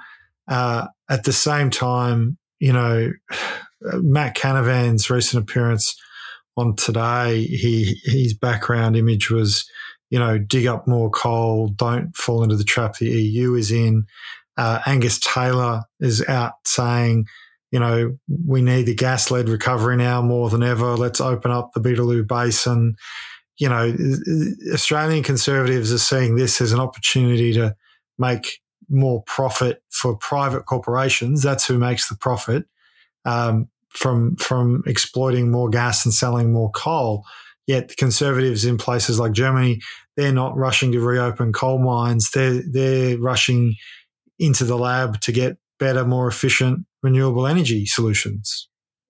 Uh, 0.47 0.87
at 1.09 1.23
the 1.23 1.33
same 1.33 1.69
time, 1.69 2.37
you 2.59 2.73
know, 2.73 3.11
Matt 3.81 4.35
Canavan's 4.35 5.09
recent 5.09 5.43
appearance 5.43 5.99
on 6.57 6.75
today, 6.75 7.43
he 7.43 7.99
his 8.03 8.33
background 8.33 8.95
image 8.95 9.29
was, 9.29 9.69
you 10.09 10.19
know, 10.19 10.37
dig 10.37 10.67
up 10.67 10.87
more 10.87 11.09
coal, 11.09 11.67
don't 11.67 12.15
fall 12.15 12.43
into 12.43 12.55
the 12.55 12.63
trap 12.63 12.97
the 12.97 13.09
EU 13.09 13.55
is 13.55 13.71
in. 13.71 14.05
Uh, 14.57 14.79
Angus 14.85 15.19
Taylor 15.19 15.83
is 15.99 16.23
out 16.27 16.53
saying, 16.65 17.25
you 17.71 17.79
know, 17.79 18.17
we 18.47 18.61
need 18.61 18.83
the 18.83 18.95
gas 18.95 19.29
led 19.29 19.49
recovery 19.49 19.97
now 19.97 20.21
more 20.21 20.49
than 20.49 20.63
ever. 20.63 20.95
Let's 20.95 21.19
open 21.19 21.51
up 21.51 21.71
the 21.73 21.81
Beetaloo 21.81 22.25
Basin. 22.25 22.95
You 23.57 23.69
know, 23.69 23.93
Australian 24.73 25.23
conservatives 25.23 25.91
are 25.91 25.97
seeing 25.97 26.35
this 26.35 26.61
as 26.61 26.71
an 26.71 26.79
opportunity 26.79 27.51
to 27.53 27.75
make 28.17 28.61
more 28.89 29.23
profit 29.23 29.81
for 29.91 30.15
private 30.15 30.65
corporations. 30.65 31.41
That's 31.41 31.65
who 31.67 31.77
makes 31.77 32.07
the 32.07 32.15
profit 32.15 32.65
um, 33.25 33.69
from 33.89 34.35
from 34.37 34.83
exploiting 34.85 35.51
more 35.51 35.69
gas 35.69 36.05
and 36.05 36.13
selling 36.13 36.53
more 36.53 36.71
coal. 36.71 37.23
Yet 37.67 37.89
the 37.89 37.95
conservatives 37.95 38.63
in 38.63 38.77
places 38.77 39.19
like 39.19 39.31
Germany, 39.31 39.79
they're 40.15 40.31
not 40.31 40.55
rushing 40.55 40.91
to 40.91 40.99
reopen 40.99 41.51
coal 41.51 41.79
mines. 41.79 42.31
They're 42.31 42.61
they're 42.71 43.17
rushing 43.17 43.75
into 44.37 44.65
the 44.65 44.77
lab 44.77 45.21
to 45.21 45.31
get 45.31 45.57
better, 45.79 46.05
more 46.05 46.27
efficient 46.27 46.85
renewable 47.01 47.47
energy 47.47 47.85
solutions. 47.85 48.67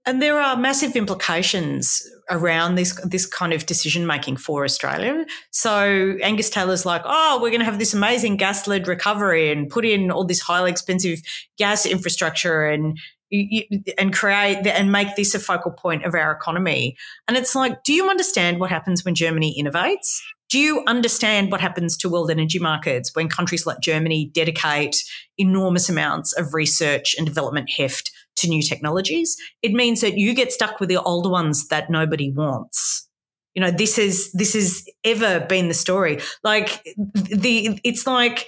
And 0.08 0.22
there 0.22 0.40
are 0.40 0.56
massive 0.56 0.96
implications 0.96 2.08
around 2.30 2.76
this 2.76 2.94
this 3.04 3.26
kind 3.26 3.54
of 3.54 3.66
decision 3.66 4.06
making 4.06 4.38
for 4.38 4.64
Australia. 4.64 5.26
So 5.52 6.16
Angus 6.22 6.50
Taylor's 6.52 6.86
like, 6.86 7.02
oh, 7.06 7.40
we're 7.42 7.50
going 7.50 7.60
to 7.60 7.66
have 7.66 7.80
this 7.80 7.94
amazing 7.94 8.38
gas 8.38 8.68
led 8.68 8.88
recovery 8.88 9.52
and 9.52 9.70
put 9.70 9.84
in 9.84 10.12
all 10.12 10.24
this 10.24 10.42
highly 10.42 10.70
expensive 10.70 11.22
gas 11.58 11.86
infrastructure 11.88 12.66
and 12.66 13.00
and 13.32 14.14
create 14.14 14.66
and 14.68 14.92
make 14.92 15.16
this 15.16 15.34
a 15.34 15.40
focal 15.40 15.72
point 15.72 16.06
of 16.06 16.14
our 16.14 16.32
economy. 16.32 16.96
And 17.28 17.38
it's 17.38 17.56
like, 17.56 17.84
do 17.84 17.94
you 17.94 18.10
understand 18.10 18.60
what 18.60 18.70
happens 18.70 19.04
when 19.04 19.16
Germany 19.16 19.56
innovates? 19.60 20.20
Do 20.50 20.60
you 20.60 20.84
understand 20.86 21.52
what 21.52 21.60
happens 21.60 21.98
to 21.98 22.10
world 22.10 22.30
energy 22.30 22.60
markets 22.60 23.16
when 23.16 23.28
countries 23.30 23.66
like 23.66 23.80
Germany 23.82 24.30
dedicate 24.34 25.04
enormous 25.38 25.90
amounts 25.90 26.34
of 26.34 26.54
research 26.54 27.16
and 27.18 27.26
development 27.26 27.72
heft 27.76 28.12
to 28.38 28.48
new 28.48 28.62
technologies? 28.62 29.36
It 29.64 29.74
means 29.74 30.02
that 30.02 30.18
you 30.18 30.34
get 30.34 30.52
stuck 30.52 30.80
with 30.80 30.90
the 30.90 31.02
older 31.02 31.30
ones 31.30 31.68
that 31.70 31.90
nobody 31.90 32.32
wants. 32.32 33.10
You 33.56 33.62
know, 33.62 33.72
this 33.72 33.98
is 33.98 34.32
this 34.34 34.54
has 34.54 34.86
ever 35.04 35.40
been 35.40 35.68
the 35.68 35.74
story. 35.74 36.20
Like 36.44 36.84
the 37.14 37.80
it's 37.84 38.06
like 38.06 38.48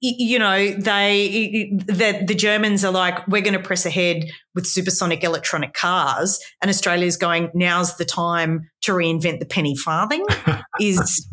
you 0.00 0.38
know 0.38 0.70
they 0.72 1.70
the, 1.72 2.24
the 2.26 2.34
germans 2.34 2.84
are 2.84 2.92
like 2.92 3.26
we're 3.26 3.42
going 3.42 3.54
to 3.54 3.62
press 3.62 3.86
ahead 3.86 4.24
with 4.54 4.66
supersonic 4.66 5.24
electronic 5.24 5.72
cars 5.72 6.38
and 6.60 6.68
australia's 6.68 7.16
going 7.16 7.50
now's 7.54 7.96
the 7.96 8.04
time 8.04 8.68
to 8.82 8.92
reinvent 8.92 9.38
the 9.38 9.46
penny 9.46 9.74
farthing 9.76 10.24
is 10.80 11.26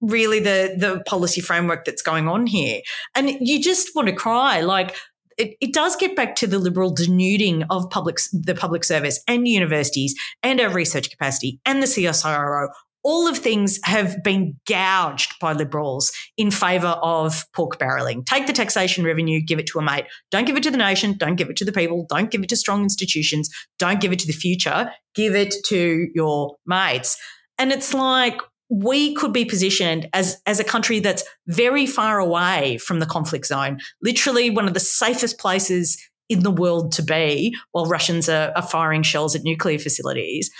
really 0.00 0.40
the 0.40 0.74
the 0.78 1.02
policy 1.06 1.40
framework 1.40 1.84
that's 1.84 2.02
going 2.02 2.28
on 2.28 2.46
here. 2.46 2.80
And 3.14 3.30
you 3.40 3.62
just 3.62 3.94
want 3.94 4.08
to 4.08 4.14
cry 4.14 4.60
like 4.60 4.96
it, 5.36 5.56
it 5.60 5.72
does 5.72 5.96
get 5.96 6.16
back 6.16 6.36
to 6.36 6.46
the 6.46 6.58
liberal 6.58 6.94
denuding 6.94 7.64
of 7.70 7.88
public 7.90 8.18
the 8.32 8.54
public 8.54 8.84
service 8.84 9.22
and 9.28 9.46
universities 9.46 10.14
and 10.42 10.60
our 10.60 10.70
research 10.70 11.10
capacity 11.10 11.60
and 11.64 11.82
the 11.82 11.86
CSIRO 11.86 12.68
all 13.02 13.28
of 13.28 13.38
things 13.38 13.78
have 13.84 14.22
been 14.22 14.56
gouged 14.66 15.34
by 15.40 15.52
Liberals 15.52 16.12
in 16.36 16.50
favour 16.50 16.98
of 17.02 17.44
pork 17.54 17.78
barrelling. 17.78 18.24
Take 18.24 18.46
the 18.46 18.52
taxation 18.52 19.04
revenue, 19.04 19.40
give 19.40 19.58
it 19.58 19.66
to 19.68 19.78
a 19.78 19.82
mate. 19.82 20.06
Don't 20.30 20.46
give 20.46 20.56
it 20.56 20.62
to 20.64 20.70
the 20.70 20.76
nation. 20.76 21.16
Don't 21.16 21.36
give 21.36 21.50
it 21.50 21.56
to 21.56 21.64
the 21.64 21.72
people. 21.72 22.06
Don't 22.08 22.30
give 22.30 22.42
it 22.42 22.48
to 22.50 22.56
strong 22.56 22.82
institutions. 22.82 23.48
Don't 23.78 24.00
give 24.00 24.12
it 24.12 24.18
to 24.20 24.26
the 24.26 24.32
future. 24.32 24.92
Give 25.14 25.34
it 25.34 25.54
to 25.66 26.08
your 26.14 26.56
mates. 26.66 27.16
And 27.58 27.72
it's 27.72 27.94
like 27.94 28.40
we 28.70 29.14
could 29.14 29.32
be 29.32 29.44
positioned 29.44 30.08
as, 30.12 30.40
as 30.46 30.60
a 30.60 30.64
country 30.64 31.00
that's 31.00 31.24
very 31.48 31.86
far 31.86 32.18
away 32.18 32.78
from 32.78 33.00
the 33.00 33.06
conflict 33.06 33.46
zone, 33.46 33.80
literally 34.00 34.48
one 34.48 34.68
of 34.68 34.74
the 34.74 34.80
safest 34.80 35.38
places 35.38 36.00
in 36.28 36.44
the 36.44 36.50
world 36.50 36.92
to 36.92 37.02
be 37.02 37.56
while 37.72 37.86
Russians 37.86 38.28
are, 38.28 38.52
are 38.54 38.62
firing 38.62 39.02
shells 39.02 39.34
at 39.34 39.42
nuclear 39.42 39.78
facilities 39.78 40.50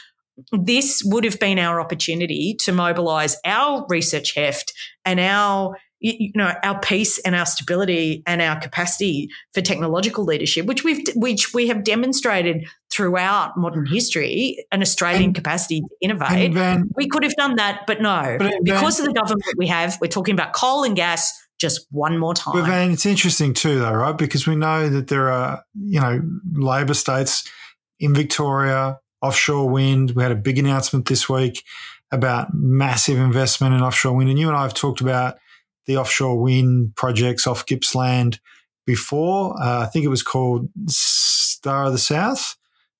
this 0.52 1.02
would 1.04 1.24
have 1.24 1.38
been 1.38 1.58
our 1.58 1.80
opportunity 1.80 2.54
to 2.60 2.72
mobilize 2.72 3.36
our 3.44 3.86
research 3.88 4.34
heft 4.34 4.72
and 5.04 5.20
our 5.20 5.76
you 6.00 6.32
know 6.34 6.52
our 6.62 6.80
peace 6.80 7.18
and 7.20 7.34
our 7.34 7.46
stability 7.46 8.22
and 8.26 8.40
our 8.40 8.58
capacity 8.58 9.28
for 9.52 9.60
technological 9.60 10.24
leadership 10.24 10.66
which 10.66 10.82
we've 10.82 11.06
which 11.14 11.52
we 11.52 11.68
have 11.68 11.84
demonstrated 11.84 12.66
throughout 12.90 13.56
modern 13.56 13.86
history 13.86 14.64
an 14.72 14.80
australian 14.80 15.24
and, 15.24 15.34
capacity 15.34 15.80
to 15.80 15.88
innovate. 16.00 16.52
Van, 16.52 16.88
we 16.96 17.06
could 17.06 17.22
have 17.22 17.34
done 17.36 17.56
that 17.56 17.82
but 17.86 18.00
no. 18.00 18.36
But 18.38 18.54
because 18.62 18.98
Van, 18.98 19.08
of 19.08 19.14
the 19.14 19.20
government 19.20 19.54
we 19.56 19.66
have 19.66 19.98
we're 20.00 20.08
talking 20.08 20.34
about 20.34 20.52
coal 20.52 20.84
and 20.84 20.96
gas 20.96 21.32
just 21.60 21.86
one 21.90 22.18
more 22.18 22.34
time 22.34 22.54
but 22.54 22.66
Van, 22.66 22.90
it's 22.90 23.06
interesting 23.06 23.52
too 23.52 23.78
though 23.78 23.92
right? 23.92 24.16
Because 24.16 24.46
we 24.46 24.56
know 24.56 24.88
that 24.88 25.08
there 25.08 25.30
are 25.30 25.62
you 25.74 26.00
know 26.00 26.22
labor 26.52 26.94
states 26.94 27.48
in 27.98 28.14
victoria 28.14 28.98
offshore 29.22 29.68
wind 29.68 30.12
we 30.12 30.22
had 30.22 30.32
a 30.32 30.36
big 30.36 30.58
announcement 30.58 31.06
this 31.06 31.28
week 31.28 31.64
about 32.12 32.52
massive 32.52 33.18
investment 33.18 33.74
in 33.74 33.82
offshore 33.82 34.16
wind 34.16 34.30
and 34.30 34.38
you 34.38 34.48
and 34.48 34.56
i 34.56 34.62
have 34.62 34.74
talked 34.74 35.00
about 35.00 35.38
the 35.86 35.96
offshore 35.96 36.40
wind 36.40 36.94
projects 36.94 37.46
off 37.48 37.66
Gippsland 37.66 38.38
before. 38.86 39.60
Uh, 39.60 39.80
I 39.80 39.86
think 39.86 40.04
it 40.04 40.08
was 40.08 40.22
called 40.22 40.68
Star 40.86 41.86
of 41.86 41.92
the 41.92 41.98
South, 41.98 42.56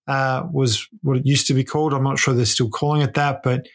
uh, 0.09 0.45
was 0.53 0.89
what 1.03 1.17
it 1.17 1.27
used 1.27 1.47
to 1.47 1.55
be 1.55 1.65
called. 1.65 1.95
I'm 1.95 2.03
not 2.03 2.19
sure 2.19 2.35
they're 2.35 2.45
still 2.45 2.69
calling 2.69 3.03
it 3.03 3.15
that, 3.15 3.43
but 3.43 3.67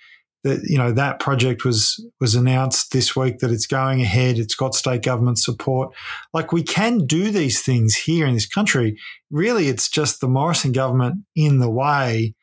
that 0.45 0.61
you 0.63 0.77
know 0.77 0.91
that 0.91 1.19
project 1.19 1.65
was 1.65 1.99
was 2.21 2.35
announced 2.35 2.93
this 2.93 3.15
week 3.15 3.39
that 3.39 3.49
it's 3.49 3.65
going 3.65 4.01
ahead. 4.01 4.37
It's 4.37 4.53
got 4.53 4.75
state 4.75 5.01
government 5.01 5.39
support. 5.39 5.93
Like 6.33 6.53
we 6.53 6.61
can 6.61 7.07
do 7.07 7.31
these 7.31 7.63
things 7.63 7.95
here 7.95 8.27
in 8.27 8.35
this 8.35 8.45
country. 8.45 8.97
Really, 9.31 9.67
it's 9.67 9.89
just 9.89 10.21
the 10.21 10.27
Morrison 10.27 10.71
government 10.71 11.25
in 11.35 11.57
the 11.57 11.69
way, 11.69 12.35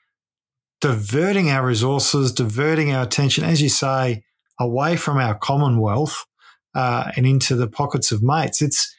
diverting 0.81 1.49
our 1.49 1.65
resources, 1.65 2.33
diverting 2.33 2.93
our 2.93 3.05
attention, 3.05 3.45
as 3.45 3.63
you 3.63 3.69
say, 3.69 4.25
away 4.59 4.97
from 4.97 5.19
our 5.19 5.37
Commonwealth 5.37 6.27
uh, 6.75 7.13
and 7.17 7.25
into 7.25 7.55
the 7.55 7.69
pockets 7.69 8.11
of 8.11 8.21
mates. 8.21 8.61
It's 8.61 8.93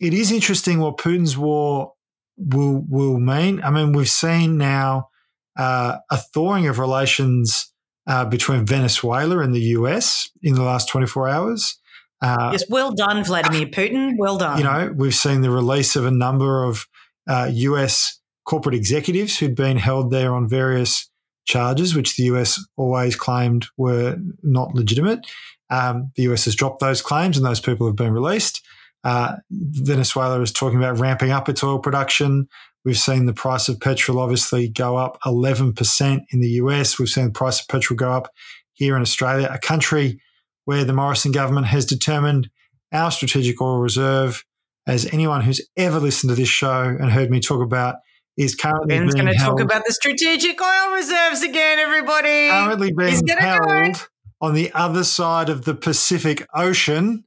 it 0.00 0.14
is 0.14 0.32
interesting 0.32 0.80
what 0.80 0.96
Putin's 0.96 1.36
war 1.36 1.92
will 2.38 2.86
will 2.88 3.20
mean. 3.20 3.62
I 3.62 3.70
mean, 3.70 3.92
we've 3.92 4.08
seen 4.08 4.56
now 4.56 5.10
uh, 5.58 5.98
a 6.10 6.16
thawing 6.16 6.66
of 6.68 6.78
relations 6.78 7.70
uh, 8.06 8.24
between 8.24 8.66
Venezuela 8.66 9.38
and 9.38 9.54
the 9.54 9.60
US 9.60 10.30
in 10.42 10.54
the 10.54 10.62
last 10.62 10.88
24 10.88 11.28
hours. 11.28 11.78
Uh, 12.20 12.50
yes, 12.52 12.64
well 12.68 12.92
done, 12.92 13.24
Vladimir 13.24 13.66
Putin. 13.66 14.14
Well 14.18 14.38
done. 14.38 14.58
You 14.58 14.64
know, 14.64 14.92
we've 14.96 15.14
seen 15.14 15.42
the 15.42 15.50
release 15.50 15.96
of 15.96 16.06
a 16.06 16.10
number 16.10 16.64
of 16.64 16.86
US 17.28 18.18
uh, 18.18 18.48
corporate 18.48 18.74
executives 18.74 19.38
who'd 19.38 19.54
been 19.54 19.76
held 19.76 20.10
there 20.10 20.34
on 20.34 20.48
various 20.48 21.10
charges, 21.46 21.94
which 21.94 22.16
the 22.16 22.24
US 22.24 22.62
always 22.76 23.16
claimed 23.16 23.66
were 23.76 24.16
not 24.42 24.74
legitimate. 24.74 25.26
Um, 25.70 26.12
the 26.16 26.24
US 26.24 26.44
has 26.44 26.54
dropped 26.54 26.80
those 26.80 27.02
claims 27.02 27.36
and 27.36 27.44
those 27.44 27.60
people 27.60 27.86
have 27.86 27.96
been 27.96 28.12
released. 28.12 28.62
Uh, 29.02 29.36
Venezuela 29.50 30.40
is 30.40 30.52
talking 30.52 30.78
about 30.78 30.98
ramping 30.98 31.30
up 31.30 31.48
its 31.48 31.62
oil 31.62 31.78
production. 31.78 32.48
We've 32.84 32.98
seen 32.98 33.26
the 33.26 33.32
price 33.32 33.68
of 33.68 33.80
petrol 33.80 34.18
obviously 34.18 34.68
go 34.68 34.96
up 34.96 35.18
11% 35.24 36.20
in 36.30 36.40
the 36.40 36.48
US. 36.48 36.98
We've 36.98 37.08
seen 37.08 37.24
the 37.24 37.30
price 37.30 37.60
of 37.60 37.68
petrol 37.68 37.96
go 37.96 38.12
up 38.12 38.30
here 38.74 38.96
in 38.96 39.02
Australia, 39.02 39.50
a 39.52 39.58
country 39.58 40.20
where 40.64 40.84
the 40.84 40.92
Morrison 40.92 41.32
government 41.32 41.66
has 41.66 41.86
determined 41.86 42.50
our 42.92 43.10
strategic 43.10 43.60
oil 43.60 43.78
reserve, 43.78 44.44
as 44.86 45.06
anyone 45.12 45.40
who's 45.40 45.66
ever 45.76 45.98
listened 45.98 46.30
to 46.30 46.34
this 46.34 46.48
show 46.48 46.82
and 46.82 47.10
heard 47.10 47.30
me 47.30 47.40
talk 47.40 47.62
about, 47.62 47.96
is 48.36 48.54
currently 48.54 48.98
Ben's 48.98 49.14
going 49.14 49.28
to 49.28 49.34
talk 49.34 49.60
about 49.60 49.82
the 49.86 49.92
strategic 49.92 50.60
oil 50.60 50.94
reserves 50.94 51.42
again, 51.42 51.78
everybody. 51.78 52.48
Currently 52.48 52.92
being 52.92 53.26
held 53.38 54.08
on 54.40 54.54
the 54.54 54.72
other 54.74 55.04
side 55.04 55.48
of 55.48 55.64
the 55.64 55.74
Pacific 55.74 56.46
Ocean. 56.54 57.24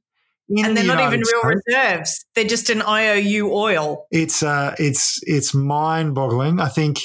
And 0.50 0.78
they're 0.78 0.84
the 0.84 0.96
not 0.96 1.08
even 1.08 1.20
real 1.22 1.42
States. 1.42 1.62
reserves; 1.68 2.26
they're 2.36 2.46
just 2.46 2.70
an 2.70 2.82
IOU 2.82 3.52
oil. 3.52 4.06
It's 4.12 4.44
uh, 4.44 4.76
it's 4.80 5.20
it's 5.24 5.54
mind-boggling. 5.54 6.60
I 6.60 6.70
think 6.70 7.00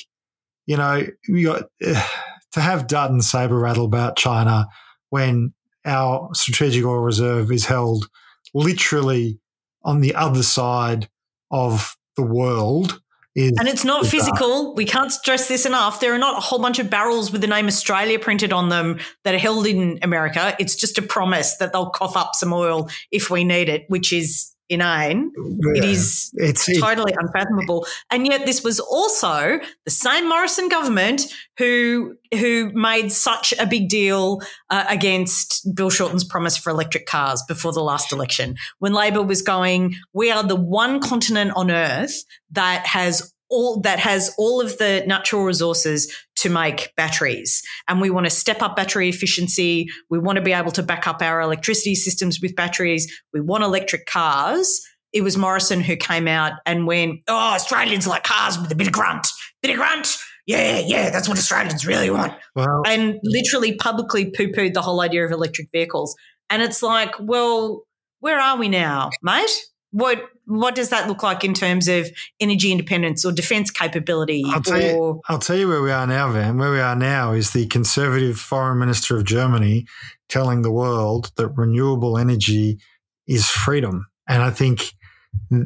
you 0.66 0.76
know 0.76 1.06
got, 1.42 1.64
uh, 1.84 2.06
to 2.52 2.60
have 2.60 2.86
Dutton 2.86 3.20
saber 3.20 3.58
rattle 3.58 3.84
about 3.84 4.16
China 4.16 4.66
when 5.10 5.52
our 5.84 6.30
strategic 6.32 6.84
oil 6.84 7.00
reserve 7.00 7.50
is 7.50 7.66
held 7.66 8.08
literally 8.54 9.40
on 9.82 10.00
the 10.00 10.14
other 10.14 10.42
side 10.42 11.08
of 11.50 11.96
the 12.16 12.22
world 12.22 13.01
is 13.34 13.52
and 13.58 13.68
it's 13.68 13.84
not 13.84 14.06
physical. 14.06 14.74
We 14.74 14.84
can't 14.84 15.12
stress 15.12 15.48
this 15.48 15.66
enough. 15.66 16.00
There 16.00 16.14
are 16.14 16.18
not 16.18 16.36
a 16.36 16.40
whole 16.40 16.58
bunch 16.58 16.78
of 16.78 16.90
barrels 16.90 17.32
with 17.32 17.40
the 17.40 17.46
name 17.46 17.66
Australia 17.66 18.18
printed 18.18 18.52
on 18.52 18.68
them 18.68 18.98
that 19.24 19.34
are 19.34 19.38
held 19.38 19.66
in 19.66 19.98
America. 20.02 20.54
It's 20.58 20.76
just 20.76 20.98
a 20.98 21.02
promise 21.02 21.56
that 21.56 21.72
they'll 21.72 21.90
cough 21.90 22.16
up 22.16 22.34
some 22.34 22.52
oil 22.52 22.88
if 23.10 23.30
we 23.30 23.44
need 23.44 23.68
it, 23.68 23.84
which 23.88 24.12
is 24.12 24.51
inane. 24.72 25.32
Yeah. 25.36 25.82
It 25.82 25.84
is 25.84 26.30
it's 26.34 26.66
totally 26.80 27.12
it, 27.12 27.18
unfathomable. 27.20 27.86
And 28.10 28.26
yet 28.26 28.46
this 28.46 28.62
was 28.64 28.80
also 28.80 29.58
the 29.84 29.90
same 29.90 30.28
Morrison 30.28 30.68
government 30.68 31.22
who 31.58 32.16
who 32.32 32.70
made 32.74 33.12
such 33.12 33.52
a 33.58 33.66
big 33.66 33.88
deal 33.88 34.40
uh, 34.70 34.84
against 34.88 35.74
Bill 35.74 35.90
Shorten's 35.90 36.24
promise 36.24 36.56
for 36.56 36.70
electric 36.70 37.06
cars 37.06 37.42
before 37.46 37.72
the 37.72 37.82
last 37.82 38.12
election 38.12 38.56
when 38.78 38.92
Labor 38.92 39.22
was 39.22 39.42
going 39.42 39.94
we 40.14 40.30
are 40.30 40.42
the 40.42 40.56
one 40.56 41.00
continent 41.00 41.52
on 41.54 41.70
earth 41.70 42.24
that 42.50 42.86
has 42.86 43.31
all 43.52 43.80
that 43.82 44.00
has 44.00 44.34
all 44.38 44.60
of 44.60 44.78
the 44.78 45.04
natural 45.06 45.44
resources 45.44 46.12
to 46.36 46.48
make 46.48 46.92
batteries. 46.96 47.62
And 47.86 48.00
we 48.00 48.10
want 48.10 48.26
to 48.26 48.30
step 48.30 48.62
up 48.62 48.74
battery 48.74 49.08
efficiency. 49.08 49.88
We 50.10 50.18
want 50.18 50.36
to 50.36 50.42
be 50.42 50.52
able 50.52 50.72
to 50.72 50.82
back 50.82 51.06
up 51.06 51.20
our 51.20 51.40
electricity 51.40 51.94
systems 51.94 52.40
with 52.40 52.56
batteries. 52.56 53.12
We 53.32 53.42
want 53.42 53.62
electric 53.62 54.06
cars. 54.06 54.80
It 55.12 55.20
was 55.20 55.36
Morrison 55.36 55.82
who 55.82 55.94
came 55.96 56.26
out 56.26 56.54
and 56.64 56.86
went, 56.86 57.20
Oh, 57.28 57.54
Australians 57.54 58.06
like 58.06 58.24
cars 58.24 58.58
with 58.58 58.72
a 58.72 58.74
bit 58.74 58.86
of 58.86 58.94
grunt, 58.94 59.28
bit 59.60 59.70
of 59.70 59.76
grunt. 59.76 60.16
Yeah, 60.46 60.80
yeah, 60.80 61.10
that's 61.10 61.28
what 61.28 61.38
Australians 61.38 61.86
really 61.86 62.10
want. 62.10 62.32
Wow. 62.56 62.82
And 62.86 63.20
literally 63.22 63.76
publicly 63.76 64.30
poo 64.30 64.48
pooed 64.48 64.72
the 64.72 64.82
whole 64.82 65.00
idea 65.02 65.24
of 65.24 65.30
electric 65.30 65.68
vehicles. 65.70 66.16
And 66.50 66.62
it's 66.62 66.82
like, 66.82 67.14
well, 67.20 67.84
where 68.20 68.40
are 68.40 68.56
we 68.56 68.68
now, 68.68 69.10
mate? 69.22 69.50
What 69.92 70.22
what 70.52 70.74
does 70.74 70.90
that 70.90 71.08
look 71.08 71.22
like 71.22 71.44
in 71.44 71.54
terms 71.54 71.88
of 71.88 72.10
energy 72.38 72.70
independence 72.72 73.24
or 73.24 73.32
defense 73.32 73.70
capability? 73.70 74.44
I'll 74.46 74.62
tell, 74.62 74.82
you, 74.82 75.20
I'll 75.28 75.38
tell 75.38 75.56
you 75.56 75.68
where 75.68 75.82
we 75.82 75.90
are 75.90 76.06
now, 76.06 76.30
Van. 76.30 76.58
Where 76.58 76.70
we 76.70 76.80
are 76.80 76.96
now 76.96 77.32
is 77.32 77.52
the 77.52 77.66
conservative 77.66 78.38
foreign 78.38 78.78
minister 78.78 79.16
of 79.16 79.24
Germany 79.24 79.86
telling 80.28 80.62
the 80.62 80.70
world 80.70 81.32
that 81.36 81.48
renewable 81.48 82.18
energy 82.18 82.78
is 83.26 83.48
freedom. 83.48 84.06
And 84.28 84.42
I 84.42 84.50
think 84.50 84.92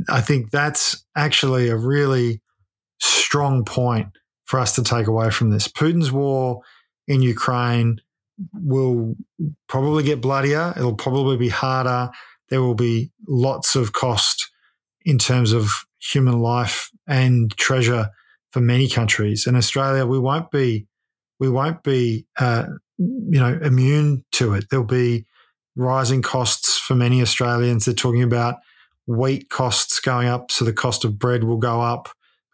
I 0.08 0.20
think 0.20 0.50
that's 0.50 1.04
actually 1.16 1.68
a 1.68 1.76
really 1.76 2.40
strong 3.00 3.64
point 3.64 4.08
for 4.44 4.60
us 4.60 4.76
to 4.76 4.84
take 4.84 5.08
away 5.08 5.30
from 5.30 5.50
this. 5.50 5.66
Putin's 5.66 6.12
war 6.12 6.60
in 7.08 7.22
Ukraine 7.22 8.00
will 8.52 9.16
probably 9.68 10.04
get 10.04 10.20
bloodier. 10.20 10.72
It'll 10.76 10.94
probably 10.94 11.36
be 11.36 11.48
harder. 11.48 12.10
There 12.48 12.62
will 12.62 12.76
be 12.76 13.10
lots 13.26 13.74
of 13.74 13.92
cost 13.92 14.45
in 15.06 15.18
terms 15.18 15.52
of 15.52 15.70
human 16.00 16.40
life 16.40 16.90
and 17.06 17.56
treasure 17.56 18.10
for 18.50 18.60
many 18.60 18.88
countries. 18.88 19.46
In 19.46 19.54
Australia, 19.54 20.04
we 20.04 20.18
won't 20.18 20.50
be 20.50 20.86
we 21.38 21.48
won't 21.48 21.82
be 21.82 22.26
uh, 22.38 22.66
you 22.98 23.40
know 23.40 23.58
immune 23.62 24.24
to 24.32 24.54
it. 24.54 24.66
There'll 24.68 24.84
be 24.84 25.24
rising 25.76 26.22
costs 26.22 26.76
for 26.76 26.94
many 26.94 27.22
Australians. 27.22 27.84
They're 27.84 27.94
talking 27.94 28.22
about 28.22 28.56
wheat 29.06 29.48
costs 29.48 30.00
going 30.00 30.26
up, 30.26 30.50
so 30.50 30.64
the 30.64 30.72
cost 30.72 31.04
of 31.04 31.18
bread 31.18 31.44
will 31.44 31.58
go 31.58 31.80
up 31.80 32.08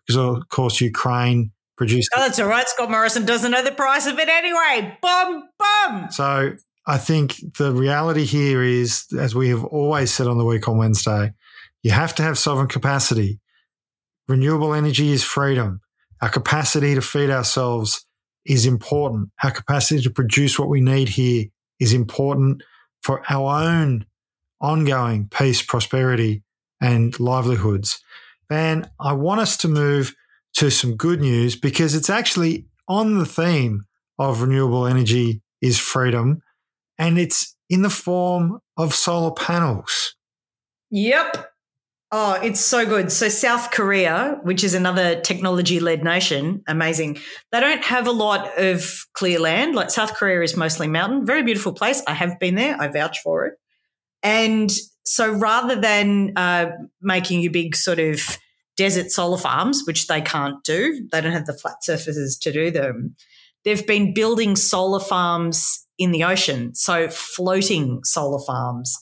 because 0.06 0.18
of 0.18 0.48
course 0.48 0.80
Ukraine 0.80 1.52
produced. 1.78 2.10
Oh, 2.14 2.20
that's 2.20 2.38
all 2.38 2.48
right. 2.48 2.68
Scott 2.68 2.90
Morrison 2.90 3.24
doesn't 3.24 3.50
know 3.50 3.64
the 3.64 3.72
price 3.72 4.06
of 4.06 4.18
it 4.18 4.28
anyway. 4.28 4.98
Bum 5.00 5.48
bum. 5.58 6.10
So 6.10 6.52
I 6.86 6.98
think 6.98 7.36
the 7.56 7.72
reality 7.72 8.24
here 8.24 8.62
is, 8.62 9.06
as 9.18 9.34
we 9.34 9.48
have 9.48 9.64
always 9.64 10.12
said 10.12 10.26
on 10.26 10.36
the 10.36 10.44
week 10.44 10.68
on 10.68 10.76
Wednesday, 10.76 11.32
you 11.82 11.90
have 11.90 12.14
to 12.16 12.22
have 12.22 12.38
sovereign 12.38 12.68
capacity. 12.68 13.40
Renewable 14.28 14.74
energy 14.74 15.10
is 15.10 15.24
freedom. 15.24 15.80
Our 16.20 16.28
capacity 16.28 16.94
to 16.94 17.02
feed 17.02 17.30
ourselves 17.30 18.04
is 18.44 18.66
important. 18.66 19.30
Our 19.42 19.50
capacity 19.50 20.02
to 20.02 20.10
produce 20.10 20.58
what 20.58 20.68
we 20.68 20.80
need 20.80 21.10
here 21.10 21.46
is 21.80 21.92
important 21.92 22.62
for 23.02 23.22
our 23.28 23.64
own 23.64 24.06
ongoing 24.60 25.28
peace, 25.28 25.60
prosperity, 25.62 26.42
and 26.80 27.18
livelihoods. 27.18 28.00
And 28.48 28.88
I 29.00 29.12
want 29.12 29.40
us 29.40 29.56
to 29.58 29.68
move 29.68 30.14
to 30.54 30.70
some 30.70 30.96
good 30.96 31.20
news 31.20 31.56
because 31.56 31.94
it's 31.94 32.10
actually 32.10 32.66
on 32.88 33.18
the 33.18 33.26
theme 33.26 33.84
of 34.18 34.42
renewable 34.42 34.86
energy 34.86 35.42
is 35.60 35.78
freedom, 35.78 36.42
and 36.98 37.18
it's 37.18 37.56
in 37.70 37.82
the 37.82 37.90
form 37.90 38.60
of 38.76 38.94
solar 38.94 39.32
panels. 39.32 40.14
Yep. 40.90 41.51
Oh, 42.14 42.34
it's 42.42 42.60
so 42.60 42.84
good. 42.84 43.10
So 43.10 43.30
South 43.30 43.70
Korea, 43.70 44.38
which 44.42 44.62
is 44.62 44.74
another 44.74 45.18
technology-led 45.22 46.04
nation, 46.04 46.62
amazing. 46.68 47.18
They 47.52 47.60
don't 47.60 47.82
have 47.84 48.06
a 48.06 48.12
lot 48.12 48.58
of 48.58 49.06
clear 49.14 49.40
land. 49.40 49.74
Like 49.74 49.88
South 49.88 50.12
Korea 50.12 50.42
is 50.42 50.54
mostly 50.54 50.88
mountain. 50.88 51.24
Very 51.24 51.42
beautiful 51.42 51.72
place. 51.72 52.02
I 52.06 52.12
have 52.12 52.38
been 52.38 52.54
there. 52.54 52.78
I 52.78 52.88
vouch 52.88 53.20
for 53.20 53.46
it. 53.46 53.54
And 54.22 54.70
so 55.04 55.32
rather 55.32 55.74
than 55.74 56.34
uh, 56.36 56.72
making 57.00 57.40
you 57.40 57.50
big 57.50 57.74
sort 57.74 57.98
of 57.98 58.20
desert 58.76 59.10
solar 59.10 59.38
farms, 59.38 59.84
which 59.86 60.06
they 60.06 60.20
can't 60.20 60.62
do, 60.64 61.08
they 61.10 61.22
don't 61.22 61.32
have 61.32 61.46
the 61.46 61.54
flat 61.54 61.82
surfaces 61.82 62.36
to 62.40 62.52
do 62.52 62.70
them. 62.70 63.16
They've 63.64 63.86
been 63.86 64.12
building 64.12 64.54
solar 64.56 65.00
farms 65.00 65.86
in 65.96 66.12
the 66.12 66.24
ocean, 66.24 66.74
so 66.74 67.08
floating 67.08 68.04
solar 68.04 68.44
farms. 68.44 68.94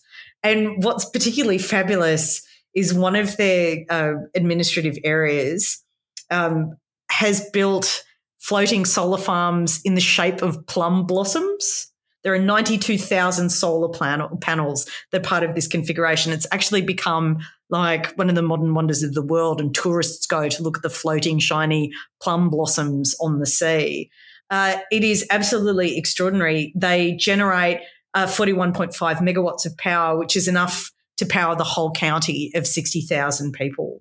And 0.45 0.85
what's 0.85 1.11
particularly 1.11 1.59
fabulous 1.59 2.47
is 2.75 2.95
one 2.95 3.17
of 3.17 3.37
their 3.37 3.85
uh, 3.91 4.13
administrative 4.35 4.99
areas 5.05 5.83
um, 6.31 6.77
has 7.11 7.49
built 7.51 8.05
floating 8.39 8.85
solar 8.85 9.19
farms 9.19 9.81
in 9.85 9.95
the 9.95 10.01
shape 10.01 10.43
of 10.43 10.67
plum 10.67 11.07
blossoms. 11.07 11.89
There 12.23 12.35
are 12.35 12.39
92,000 12.39 13.51
solar 13.51 13.89
plan- 13.89 14.29
panels 14.41 14.89
that 15.11 15.21
are 15.21 15.29
part 15.29 15.43
of 15.43 15.55
this 15.55 15.67
configuration. 15.67 16.33
It's 16.33 16.47
actually 16.53 16.83
become 16.83 17.39
like 17.71 18.13
one 18.15 18.29
of 18.29 18.35
the 18.35 18.43
modern 18.43 18.75
wonders 18.75 19.03
of 19.03 19.15
the 19.15 19.23
world, 19.23 19.61
and 19.61 19.75
tourists 19.75 20.27
go 20.27 20.49
to 20.49 20.63
look 20.63 20.77
at 20.77 20.83
the 20.83 20.91
floating, 20.91 21.39
shiny 21.39 21.93
plum 22.21 22.51
blossoms 22.51 23.15
on 23.21 23.39
the 23.39 23.47
sea. 23.47 24.11
Uh, 24.51 24.79
it 24.91 25.05
is 25.05 25.25
absolutely 25.31 25.97
extraordinary. 25.97 26.73
They 26.75 27.15
generate 27.15 27.81
uh, 28.15 28.27
41.5 28.27 28.93
megawatts 29.19 29.65
of 29.65 29.77
power, 29.77 30.19
which 30.19 30.37
is 30.37 30.49
enough 30.49 30.91
to 31.21 31.27
power 31.27 31.55
the 31.55 31.65
whole 31.65 31.93
county 31.93 32.51
of 32.55 32.67
60,000 32.67 33.53
people. 33.53 34.01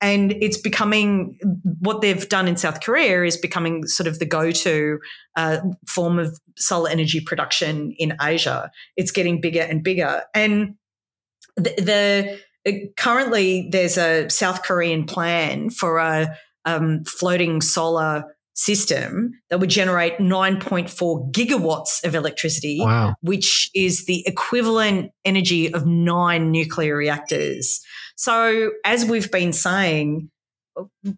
And 0.00 0.32
it's 0.40 0.58
becoming 0.58 1.38
what 1.80 2.02
they've 2.02 2.28
done 2.28 2.46
in 2.46 2.56
South 2.56 2.80
Korea 2.80 3.24
is 3.24 3.36
becoming 3.36 3.84
sort 3.86 4.06
of 4.06 4.20
the 4.20 4.26
go 4.26 4.52
to 4.52 5.00
uh, 5.34 5.58
form 5.88 6.20
of 6.20 6.38
solar 6.56 6.88
energy 6.88 7.20
production 7.20 7.92
in 7.98 8.14
Asia. 8.22 8.70
It's 8.96 9.10
getting 9.10 9.40
bigger 9.40 9.62
and 9.62 9.82
bigger. 9.82 10.22
And 10.34 10.76
the, 11.56 12.38
the 12.64 12.90
currently 12.96 13.68
there's 13.72 13.98
a 13.98 14.28
South 14.28 14.62
Korean 14.62 15.04
plan 15.04 15.70
for 15.70 15.98
a 15.98 16.36
um, 16.64 17.02
floating 17.04 17.60
solar 17.60 18.24
system 18.58 19.30
that 19.50 19.60
would 19.60 19.70
generate 19.70 20.18
9.4 20.18 21.32
gigawatts 21.32 22.04
of 22.04 22.16
electricity, 22.16 22.78
wow. 22.80 23.14
which 23.20 23.70
is 23.72 24.06
the 24.06 24.26
equivalent 24.26 25.12
energy 25.24 25.72
of 25.72 25.86
nine 25.86 26.50
nuclear 26.50 26.96
reactors. 26.96 27.80
So, 28.16 28.72
as 28.84 29.04
we've 29.04 29.30
been 29.30 29.52
saying, 29.52 30.28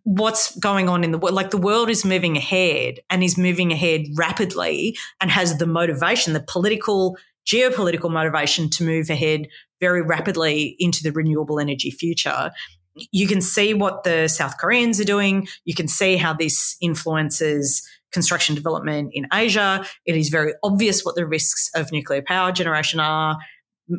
what's 0.04 0.54
going 0.58 0.90
on 0.90 1.02
in 1.02 1.12
the 1.12 1.18
world? 1.18 1.34
Like 1.34 1.50
the 1.50 1.56
world 1.56 1.88
is 1.88 2.04
moving 2.04 2.36
ahead 2.36 3.00
and 3.08 3.24
is 3.24 3.38
moving 3.38 3.72
ahead 3.72 4.02
rapidly 4.16 4.96
and 5.18 5.30
has 5.30 5.56
the 5.56 5.66
motivation, 5.66 6.34
the 6.34 6.44
political, 6.46 7.16
geopolitical 7.46 8.10
motivation 8.10 8.68
to 8.70 8.84
move 8.84 9.08
ahead 9.08 9.48
very 9.80 10.02
rapidly 10.02 10.76
into 10.78 11.02
the 11.02 11.10
renewable 11.10 11.58
energy 11.58 11.90
future 11.90 12.50
you 12.94 13.26
can 13.26 13.40
see 13.40 13.74
what 13.74 14.04
the 14.04 14.28
South 14.28 14.58
Koreans 14.58 15.00
are 15.00 15.04
doing. 15.04 15.46
You 15.64 15.74
can 15.74 15.88
see 15.88 16.16
how 16.16 16.32
this 16.32 16.76
influences 16.80 17.86
construction 18.12 18.54
development 18.54 19.10
in 19.14 19.26
Asia. 19.32 19.84
It 20.04 20.16
is 20.16 20.28
very 20.28 20.52
obvious 20.62 21.04
what 21.04 21.14
the 21.14 21.26
risks 21.26 21.70
of 21.74 21.92
nuclear 21.92 22.22
power 22.22 22.52
generation 22.52 23.00
are 23.00 23.38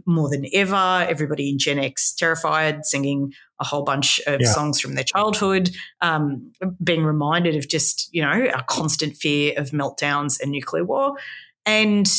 more 0.06 0.30
than 0.30 0.46
ever. 0.54 0.76
Everybody 1.10 1.50
in 1.50 1.58
Gen 1.58 1.80
X 1.80 2.14
terrified, 2.14 2.86
singing 2.86 3.34
a 3.60 3.66
whole 3.66 3.84
bunch 3.84 4.20
of 4.28 4.42
yeah. 4.42 4.52
songs 4.52 4.80
from 4.80 4.96
their 4.96 5.04
childhood, 5.04 5.70
um, 6.02 6.52
being 6.84 7.04
reminded 7.04 7.56
of 7.56 7.68
just, 7.68 8.10
you 8.14 8.22
know, 8.22 8.48
a 8.54 8.64
constant 8.64 9.16
fear 9.16 9.54
of 9.58 9.72
meltdowns 9.72 10.40
and 10.42 10.52
nuclear 10.52 10.84
war. 10.84 11.16
And 11.66 12.10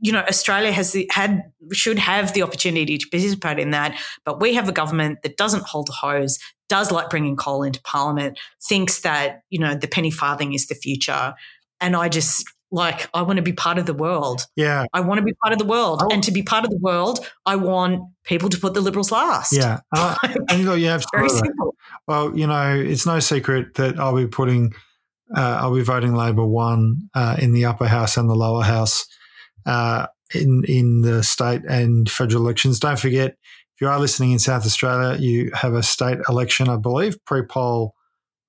you 0.00 0.12
know, 0.12 0.20
Australia 0.20 0.72
has 0.72 0.92
the, 0.92 1.08
had 1.10 1.42
should 1.72 1.98
have 1.98 2.32
the 2.32 2.42
opportunity 2.42 2.98
to 2.98 3.08
participate 3.08 3.58
in 3.58 3.70
that, 3.70 3.98
but 4.24 4.40
we 4.40 4.54
have 4.54 4.68
a 4.68 4.72
government 4.72 5.22
that 5.22 5.36
doesn't 5.36 5.64
hold 5.64 5.88
a 5.88 5.92
hose, 5.92 6.38
does 6.68 6.90
like 6.90 7.10
bringing 7.10 7.36
coal 7.36 7.62
into 7.62 7.80
Parliament, 7.82 8.38
thinks 8.62 9.00
that 9.00 9.42
you 9.50 9.58
know 9.58 9.74
the 9.74 9.88
penny 9.88 10.10
farthing 10.10 10.54
is 10.54 10.66
the 10.66 10.74
future, 10.74 11.34
and 11.80 11.94
I 11.94 12.08
just 12.08 12.44
like 12.70 13.08
I 13.12 13.22
want 13.22 13.36
to 13.36 13.42
be 13.42 13.52
part 13.52 13.78
of 13.78 13.86
the 13.86 13.94
world. 13.94 14.46
Yeah, 14.56 14.86
I 14.94 15.00
want 15.00 15.18
to 15.18 15.24
be 15.24 15.34
part 15.34 15.52
of 15.52 15.58
the 15.58 15.66
world, 15.66 16.00
oh. 16.02 16.08
and 16.10 16.24
to 16.24 16.30
be 16.30 16.42
part 16.42 16.64
of 16.64 16.70
the 16.70 16.78
world, 16.78 17.26
I 17.44 17.56
want 17.56 18.02
people 18.24 18.48
to 18.48 18.58
put 18.58 18.74
the 18.74 18.80
Liberals 18.80 19.12
last. 19.12 19.52
Yeah, 19.52 19.80
uh, 19.94 20.16
and 20.48 20.60
you 20.60 20.64
know, 20.64 20.74
yeah, 20.74 20.98
very 21.12 21.28
simple. 21.28 21.76
Well, 22.08 22.36
you 22.36 22.46
know, 22.46 22.74
it's 22.74 23.04
no 23.04 23.20
secret 23.20 23.74
that 23.74 24.00
I'll 24.00 24.16
be 24.16 24.26
putting, 24.26 24.72
uh, 25.36 25.58
I'll 25.60 25.74
be 25.74 25.82
voting 25.82 26.14
Labor 26.14 26.46
one 26.46 27.10
uh, 27.14 27.36
in 27.38 27.52
the 27.52 27.66
upper 27.66 27.86
house 27.86 28.16
and 28.16 28.28
the 28.28 28.34
lower 28.34 28.62
house 28.62 29.06
uh, 29.66 30.06
in 30.34 30.64
in 30.64 31.02
the 31.02 31.22
state 31.22 31.62
and 31.68 32.10
federal 32.10 32.42
elections. 32.42 32.80
Don't 32.80 32.98
forget, 32.98 33.30
if 33.30 33.80
you 33.80 33.88
are 33.88 34.00
listening 34.00 34.32
in 34.32 34.38
South 34.38 34.64
Australia, 34.64 35.18
you 35.18 35.50
have 35.54 35.74
a 35.74 35.82
state 35.82 36.18
election. 36.28 36.68
I 36.68 36.76
believe 36.76 37.22
pre-poll 37.24 37.94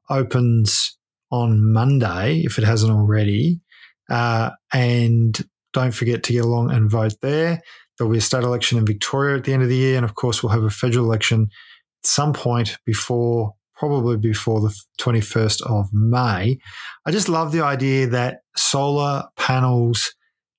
opens 0.09 0.97
on 1.31 1.71
Monday 1.71 2.41
if 2.45 2.57
it 2.57 2.63
hasn't 2.63 2.91
already, 2.91 3.61
uh, 4.09 4.51
and 4.71 5.39
don't 5.73 5.93
forget 5.93 6.23
to 6.23 6.33
get 6.33 6.45
along 6.45 6.71
and 6.71 6.89
vote 6.89 7.13
there. 7.21 7.61
There'll 7.97 8.11
be 8.11 8.19
a 8.19 8.21
state 8.21 8.43
election 8.43 8.77
in 8.77 8.85
Victoria 8.85 9.37
at 9.37 9.43
the 9.43 9.53
end 9.53 9.63
of 9.63 9.69
the 9.69 9.75
year, 9.75 9.95
and 9.97 10.05
of 10.05 10.15
course, 10.15 10.41
we'll 10.41 10.51
have 10.51 10.63
a 10.63 10.69
federal 10.69 11.05
election 11.05 11.43
at 11.43 12.07
some 12.07 12.33
point 12.33 12.77
before 12.85 13.53
probably 13.75 14.15
before 14.15 14.61
the 14.61 14.73
21st 15.01 15.61
of 15.69 15.91
May. 15.91 16.57
I 17.05 17.11
just 17.11 17.27
love 17.27 17.51
the 17.51 17.63
idea 17.63 18.07
that 18.07 18.41
solar 18.55 19.25
panels 19.35 20.13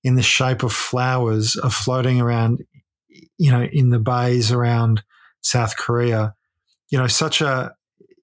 in 0.05 0.14
the 0.14 0.22
shape 0.22 0.62
of 0.62 0.72
flowers 0.72 1.57
are 1.57 1.70
floating 1.70 2.20
around, 2.20 2.62
you 3.38 3.50
know, 3.50 3.64
in 3.64 3.88
the 3.88 3.98
bays 3.98 4.52
around 4.52 5.02
South 5.40 5.76
Korea. 5.76 6.34
You 6.90 6.98
know, 6.98 7.07
such 7.07 7.40
a, 7.40 7.74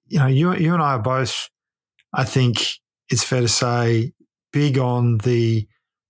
you 0.06 0.18
know, 0.18 0.28
you, 0.28 0.54
you 0.54 0.72
and 0.72 0.82
I 0.82 0.92
are 0.92 1.02
both, 1.02 1.50
I 2.14 2.24
think 2.24 2.64
it's 3.10 3.24
fair 3.24 3.40
to 3.40 3.48
say, 3.48 4.12
big 4.52 4.78
on 4.78 5.18
the 5.18 5.66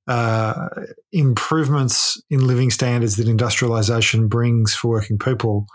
uh, 0.06 0.68
improvements 1.10 2.20
in 2.28 2.46
living 2.46 2.70
standards 2.70 3.16
that 3.16 3.28
industrialization 3.28 4.28
brings 4.28 4.74
for 4.74 4.88
working 4.88 5.18
people. 5.18 5.66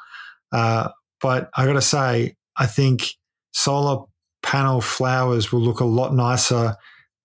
Uh, 0.51 0.89
but 1.19 1.49
I 1.57 1.65
got 1.65 1.73
to 1.73 1.81
say, 1.81 2.35
I 2.57 2.67
think 2.67 3.09
solar 3.51 4.05
panel 4.43 4.81
flowers 4.81 5.51
will 5.51 5.61
look 5.61 5.79
a 5.79 5.85
lot 5.85 6.13
nicer 6.13 6.75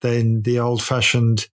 than 0.01 0.41
the 0.41 0.59
old 0.59 0.81
fashioned 0.81 1.47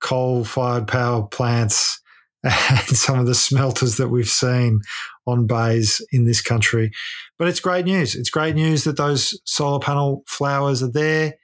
coal 0.00 0.44
fired 0.44 0.88
power 0.88 1.26
plants 1.26 2.00
and 2.42 2.96
some 2.96 3.18
of 3.18 3.26
the 3.26 3.34
smelters 3.34 3.96
that 3.96 4.08
we've 4.08 4.28
seen 4.28 4.80
on 5.26 5.46
bays 5.46 6.00
in 6.12 6.24
this 6.24 6.40
country. 6.40 6.90
But 7.38 7.48
it's 7.48 7.60
great 7.60 7.84
news. 7.84 8.14
It's 8.14 8.30
great 8.30 8.54
news 8.54 8.84
that 8.84 8.96
those 8.96 9.38
solar 9.44 9.78
panel 9.78 10.24
flowers 10.26 10.82
are 10.82 10.90
there. 10.90 11.34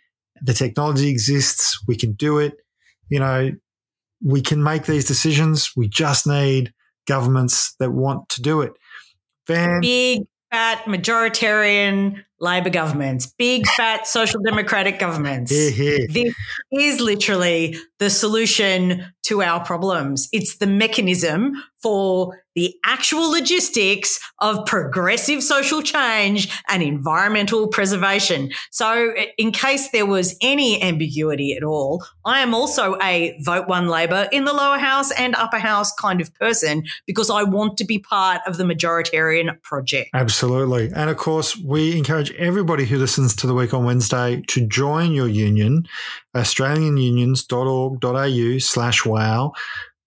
The 0.42 0.54
technology 0.54 1.08
exists. 1.08 1.78
We 1.86 1.96
can 1.96 2.12
do 2.12 2.38
it. 2.38 2.54
You 3.08 3.20
know, 3.20 3.52
we 4.24 4.40
can 4.40 4.62
make 4.62 4.86
these 4.86 5.04
decisions. 5.04 5.72
We 5.76 5.88
just 5.88 6.26
need 6.26 6.72
governments 7.06 7.74
that 7.78 7.92
want 7.92 8.28
to 8.30 8.42
do 8.42 8.62
it. 8.62 8.72
Van- 9.46 9.80
Big, 9.80 10.26
fat, 10.50 10.84
majoritarian 10.84 12.24
Labor 12.38 12.70
governments, 12.70 13.32
big 13.38 13.66
fat 13.66 14.06
social 14.06 14.40
democratic 14.42 14.98
governments. 14.98 15.50
This 15.50 16.34
is 16.72 17.00
literally 17.00 17.76
the 17.98 18.10
solution 18.10 19.06
to 19.22 19.42
our 19.42 19.64
problems. 19.64 20.28
It's 20.32 20.58
the 20.58 20.66
mechanism 20.66 21.54
for 21.82 22.42
the 22.54 22.74
actual 22.84 23.30
logistics 23.30 24.18
of 24.40 24.64
progressive 24.66 25.42
social 25.42 25.82
change 25.82 26.62
and 26.68 26.82
environmental 26.82 27.68
preservation. 27.68 28.50
So, 28.70 29.12
in 29.36 29.52
case 29.52 29.90
there 29.90 30.06
was 30.06 30.36
any 30.40 30.82
ambiguity 30.82 31.54
at 31.54 31.62
all, 31.62 32.04
I 32.24 32.40
am 32.40 32.54
also 32.54 32.96
a 33.02 33.38
vote 33.42 33.68
one 33.68 33.88
Labor 33.88 34.28
in 34.32 34.46
the 34.46 34.54
lower 34.54 34.78
house 34.78 35.10
and 35.12 35.34
upper 35.34 35.58
house 35.58 35.92
kind 35.92 36.20
of 36.20 36.34
person 36.34 36.84
because 37.06 37.30
I 37.30 37.42
want 37.42 37.76
to 37.78 37.84
be 37.84 37.98
part 37.98 38.40
of 38.46 38.56
the 38.56 38.64
majoritarian 38.64 39.60
project. 39.62 40.10
Absolutely. 40.14 40.90
And 40.94 41.10
of 41.10 41.18
course, 41.18 41.56
we 41.56 41.96
encourage 41.96 42.25
everybody 42.32 42.84
who 42.84 42.98
listens 42.98 43.36
to 43.36 43.46
the 43.46 43.54
week 43.54 43.72
on 43.74 43.84
Wednesday 43.84 44.42
to 44.48 44.66
join 44.66 45.12
your 45.12 45.28
union, 45.28 45.86
australianunions.org.au 46.34 48.58
slash 48.58 49.04
wow 49.04 49.52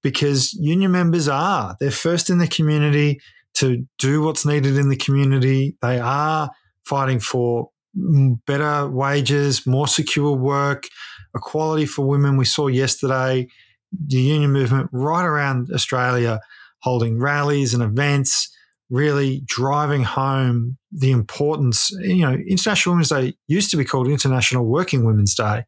because 0.02 0.54
union 0.54 0.92
members 0.92 1.28
are 1.28 1.76
they're 1.80 1.92
first 1.92 2.30
in 2.30 2.38
the 2.38 2.48
community 2.48 3.20
to 3.56 3.86
do 3.98 4.22
what's 4.22 4.46
needed 4.46 4.78
in 4.78 4.90
the 4.90 4.96
community. 4.96 5.76
They 5.82 6.00
are 6.00 6.50
fighting 6.86 7.20
for 7.20 7.70
better 7.94 8.90
wages, 8.90 9.66
more 9.66 9.88
secure 9.88 10.36
work, 10.36 10.88
equality 11.36 11.86
for 11.86 12.06
women. 12.06 12.38
We 12.38 12.46
saw 12.46 12.68
yesterday 12.68 13.48
the 13.92 14.18
union 14.18 14.52
movement 14.52 14.90
right 14.92 15.26
around 15.26 15.72
Australia 15.74 16.40
holding 16.82 17.20
rallies 17.20 17.74
and 17.74 17.84
events, 17.84 18.56
really 18.90 19.42
driving 19.46 20.04
home 20.04 20.78
the 20.92 21.12
importance. 21.12 21.92
You 21.92 22.26
know, 22.26 22.34
International 22.34 22.94
Women's 22.94 23.10
Day 23.10 23.36
used 23.48 23.72
to 23.72 23.78
be 23.78 23.86
called 23.86 24.08
International 24.08 24.66
Working 24.66 25.06
Women's 25.06 25.36
Day, 25.36 25.66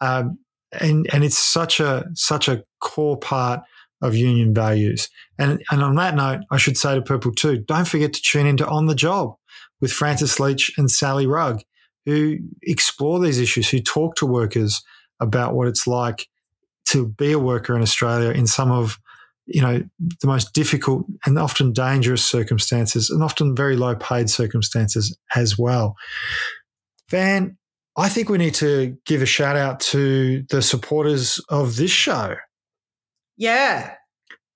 um, 0.00 0.38
and 0.80 1.06
and 1.12 1.24
it's 1.24 1.38
such 1.38 1.80
a 1.80 2.04
such 2.14 2.48
a 2.48 2.64
core 2.80 3.18
part 3.18 3.60
of 4.02 4.14
union 4.14 4.52
values. 4.54 5.08
And 5.38 5.62
and 5.70 5.82
on 5.82 5.94
that 5.96 6.14
note, 6.14 6.40
I 6.50 6.56
should 6.56 6.76
say 6.76 6.94
to 6.94 7.02
people 7.02 7.32
too, 7.32 7.58
don't 7.58 7.88
forget 7.88 8.12
to 8.12 8.22
tune 8.22 8.46
into 8.46 8.66
On 8.66 8.86
the 8.86 8.94
Job 8.94 9.34
with 9.80 9.92
Francis 9.92 10.40
Leach 10.40 10.72
and 10.76 10.90
Sally 10.90 11.26
Rugg, 11.26 11.62
who 12.04 12.38
explore 12.62 13.20
these 13.20 13.38
issues, 13.38 13.68
who 13.68 13.80
talk 13.80 14.16
to 14.16 14.26
workers 14.26 14.82
about 15.20 15.54
what 15.54 15.68
it's 15.68 15.86
like 15.86 16.28
to 16.86 17.06
be 17.06 17.32
a 17.32 17.38
worker 17.38 17.74
in 17.74 17.82
Australia 17.82 18.30
in 18.30 18.46
some 18.46 18.70
of 18.70 18.98
you 19.46 19.60
know 19.60 19.82
the 19.98 20.26
most 20.26 20.52
difficult 20.52 21.06
and 21.26 21.38
often 21.38 21.72
dangerous 21.72 22.24
circumstances 22.24 23.10
and 23.10 23.22
often 23.22 23.54
very 23.54 23.76
low 23.76 23.94
paid 23.94 24.30
circumstances 24.30 25.16
as 25.34 25.58
well. 25.58 25.96
Van, 27.10 27.56
I 27.96 28.08
think 28.08 28.28
we 28.28 28.38
need 28.38 28.54
to 28.54 28.96
give 29.06 29.22
a 29.22 29.26
shout 29.26 29.56
out 29.56 29.80
to 29.80 30.44
the 30.50 30.62
supporters 30.62 31.40
of 31.48 31.76
this 31.76 31.90
show. 31.90 32.36
Yeah, 33.36 33.94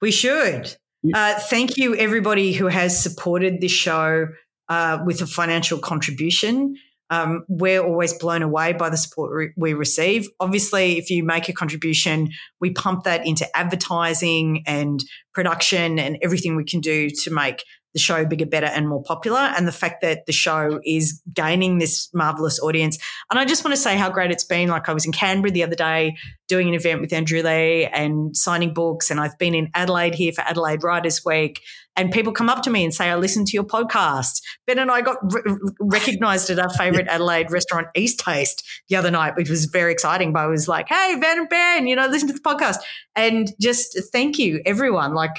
we 0.01 0.11
should. 0.11 0.77
Uh, 1.15 1.39
thank 1.39 1.77
you, 1.77 1.95
everybody 1.95 2.53
who 2.53 2.67
has 2.67 3.01
supported 3.01 3.61
this 3.61 3.71
show 3.73 4.27
uh, 4.69 4.99
with 5.05 5.21
a 5.21 5.27
financial 5.27 5.79
contribution. 5.79 6.75
Um, 7.11 7.45
we're 7.49 7.83
always 7.83 8.13
blown 8.13 8.43
away 8.43 8.73
by 8.73 8.91
the 8.91 8.97
support 8.97 9.33
re- 9.33 9.53
we 9.57 9.75
receive. 9.75 10.29
Obviously, 10.41 10.99
if 10.99 11.11
you 11.11 11.25
make 11.25 11.49
a 11.49 11.53
contribution, 11.53 12.31
we 12.61 12.71
pump 12.71 13.05
that 13.05 13.27
into 13.27 13.47
advertising 13.57 14.63
and 14.67 15.03
production 15.33 15.99
and 15.99 16.19
everything 16.23 16.57
we 16.57 16.65
can 16.65 16.81
do 16.81 17.09
to 17.09 17.31
make 17.31 17.65
the 17.99 18.03
show 18.05 18.25
bigger, 18.25 18.47
better, 18.47 18.67
and 18.67 18.89
more 18.89 19.03
popular. 19.03 19.39
And 19.41 19.67
the 19.67 19.73
fact 19.73 20.03
that 20.03 20.27
the 20.27 20.33
show 20.33 20.81
is 20.85 21.21
gaining 21.33 21.79
this 21.79 22.09
marvelous 22.15 22.61
audience. 22.61 22.97
And 23.31 23.41
I 23.41 23.45
just 23.45 23.65
want 23.65 23.75
to 23.75 23.81
say 23.81 23.97
how 23.97 24.09
great 24.09 24.31
it's 24.31 24.45
been. 24.45 24.69
Like 24.69 24.89
I 24.89 24.93
was 24.93 25.05
in 25.05 25.13
Canberra 25.13 25.51
the 25.51 25.65
other 25.65 25.75
day 25.75 26.17
doing 26.47 26.69
an 26.69 26.75
event 26.75 27.01
with 27.01 27.13
Andrew 27.13 27.43
Leigh 27.43 27.87
and 27.87 28.37
signing 28.37 28.73
books. 28.73 29.11
And 29.11 29.19
I've 29.19 29.37
been 29.39 29.55
in 29.55 29.69
Adelaide 29.75 30.15
here 30.15 30.33
for 30.33 30.43
Adelaide 30.43 30.85
Writers 30.85 31.25
Week. 31.25 31.61
And 31.97 32.13
people 32.13 32.33
come 32.33 32.49
up 32.49 32.63
to 32.63 32.71
me 32.71 32.85
and 32.85 32.95
say, 32.95 33.11
I 33.11 33.17
listened 33.17 33.49
to 33.49 33.55
your 33.55 33.65
podcast. 33.65 34.41
Ben 34.69 34.79
and 34.79 34.89
I 34.89 35.01
got 35.01 35.17
re- 35.33 35.59
recognized 35.81 36.49
at 36.49 36.61
our 36.61 36.71
favorite 36.71 37.09
Adelaide 37.11 37.51
restaurant, 37.51 37.89
East 37.97 38.21
Taste, 38.21 38.65
the 38.89 38.95
other 38.95 39.11
night, 39.11 39.35
which 39.37 39.51
was 39.51 39.65
very 39.65 39.91
exciting. 39.91 40.33
But 40.33 40.41
I 40.41 40.47
was 40.47 40.69
like, 40.69 40.89
hey, 40.89 41.17
Ben 41.21 41.41
and 41.41 41.49
Ben, 41.49 41.89
you 41.89 41.97
know, 41.97 42.07
listen 42.07 42.29
to 42.29 42.35
the 42.35 42.41
podcast. 42.41 42.77
And 43.17 43.51
just 43.61 43.99
thank 44.13 44.39
you, 44.39 44.63
everyone. 44.65 45.15
Like, 45.15 45.33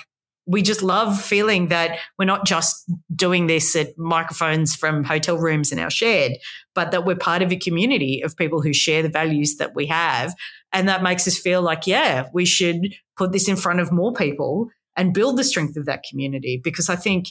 we 0.50 0.64
just 0.64 0.82
love 0.82 1.22
feeling 1.22 1.68
that 1.68 2.00
we're 2.18 2.26
not 2.26 2.44
just 2.44 2.92
doing 3.16 3.46
this 3.46 3.76
at 3.76 3.96
microphones 4.00 4.76
from 4.76 5.04
hotel 5.04 5.38
rooms 5.38 5.72
in 5.72 5.78
our 5.78 5.92
shed, 5.92 6.38
but 6.74 6.90
that 6.90 7.06
we're 7.06 7.16
part 7.16 7.44
of 7.44 7.52
a 7.52 7.56
community 7.56 8.24
of 8.24 8.36
people 8.36 8.60
who 8.60 8.74
share 8.74 9.04
the 9.04 9.10
values 9.10 9.58
that 9.58 9.76
we 9.76 9.86
have. 9.86 10.34
And 10.74 10.90
that 10.90 11.04
makes 11.04 11.28
us 11.28 11.38
feel 11.38 11.62
like, 11.62 11.86
yeah, 11.86 12.30
we 12.34 12.46
should 12.46 12.96
put 13.16 13.32
this 13.32 13.48
in 13.48 13.58
front 13.58 13.80
of 13.80 13.92
more 13.92 14.12
people 14.12 14.70
and 14.98 15.14
build 15.14 15.38
the 15.38 15.44
strength 15.44 15.78
of 15.78 15.86
that 15.86 16.04
community. 16.10 16.60
Because 16.64 16.90
I 16.90 16.96
think, 16.96 17.28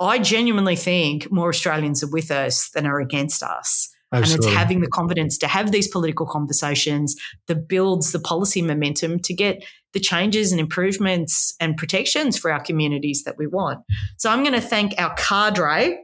I 0.00 0.18
genuinely 0.18 0.74
think 0.74 1.30
more 1.30 1.48
Australians 1.48 2.02
are 2.02 2.10
with 2.10 2.32
us 2.32 2.70
than 2.70 2.86
are 2.86 2.98
against 2.98 3.44
us. 3.44 3.88
Absolutely. 4.12 4.46
And 4.46 4.52
it's 4.52 4.58
having 4.58 4.80
the 4.80 4.88
confidence 4.88 5.38
to 5.38 5.46
have 5.46 5.70
these 5.70 5.86
political 5.86 6.26
conversations 6.26 7.14
that 7.46 7.68
builds 7.68 8.10
the 8.10 8.20
policy 8.20 8.62
momentum 8.62 9.20
to 9.20 9.32
get 9.32 9.64
the 9.92 10.00
changes 10.00 10.52
and 10.52 10.60
improvements 10.60 11.54
and 11.60 11.76
protections 11.76 12.38
for 12.38 12.50
our 12.50 12.60
communities 12.60 13.24
that 13.24 13.36
we 13.38 13.46
want. 13.46 13.80
So 14.16 14.30
I'm 14.30 14.42
going 14.42 14.54
to 14.54 14.60
thank 14.60 14.94
our 14.98 15.14
cadre. 15.14 15.98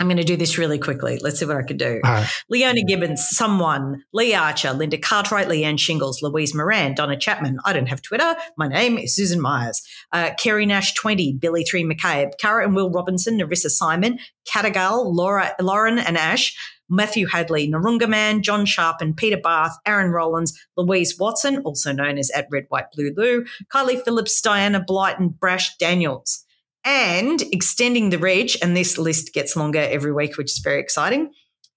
I'm 0.00 0.06
going 0.06 0.18
to 0.18 0.24
do 0.24 0.36
this 0.36 0.58
really 0.58 0.78
quickly. 0.78 1.18
Let's 1.20 1.40
see 1.40 1.44
what 1.44 1.56
I 1.56 1.64
can 1.64 1.76
do. 1.76 2.00
Right. 2.04 2.28
Leona 2.48 2.84
Gibbons, 2.84 3.26
someone, 3.30 4.04
Lee 4.12 4.32
Archer, 4.32 4.72
Linda 4.72 4.96
Cartwright, 4.96 5.48
Leanne 5.48 5.78
Shingles, 5.78 6.22
Louise 6.22 6.54
Moran, 6.54 6.94
Donna 6.94 7.16
Chapman. 7.16 7.58
I 7.64 7.72
don't 7.72 7.88
have 7.88 8.00
Twitter. 8.00 8.36
My 8.56 8.68
name 8.68 8.96
is 8.96 9.16
Susan 9.16 9.40
Myers. 9.40 9.82
Uh, 10.12 10.30
Kerry 10.38 10.66
Nash 10.66 10.94
20, 10.94 11.32
Billy 11.34 11.64
3 11.64 11.82
McCabe, 11.82 12.30
Cara 12.38 12.64
and 12.64 12.76
Will 12.76 12.90
Robinson, 12.90 13.40
Narissa 13.40 13.70
Simon, 13.70 14.20
Catagal, 14.48 15.12
Laura, 15.12 15.56
Lauren 15.60 15.98
and 15.98 16.16
Ash. 16.16 16.56
Matthew 16.88 17.26
Hadley, 17.26 17.70
Narunga 17.70 18.08
Man, 18.08 18.42
John 18.42 18.66
Sharp 18.66 19.00
and 19.00 19.16
Peter 19.16 19.36
Bath, 19.36 19.76
Aaron 19.86 20.10
Rollins, 20.10 20.58
Louise 20.76 21.18
Watson, 21.18 21.58
also 21.58 21.92
known 21.92 22.18
as 22.18 22.30
at 22.30 22.46
Red 22.50 22.66
White 22.68 22.90
Blue 22.94 23.12
Lou, 23.16 23.44
Kylie 23.72 24.02
Phillips, 24.02 24.40
Diana 24.40 24.82
Blight, 24.84 25.18
and 25.18 25.38
Brash 25.38 25.76
Daniels. 25.78 26.44
And 26.84 27.42
extending 27.52 28.10
the 28.10 28.18
reach, 28.18 28.56
and 28.62 28.76
this 28.76 28.98
list 28.98 29.34
gets 29.34 29.56
longer 29.56 29.80
every 29.80 30.12
week, 30.12 30.38
which 30.38 30.52
is 30.52 30.58
very 30.58 30.80
exciting. 30.80 31.32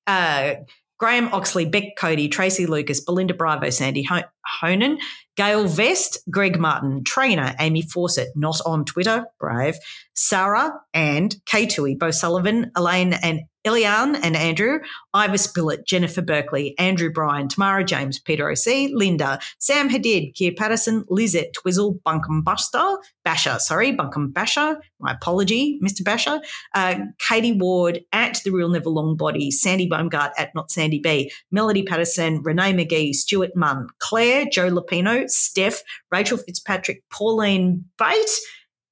Uh, 0.07 0.55
Graham 1.01 1.34
Oxley, 1.34 1.66
Beck 1.66 1.95
Cody, 1.97 2.30
Tracy 2.30 2.68
Lucas, 2.68 3.01
Belinda 3.01 3.34
Bravo, 3.34 3.72
Sandy 3.72 4.07
Honan, 4.45 4.99
Gail 5.36 5.68
Vest, 5.68 6.20
Greg 6.30 6.59
Martin, 6.59 7.03
trainer 7.03 7.55
Amy 7.59 7.82
Fawcett, 7.82 8.30
not 8.36 8.62
on 8.68 8.86
Twitter, 8.86 9.26
brave, 9.39 9.76
Sarah 10.14 10.72
and 10.93 11.36
Kay 11.47 11.66
Tui, 11.66 11.95
Bo 11.95 12.12
Sullivan, 12.12 12.72
Elaine 12.76 13.14
and 13.14 13.41
Eliane 13.66 14.20
and 14.24 14.36
Andrew, 14.36 14.80
Ivis 15.16 15.53
Billett, 15.53 15.86
Jennifer 15.86 16.22
Berkeley, 16.22 16.78
Andrew 16.80 17.12
Bryan, 17.12 17.47
Tamara 17.47 17.84
James, 17.84 18.20
Peter 18.20 18.49
O.C., 18.49 18.91
Linda, 18.93 19.39
Sam 19.59 19.89
Hadid, 19.89 20.34
Keir 20.36 20.53
Patterson, 20.53 21.05
Lizette 21.09 21.53
Twizzle, 21.53 21.99
Bunkum 22.05 22.43
Buster, 22.43 22.97
Basher, 23.24 23.57
sorry, 23.59 23.95
Bunkum 23.95 24.34
Basher, 24.34 24.80
my 24.99 25.14
apology, 25.14 25.80
Mr. 25.84 26.03
Basher, 26.03 26.41
uh, 26.74 26.95
Katie 27.20 27.57
Ward 27.57 28.01
at 28.12 28.39
The 28.43 28.51
Real 28.51 28.70
Never 28.70 28.89
Long 28.89 29.16
Body, 29.16 29.51
Sandy 29.51 29.88
Baumgart 29.88 30.32
at 30.38 30.53
Not 30.55 30.72
Sandy 30.72 30.99
B, 30.99 31.32
Melody 31.51 31.84
Patterson, 31.84 32.41
Renee 32.41 32.74
McGee, 32.74 33.14
Stuart 33.14 33.55
Munn, 33.55 33.88
Claire, 33.99 34.45
Joe 34.45 34.72
Lapino, 34.72 35.30
Steph, 35.30 35.84
Rachel 36.12 36.38
Fitzpatrick, 36.38 37.03
Pauline 37.12 37.86
Bate, 37.97 38.39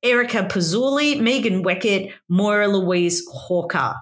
Erica 0.04 0.44
Pazzuli, 0.44 1.20
Megan 1.20 1.64
Weckett, 1.64 2.14
Moira 2.30 2.68
Louise 2.68 3.26
Hawker. 3.30 3.96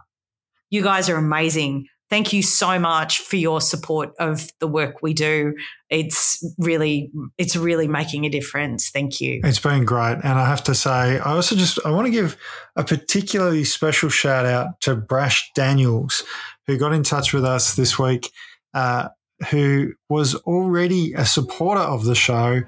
You 0.69 0.83
guys 0.83 1.09
are 1.09 1.15
amazing. 1.15 1.87
Thank 2.09 2.31
you 2.31 2.41
so 2.41 2.79
much 2.79 3.19
for 3.19 3.35
your 3.35 3.59
support 3.59 4.13
of 4.17 4.49
the 4.59 4.67
work 4.67 5.01
we 5.01 5.13
do. 5.13 5.53
It's 5.89 6.41
really, 6.57 7.11
it's 7.37 7.55
really 7.57 7.87
making 7.87 8.25
a 8.25 8.29
difference. 8.29 8.89
Thank 8.89 9.19
you. 9.19 9.41
It's 9.43 9.59
been 9.59 9.83
great. 9.83 10.19
And 10.23 10.39
I 10.39 10.45
have 10.45 10.63
to 10.65 10.75
say, 10.75 11.19
I 11.19 11.33
also 11.33 11.55
just, 11.55 11.79
I 11.85 11.91
want 11.91 12.05
to 12.05 12.11
give 12.11 12.37
a 12.77 12.83
particularly 12.85 13.65
special 13.65 14.07
shout 14.09 14.45
out 14.45 14.79
to 14.81 14.95
Brash 14.95 15.51
Daniels, 15.53 16.23
who 16.65 16.77
got 16.77 16.93
in 16.93 17.03
touch 17.03 17.33
with 17.33 17.43
us 17.43 17.75
this 17.75 17.99
week. 17.99 18.31
Uh, 18.73 19.09
who 19.51 19.93
was 20.09 20.33
already 20.33 21.13
a 21.13 21.23
supporter 21.23 21.81
of 21.81 22.05
the 22.05 22.15
show 22.15 22.61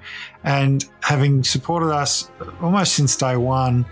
and 0.44 0.84
having 1.02 1.42
supported 1.42 1.90
us 1.92 2.30
almost 2.60 2.94
since 2.94 3.16
day 3.16 3.36
one, 3.36 3.84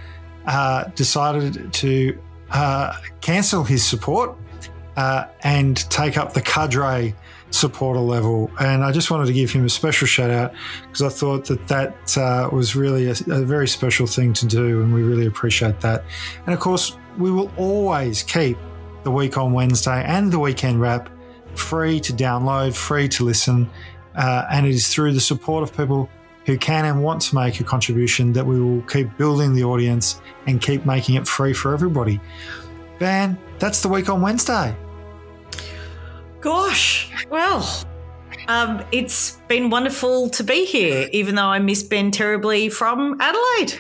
uh, 0.47 0.85
decided 0.95 1.73
to 1.73 2.17
uh, 2.51 2.95
cancel 3.21 3.65
his 3.65 3.85
support 3.85 4.37
uh, 4.97 5.27
and 5.43 5.77
take 5.91 6.17
up 6.17 6.33
the 6.33 6.41
cadre 6.41 7.15
supporter 7.51 8.01
level. 8.01 8.51
And 8.61 8.85
I 8.85 8.93
just 8.93 9.11
wanted 9.11 9.27
to 9.27 9.33
give 9.33 9.51
him 9.51 9.65
a 9.65 9.69
special 9.69 10.07
shout 10.07 10.31
out 10.31 10.53
because 10.83 11.03
I 11.03 11.09
thought 11.09 11.47
that 11.47 11.67
that 11.69 12.19
uh, 12.19 12.49
was 12.53 12.77
really 12.77 13.07
a, 13.07 13.15
a, 13.31 13.45
very 13.45 13.69
special 13.69 14.07
thing 14.07 14.33
to 14.35 14.47
do, 14.47 14.83
and 14.83 14.93
we 14.93 15.03
really 15.03 15.27
appreciate 15.27 15.81
that. 15.81 16.05
And 16.47 16.55
of 16.55 16.61
course, 16.61 16.97
we 17.17 17.31
will 17.31 17.51
always 17.57 18.23
keep 18.23 18.59
the 19.05 19.11
week 19.11 19.39
on 19.39 19.53
Wednesday 19.53 20.05
and 20.05 20.33
the 20.33 20.39
weekend 20.39 20.81
wrap 20.81 21.09
free 21.55 22.01
to 22.01 22.13
download, 22.13 22.75
free 22.75 23.09
to 23.09 23.25
listen, 23.25 23.69
uh, 24.15 24.47
and 24.51 24.67
it 24.67 24.75
is 24.75 24.93
through 24.93 25.13
the 25.13 25.21
support 25.21 25.63
of 25.63 25.77
people 25.77 26.09
who 26.49 26.57
can 26.57 26.87
and 26.87 27.03
want 27.03 27.21
to 27.21 27.35
make 27.35 27.61
a 27.61 27.65
contribution 27.65 28.33
that 28.33 28.45
we 28.45 28.59
will 28.59 28.81
keep 28.85 29.15
building 29.19 29.53
the 29.53 29.63
audience 29.63 30.23
and 30.47 30.63
keep 30.63 30.87
making 30.87 31.17
it 31.17 31.29
free 31.29 31.53
for 31.53 31.75
everybody. 31.75 32.19
Van, 32.99 33.37
that's 33.59 33.83
the 33.83 33.89
week 33.89 34.09
on 34.09 34.23
Wednesday. 34.23 34.75
Gosh, 36.41 37.13
well, 37.29 37.69
um, 38.49 38.83
it's 38.93 39.33
been 39.47 39.69
wonderful 39.69 40.31
to 40.31 40.43
be 40.43 40.65
here, 40.65 41.11
even 41.13 41.35
though 41.35 41.49
I 41.49 41.59
miss 41.59 41.83
Ben 41.83 42.11
terribly 42.11 42.71
from 42.71 43.21
Adelaide. 43.21 43.79